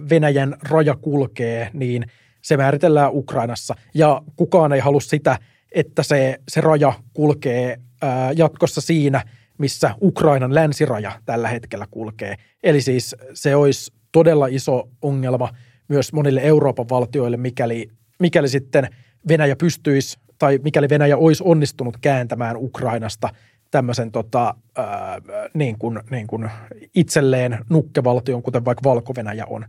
Venäjän 0.09 0.55
raja 0.69 0.95
kulkee, 0.95 1.69
niin 1.73 2.05
se 2.41 2.57
määritellään 2.57 3.11
Ukrainassa. 3.13 3.75
Ja 3.93 4.21
kukaan 4.35 4.73
ei 4.73 4.79
halua 4.79 5.01
sitä, 5.01 5.39
että 5.71 6.03
se, 6.03 6.39
se 6.47 6.61
raja 6.61 6.93
kulkee 7.13 7.79
ää, 8.01 8.31
jatkossa 8.31 8.81
siinä, 8.81 9.23
missä 9.57 9.95
Ukrainan 10.01 10.55
länsiraja 10.55 11.11
tällä 11.25 11.47
hetkellä 11.47 11.87
kulkee. 11.91 12.35
Eli 12.63 12.81
siis 12.81 13.15
se 13.33 13.55
olisi 13.55 13.93
todella 14.11 14.47
iso 14.47 14.89
ongelma 15.01 15.49
myös 15.87 16.13
monille 16.13 16.41
Euroopan 16.41 16.89
valtioille, 16.89 17.37
mikäli, 17.37 17.89
mikäli 18.19 18.49
sitten 18.49 18.87
Venäjä 19.27 19.55
pystyisi 19.55 20.19
tai 20.39 20.59
mikäli 20.63 20.89
Venäjä 20.89 21.17
olisi 21.17 21.43
onnistunut 21.45 21.97
kääntämään 22.01 22.57
Ukrainasta– 22.57 23.29
tämmöisen 23.71 24.11
tota, 24.11 24.55
ää, 24.77 25.17
niin 25.53 25.77
kuin, 25.79 25.99
niin 26.09 26.27
kuin 26.27 26.49
itselleen 26.95 27.65
nukkevaltion, 27.69 28.43
kuten 28.43 28.65
vaikka 28.65 28.89
valko 28.89 29.13
on, 29.47 29.65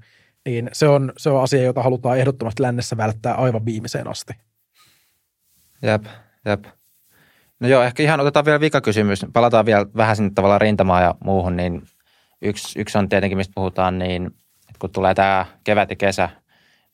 niin 0.47 0.71
se 0.73 0.89
on, 0.89 1.13
se 1.17 1.31
on 1.31 1.43
asia, 1.43 1.63
jota 1.63 1.83
halutaan 1.83 2.19
ehdottomasti 2.19 2.63
lännessä 2.63 2.97
välttää 2.97 3.35
aivan 3.35 3.65
viimeiseen 3.65 4.09
asti. 4.09 4.33
Jep, 5.83 6.05
jep. 6.45 6.65
No 7.61 7.69
joo, 7.69 7.83
ehkä 7.83 8.03
ihan 8.03 8.21
otetaan 8.21 8.45
vielä 8.45 8.61
vikakysymys. 8.61 9.27
Palataan 9.33 9.67
vielä 9.67 9.87
vähän 9.97 10.17
sinne 10.17 10.31
tavallaan 10.35 10.61
rintamaan 10.61 11.03
ja 11.03 11.15
muuhun, 11.25 11.57
niin 11.57 11.83
yksi, 12.43 12.81
yksi 12.81 12.99
on 12.99 13.09
tietenkin, 13.09 13.39
mistä 13.39 13.53
puhutaan, 13.55 13.99
niin 13.99 14.27
että 14.27 14.79
kun 14.79 14.91
tulee 14.91 15.15
tämä 15.15 15.47
kevät 15.65 15.91
ja 15.91 15.97
kesä, 15.97 16.29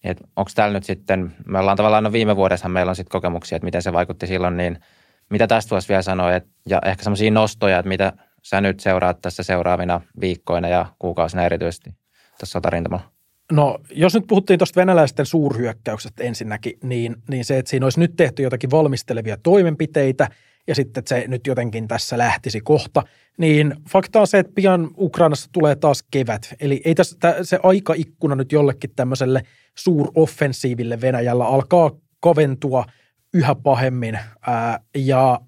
niin 0.05 0.17
onko 0.37 0.51
täällä 0.55 0.73
nyt 0.73 0.85
sitten, 0.85 1.35
me 1.47 1.59
ollaan 1.59 1.77
tavallaan, 1.77 2.05
no 2.05 2.13
viime 2.13 2.37
vuodessa 2.37 2.69
meillä 2.69 2.91
on 2.91 2.97
sitten 2.97 3.13
kokemuksia, 3.13 3.57
että 3.57 3.65
miten 3.65 3.83
se 3.83 3.93
vaikutti 3.93 4.27
silloin, 4.27 4.57
niin– 4.57 4.79
mitä 5.31 5.47
tästä 5.47 5.71
voisi 5.71 5.89
vielä 5.89 6.03
sanoa, 6.03 6.35
et, 6.35 6.47
ja 6.69 6.81
ehkä 6.85 7.03
semmoisia 7.03 7.31
nostoja, 7.31 7.79
että 7.79 7.89
mitä 7.89 8.13
sä 8.43 8.61
nyt 8.61 8.81
seuraat 8.81 9.21
tässä 9.21 9.43
seuraavina 9.43 10.01
viikkoina 10.21 10.69
ja 10.69 10.87
kuukausina 10.99 11.45
erityisesti 11.45 11.91
tässä 12.39 12.53
sotarintamalla? 12.53 13.11
No, 13.53 13.79
jos 13.91 14.15
nyt 14.15 14.25
puhuttiin 14.29 14.59
tuosta 14.59 14.81
venäläisten 14.81 15.27
suurhyökkäyksestä 15.27 16.25
ensinnäkin, 16.25 16.79
niin, 16.83 17.17
niin 17.29 17.45
se, 17.45 17.59
että 17.59 17.71
siinä 17.71 17.87
olisi 17.87 18.01
nyt 18.01 18.17
tehty 18.17 18.43
jotakin 18.43 18.71
valmistelevia 18.71 19.37
toimenpiteitä 19.43 20.29
ja 20.69 20.75
sitten 20.75 21.01
että 21.01 21.09
se 21.09 21.25
nyt 21.29 21.47
jotenkin 21.47 21.89
tässä 21.89 22.19
lähtisi 22.19 22.61
kohta, 22.61 23.03
niin 23.39 23.75
fakta 23.91 24.21
on 24.21 24.27
se, 24.27 24.39
että 24.39 24.53
pian 24.55 24.91
Ukrainassa 24.99 25.51
tulee 25.53 25.77
taas 25.77 26.05
kevät. 26.11 26.55
Eli 26.61 26.83
ei 26.85 26.95
tässä, 26.95 27.17
se 27.43 27.59
aikaikkuna 27.63 28.35
nyt 28.35 28.53
jollekin 28.53 28.91
tämmöiselle 28.97 29.43
suuroffensiiville 29.75 31.01
Venäjällä 31.01 31.47
alkaa 31.47 31.91
kaventua– 32.21 32.85
yhä 33.35 33.55
pahemmin. 33.55 34.19
Ää, 34.47 34.81
ja, 34.95 35.41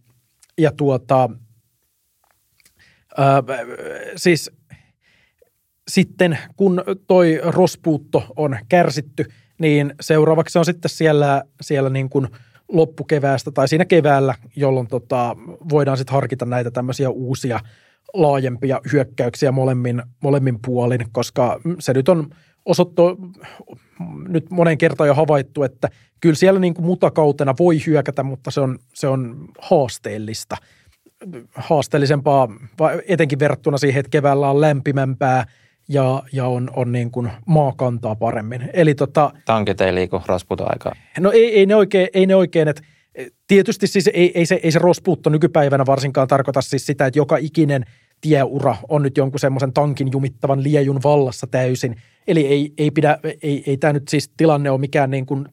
ja 0.59 0.73
tuota, 0.73 1.31
ää, 3.18 3.43
siis 4.16 4.51
sitten 5.89 6.39
kun 6.57 6.83
toi 7.07 7.41
rospuutto 7.45 8.27
on 8.37 8.59
kärsitty, 8.68 9.25
niin 9.59 9.95
seuraavaksi 10.01 10.59
on 10.59 10.64
sitten 10.64 10.89
siellä, 10.89 11.43
siellä 11.61 11.91
niin 11.91 12.11
kuin 12.11 12.29
loppukeväästä 12.73 13.51
tai 13.51 13.68
siinä 13.68 13.85
keväällä, 13.85 14.35
jolloin 14.57 14.87
tota, 14.87 15.37
voidaan 15.71 15.97
sitten 15.97 16.14
harkita 16.14 16.47
näitä 16.47 16.71
tämmöisiä 16.71 17.11
uusia 17.11 17.61
laajempia 18.14 18.81
hyökkäyksiä 18.93 19.53
molemmin, 19.53 20.03
molemmin 20.23 20.59
puolin, 20.66 21.01
koska 21.12 21.61
se 21.79 21.93
nyt 21.93 22.09
on 22.09 22.31
osoittu 22.64 23.18
nyt 24.29 24.51
monen 24.51 24.79
kertaan 24.79 25.09
jo 25.09 25.14
havaittu, 25.14 25.62
että 25.62 25.89
kyllä 26.21 26.35
siellä 26.35 26.61
niin 26.61 26.75
kuin 26.75 26.87
mutakautena 26.87 27.55
voi 27.59 27.87
hyökätä, 27.87 28.23
mutta 28.23 28.51
se 28.51 28.61
on, 28.61 28.79
se 28.95 29.09
on 29.09 29.49
haasteellista. 29.59 30.57
Haasteellisempaa, 31.55 32.49
etenkin 33.09 33.39
verrattuna 33.39 33.79
siihen, 33.79 34.01
että 34.01 34.11
keväällä 34.11 34.51
on 34.51 34.61
lämpimämpää 34.61 35.47
ja, 35.91 36.22
ja 36.32 36.47
on, 36.47 36.70
on 36.76 36.93
niin 36.93 37.11
kuin 37.11 37.30
maakantaa 37.47 38.14
paremmin. 38.14 38.70
Eli 38.72 38.95
tota, 38.95 39.32
Tankit 39.45 39.80
ei 39.80 39.95
liiku 39.95 40.22
rosputa-aikaa. 40.26 40.93
No 41.20 41.30
ei, 41.30 41.59
ei, 41.59 41.66
ne 41.66 41.74
oikein, 41.74 42.09
ei 42.14 42.26
ne 42.26 42.34
oikein, 42.34 42.68
että 42.68 42.82
tietysti 43.47 43.86
siis 43.86 44.11
ei, 44.14 44.32
ei, 44.34 44.47
se, 44.47 44.61
ei 44.62 44.72
se 44.72 44.78
rospuutto 44.78 45.30
nykypäivänä 45.30 45.86
varsinkaan 45.86 46.28
tarkoita 46.28 46.61
siis 46.61 46.86
sitä, 46.86 47.07
että 47.07 47.18
joka 47.18 47.36
ikinen 47.36 47.84
tieura 48.20 48.76
on 48.88 49.03
nyt 49.03 49.16
jonkun 49.16 49.41
semmoisen 49.41 49.72
tankin 49.72 50.09
jumittavan 50.12 50.62
liejun 50.62 51.01
vallassa 51.05 51.47
täysin. 51.47 51.97
Eli 52.26 52.47
ei, 52.47 52.72
ei, 52.78 52.91
pidä, 52.91 53.18
ei, 53.43 53.62
ei 53.66 53.76
tämä 53.76 53.93
nyt 53.93 54.09
siis 54.09 54.30
tilanne 54.36 54.70
ole 54.70 54.80
mikään 54.80 55.11
niin 55.11 55.26
kuin 55.26 55.49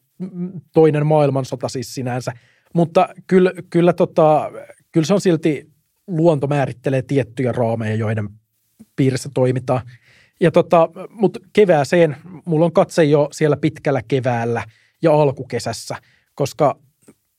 toinen 0.72 1.06
maailmansota 1.06 1.68
siis 1.68 1.94
sinänsä. 1.94 2.32
Mutta 2.74 3.08
kyllä, 3.26 3.52
kyllä, 3.70 3.92
tota, 3.92 4.50
kyllä 4.92 5.06
se 5.06 5.14
on 5.14 5.20
silti, 5.20 5.70
luonto 6.06 6.46
määrittelee 6.46 7.02
tiettyjä 7.02 7.52
raameja, 7.52 7.94
joiden 7.94 8.28
piirissä 8.96 9.28
toimitaan. 9.34 9.80
Ja 10.40 10.50
tota, 10.50 10.88
mutta 11.10 11.40
kevääseen, 11.52 12.16
mulla 12.44 12.64
on 12.64 12.72
katse 12.72 13.04
jo 13.04 13.28
siellä 13.32 13.56
pitkällä 13.56 14.02
keväällä 14.08 14.64
ja 15.02 15.14
alkukesässä, 15.14 15.96
koska 16.34 16.78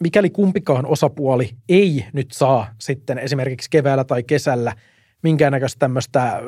mikäli 0.04 0.30
kumpikaan 0.30 0.86
osapuoli 0.86 1.50
ei 1.70 2.06
nyt 2.14 2.32
saa 2.32 2.68
sitten 2.80 3.18
esimerkiksi 3.18 3.70
keväällä 3.70 4.04
tai 4.04 4.24
kesällä 4.24 4.76
minkäännäköistä 5.24 5.80
tämmöistä 5.80 6.42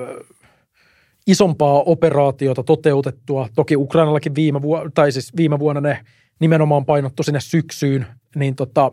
isompaa 1.28 1.84
operaatiota 1.84 2.64
toteutettua. 2.64 3.50
Toki 3.56 3.76
Ukrainallakin 3.76 4.36
viime, 4.36 4.62
vuonna, 4.62 4.92
tai 4.94 5.12
siis 5.12 5.38
viime 5.38 5.60
vuonna 5.60 5.82
ne 5.82 6.06
nimenomaan 6.40 6.86
painottu 6.86 7.24
sinne 7.24 7.40
syksyyn, 7.40 8.06
niin 8.36 8.56
tota, 8.56 8.92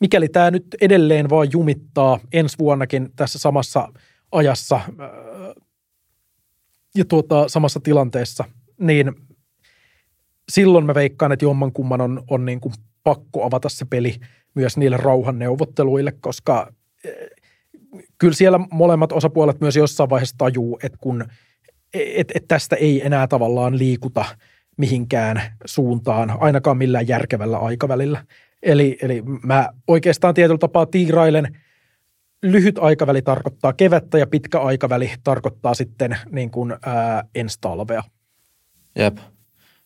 mikäli 0.00 0.28
tämä 0.28 0.50
nyt 0.50 0.66
edelleen 0.80 1.30
vaan 1.30 1.48
jumittaa 1.52 2.18
ensi 2.32 2.58
vuonnakin 2.58 3.08
tässä 3.16 3.38
samassa 3.38 3.88
ajassa 4.32 4.80
ja 6.94 7.04
tuota, 7.04 7.48
samassa 7.48 7.80
tilanteessa, 7.80 8.44
niin 8.80 9.12
silloin 10.48 10.86
mä 10.86 10.94
veikkaan, 10.94 11.32
että 11.32 11.44
jommankumman 11.44 12.00
on, 12.00 12.22
on 12.30 12.44
niin 12.44 12.60
kuin 12.60 12.74
pakko 13.04 13.44
avata 13.44 13.68
se 13.68 13.84
peli 13.84 14.14
myös 14.54 14.76
niille 14.76 14.96
rauhanneuvotteluille, 14.96 16.12
koska 16.12 16.72
kyllä 18.18 18.34
siellä 18.34 18.60
molemmat 18.70 19.12
osapuolet 19.12 19.60
myös 19.60 19.76
jossain 19.76 20.10
vaiheessa 20.10 20.38
tajuu, 20.38 20.78
että 20.82 20.98
kun 21.00 21.24
et, 21.94 22.32
et 22.34 22.48
tästä 22.48 22.76
ei 22.76 23.06
enää 23.06 23.26
tavallaan 23.26 23.78
liikuta 23.78 24.24
mihinkään 24.76 25.42
suuntaan, 25.64 26.36
ainakaan 26.40 26.76
millään 26.76 27.08
järkevällä 27.08 27.58
aikavälillä. 27.58 28.24
Eli, 28.62 28.98
eli 29.02 29.22
mä 29.42 29.68
oikeastaan 29.86 30.34
tietyllä 30.34 30.58
tapaa 30.58 30.86
tiirailen, 30.86 31.58
lyhyt 32.42 32.78
aikaväli 32.78 33.22
tarkoittaa 33.22 33.72
kevättä 33.72 34.18
ja 34.18 34.26
pitkä 34.26 34.60
aikaväli 34.60 35.12
tarkoittaa 35.24 35.74
sitten 35.74 36.16
niin 36.30 36.50
kuin, 36.50 36.76
ää, 36.86 37.24
ensi 37.34 37.58
talvea. 37.60 38.02
Jep. 38.98 39.18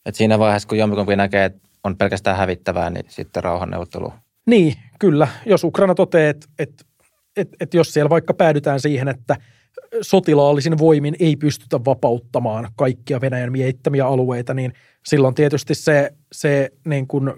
Et 0.07 0.15
siinä 0.15 0.39
vaiheessa, 0.39 0.69
kun 0.69 0.79
jompikumpi 0.79 1.17
näkee, 1.17 1.45
että 1.45 1.69
on 1.85 1.97
pelkästään 1.97 2.37
hävittävää, 2.37 2.91
niin 2.91 3.05
sitten 3.09 3.45
rauhanneuvottelu. 3.45 4.13
Niin, 4.47 4.75
kyllä. 4.99 5.29
Jos 5.47 5.65
Ukraina 5.65 5.95
toteaa, 5.95 6.31
että, 6.31 6.47
että 6.59 6.85
että 7.37 7.57
et 7.61 7.75
jos 7.75 7.93
siellä 7.93 8.11
vaikka 8.11 8.35
päädytään 8.35 8.81
siihen, 8.81 9.09
että 9.09 9.37
sotilaallisin 10.01 10.79
voimin 10.79 11.17
ei 11.21 11.37
pystytä 11.37 11.85
vapauttamaan 11.85 12.69
kaikkia 12.77 13.21
Venäjän 13.21 13.53
miehittämiä 13.53 14.07
alueita, 14.07 14.55
niin 14.55 14.73
silloin 15.07 15.35
tietysti 15.35 15.75
se, 15.75 16.13
se 16.33 16.71
niin 16.87 17.07
kuin 17.07 17.33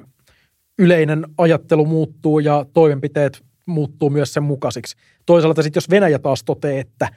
yleinen 0.79 1.27
ajattelu 1.39 1.87
muuttuu 1.87 2.39
ja 2.39 2.67
toimenpiteet 2.73 3.45
muuttuu 3.69 4.11
myös 4.11 4.33
sen 4.33 4.43
mukaisiksi. 4.43 4.97
Toisaalta 5.27 5.63
sitten 5.63 5.81
jos 5.81 5.91
Venäjä 5.91 6.19
taas 6.19 6.45
toteaa, 6.45 6.81
että 6.81 7.09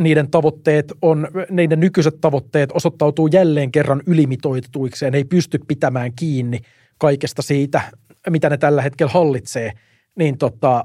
niiden 0.00 0.30
tavoitteet 0.30 0.92
on, 1.02 1.28
niiden 1.50 1.80
nykyiset 1.80 2.20
tavoitteet 2.20 2.70
osoittautuu 2.74 3.26
jälleen 3.26 3.72
kerran 3.72 4.02
ylimitoitetuiksi 4.06 5.04
ja 5.04 5.10
ne 5.10 5.18
ei 5.18 5.24
pysty 5.24 5.58
pitämään 5.68 6.12
kiinni 6.16 6.58
kaikesta 6.98 7.42
siitä, 7.42 7.80
mitä 8.30 8.50
ne 8.50 8.56
tällä 8.56 8.82
hetkellä 8.82 9.12
hallitsee, 9.12 9.72
niin 10.16 10.38
tota, 10.38 10.84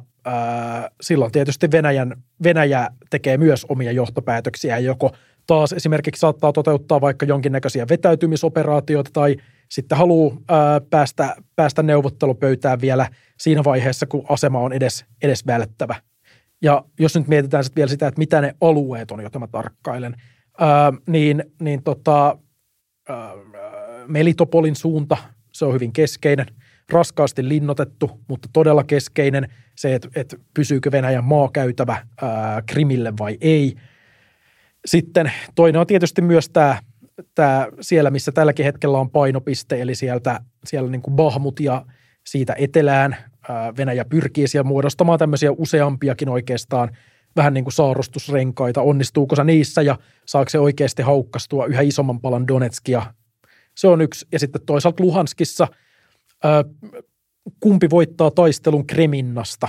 silloin 1.01 1.31
tietysti 1.31 1.71
Venäjän, 1.71 2.15
Venäjä 2.43 2.89
tekee 3.09 3.37
myös 3.37 3.65
omia 3.69 3.91
johtopäätöksiä, 3.91 4.77
joko 4.77 5.15
taas 5.47 5.73
esimerkiksi 5.73 6.19
saattaa 6.19 6.53
toteuttaa 6.53 7.01
vaikka 7.01 7.25
jonkinnäköisiä 7.25 7.85
vetäytymisoperaatioita 7.89 9.09
tai 9.13 9.35
sitten 9.69 9.97
haluaa 9.97 10.37
ää, 10.49 10.81
päästä, 10.89 11.35
päästä 11.55 11.83
neuvottelupöytään 11.83 12.81
vielä 12.81 13.09
siinä 13.39 13.63
vaiheessa, 13.63 14.05
kun 14.05 14.25
asema 14.29 14.59
on 14.59 14.73
edes, 14.73 15.05
edes 15.21 15.47
välttävä. 15.47 15.95
Ja 16.61 16.85
jos 16.99 17.15
nyt 17.15 17.27
mietitään 17.27 17.63
sitten 17.63 17.81
vielä 17.81 17.89
sitä, 17.89 18.07
että 18.07 18.19
mitä 18.19 18.41
ne 18.41 18.55
alueet 18.61 19.11
on, 19.11 19.21
joita 19.21 19.39
mä 19.39 19.47
tarkkailen, 19.47 20.15
ää, 20.59 20.93
niin, 21.07 21.43
niin 21.61 21.83
tota, 21.83 22.37
ää, 23.09 23.33
Melitopolin 24.07 24.75
suunta, 24.75 25.17
se 25.51 25.65
on 25.65 25.73
hyvin 25.73 25.93
keskeinen– 25.93 26.45
raskaasti 26.89 27.49
linnotettu, 27.49 28.19
mutta 28.27 28.49
todella 28.53 28.83
keskeinen 28.83 29.47
se, 29.75 29.95
että, 29.95 30.09
että 30.15 30.37
pysyykö 30.53 30.91
Venäjän 30.91 31.23
maakäytävä 31.23 32.07
ää, 32.21 32.61
Krimille 32.65 33.13
vai 33.19 33.37
ei. 33.41 33.75
Sitten 34.85 35.31
toinen 35.55 35.81
on 35.81 35.87
tietysti 35.87 36.21
myös 36.21 36.49
tämä, 36.49 36.79
tämä 37.35 37.67
siellä, 37.81 38.11
missä 38.11 38.31
tälläkin 38.31 38.65
hetkellä 38.65 38.97
on 38.97 39.09
painopiste, 39.09 39.81
eli 39.81 39.95
sieltä, 39.95 40.39
siellä 40.65 40.89
niin 40.89 41.01
kuin 41.01 41.15
Bahmut 41.15 41.59
ja 41.59 41.85
siitä 42.25 42.55
etelään 42.57 43.17
ää, 43.49 43.73
Venäjä 43.77 44.05
pyrkii 44.05 44.47
siellä 44.47 44.67
muodostamaan 44.67 45.19
tämmöisiä 45.19 45.51
useampiakin 45.51 46.29
oikeastaan 46.29 46.97
vähän 47.35 47.53
niin 47.53 47.63
kuin 47.63 47.73
saarustusrenkaita. 47.73 48.81
Onnistuuko 48.81 49.35
se 49.35 49.43
niissä 49.43 49.81
ja 49.81 49.97
saako 50.25 50.49
se 50.49 50.59
oikeasti 50.59 51.01
haukkastua 51.01 51.65
yhä 51.65 51.81
isomman 51.81 52.21
palan 52.21 52.47
Donetskia? 52.47 53.13
Se 53.77 53.87
on 53.87 54.01
yksi. 54.01 54.27
Ja 54.31 54.39
sitten 54.39 54.61
toisaalta 54.65 55.03
Luhanskissa– 55.03 55.67
kumpi 57.59 57.89
voittaa 57.89 58.31
taistelun 58.31 58.87
Kreminnasta, 58.87 59.67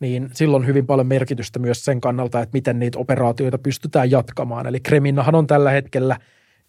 niin 0.00 0.30
silloin 0.34 0.66
hyvin 0.66 0.86
paljon 0.86 1.06
merkitystä 1.06 1.58
myös 1.58 1.84
sen 1.84 2.00
kannalta, 2.00 2.40
että 2.40 2.56
miten 2.56 2.78
niitä 2.78 2.98
operaatioita 2.98 3.58
pystytään 3.58 4.10
jatkamaan. 4.10 4.66
Eli 4.66 4.80
Kreminnahan 4.80 5.34
on 5.34 5.46
tällä 5.46 5.70
hetkellä, 5.70 6.16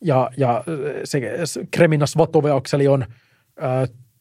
ja, 0.03 0.29
ja 0.37 0.63
se, 1.03 1.21
Kreminnas 1.71 2.17
Vatoveakseli 2.17 2.87
on 2.87 3.03
ä, 3.03 3.07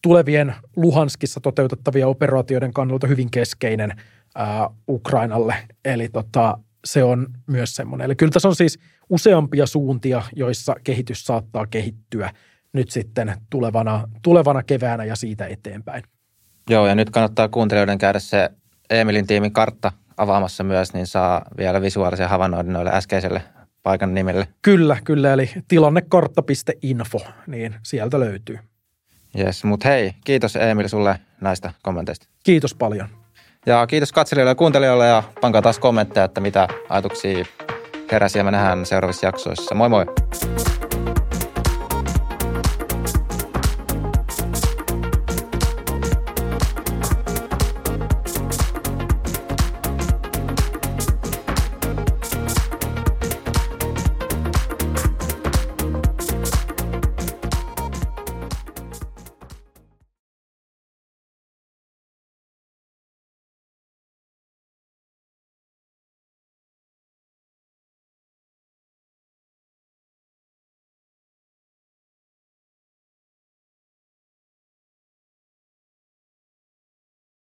tulevien 0.03 0.55
Luhanskissa 0.77 1.41
toteutettavia 1.41 2.09
operaatioiden 2.09 2.73
kannalta 2.73 3.07
hyvin 3.07 3.31
keskeinen 3.31 3.91
ä, 3.91 3.95
Ukrainalle. 4.89 5.55
Eli 5.85 6.09
tota, 6.09 6.59
se 6.85 7.05
on 7.05 7.27
myös 7.47 7.75
semmoinen. 7.75 8.05
Eli 8.05 8.15
kyllä 8.15 8.33
tässä 8.33 8.49
on 8.49 8.57
siis 8.57 8.79
useampia 9.11 9.67
suuntia, 9.67 10.23
joissa 10.37 10.75
kehitys 10.85 11.25
saattaa 11.25 11.67
kehittyä– 11.67 12.31
nyt 12.73 12.91
sitten 12.91 13.35
tulevana, 13.51 14.09
tulevana 14.23 14.63
keväänä 14.63 15.05
ja 15.05 15.17
siitä 15.17 15.47
eteenpäin. 15.47 16.05
Joo, 16.71 16.87
ja 16.87 16.95
nyt 16.95 17.11
kannattaa 17.11 17.49
kuuntelijoiden 17.49 17.99
käydä 17.99 18.19
se 18.19 18.51
Emilin 18.91 19.27
tiimin 19.27 19.53
kartta 19.53 19.93
avaamassa 20.17 20.65
myös, 20.65 20.95
niin 20.95 21.07
saa 21.07 21.43
vielä 21.59 21.83
visuaalisen 21.83 22.29
havainnoinnin 22.29 22.73
noille 22.73 22.91
äskeiselle 22.95 23.43
paikan 23.83 24.15
nimelle. 24.15 24.49
Kyllä, 24.63 24.97
kyllä, 25.05 25.33
eli 25.33 25.51
tilannekartta.info, 25.69 27.19
niin 27.47 27.75
sieltä 27.83 28.21
löytyy. 28.21 28.59
Yes, 29.39 29.65
mutta 29.65 29.89
hei, 29.89 30.13
kiitos 30.25 30.57
Emil 30.57 30.89
sulle 30.89 31.19
näistä 31.41 31.73
kommenteista. 31.83 32.27
Kiitos 32.45 32.75
paljon. 32.75 33.09
Ja 33.67 33.87
kiitos 33.87 34.13
katselijoille 34.13 34.51
ja 34.51 34.55
kuuntelijoille 34.55 35.07
ja 35.07 35.23
pankaa 35.41 35.63
taas 35.63 35.79
kommentteja, 35.79 36.25
että 36.25 36.41
mitä 36.41 36.69
ajatuksia 36.89 37.45
heräsi 38.13 38.39
ja 38.39 38.45
me 38.45 38.51
nähdään 38.51 38.87
seuraavissa 38.87 39.27
jaksoissa. 39.27 39.75
Moi 39.75 39.89
moi! 39.89 40.07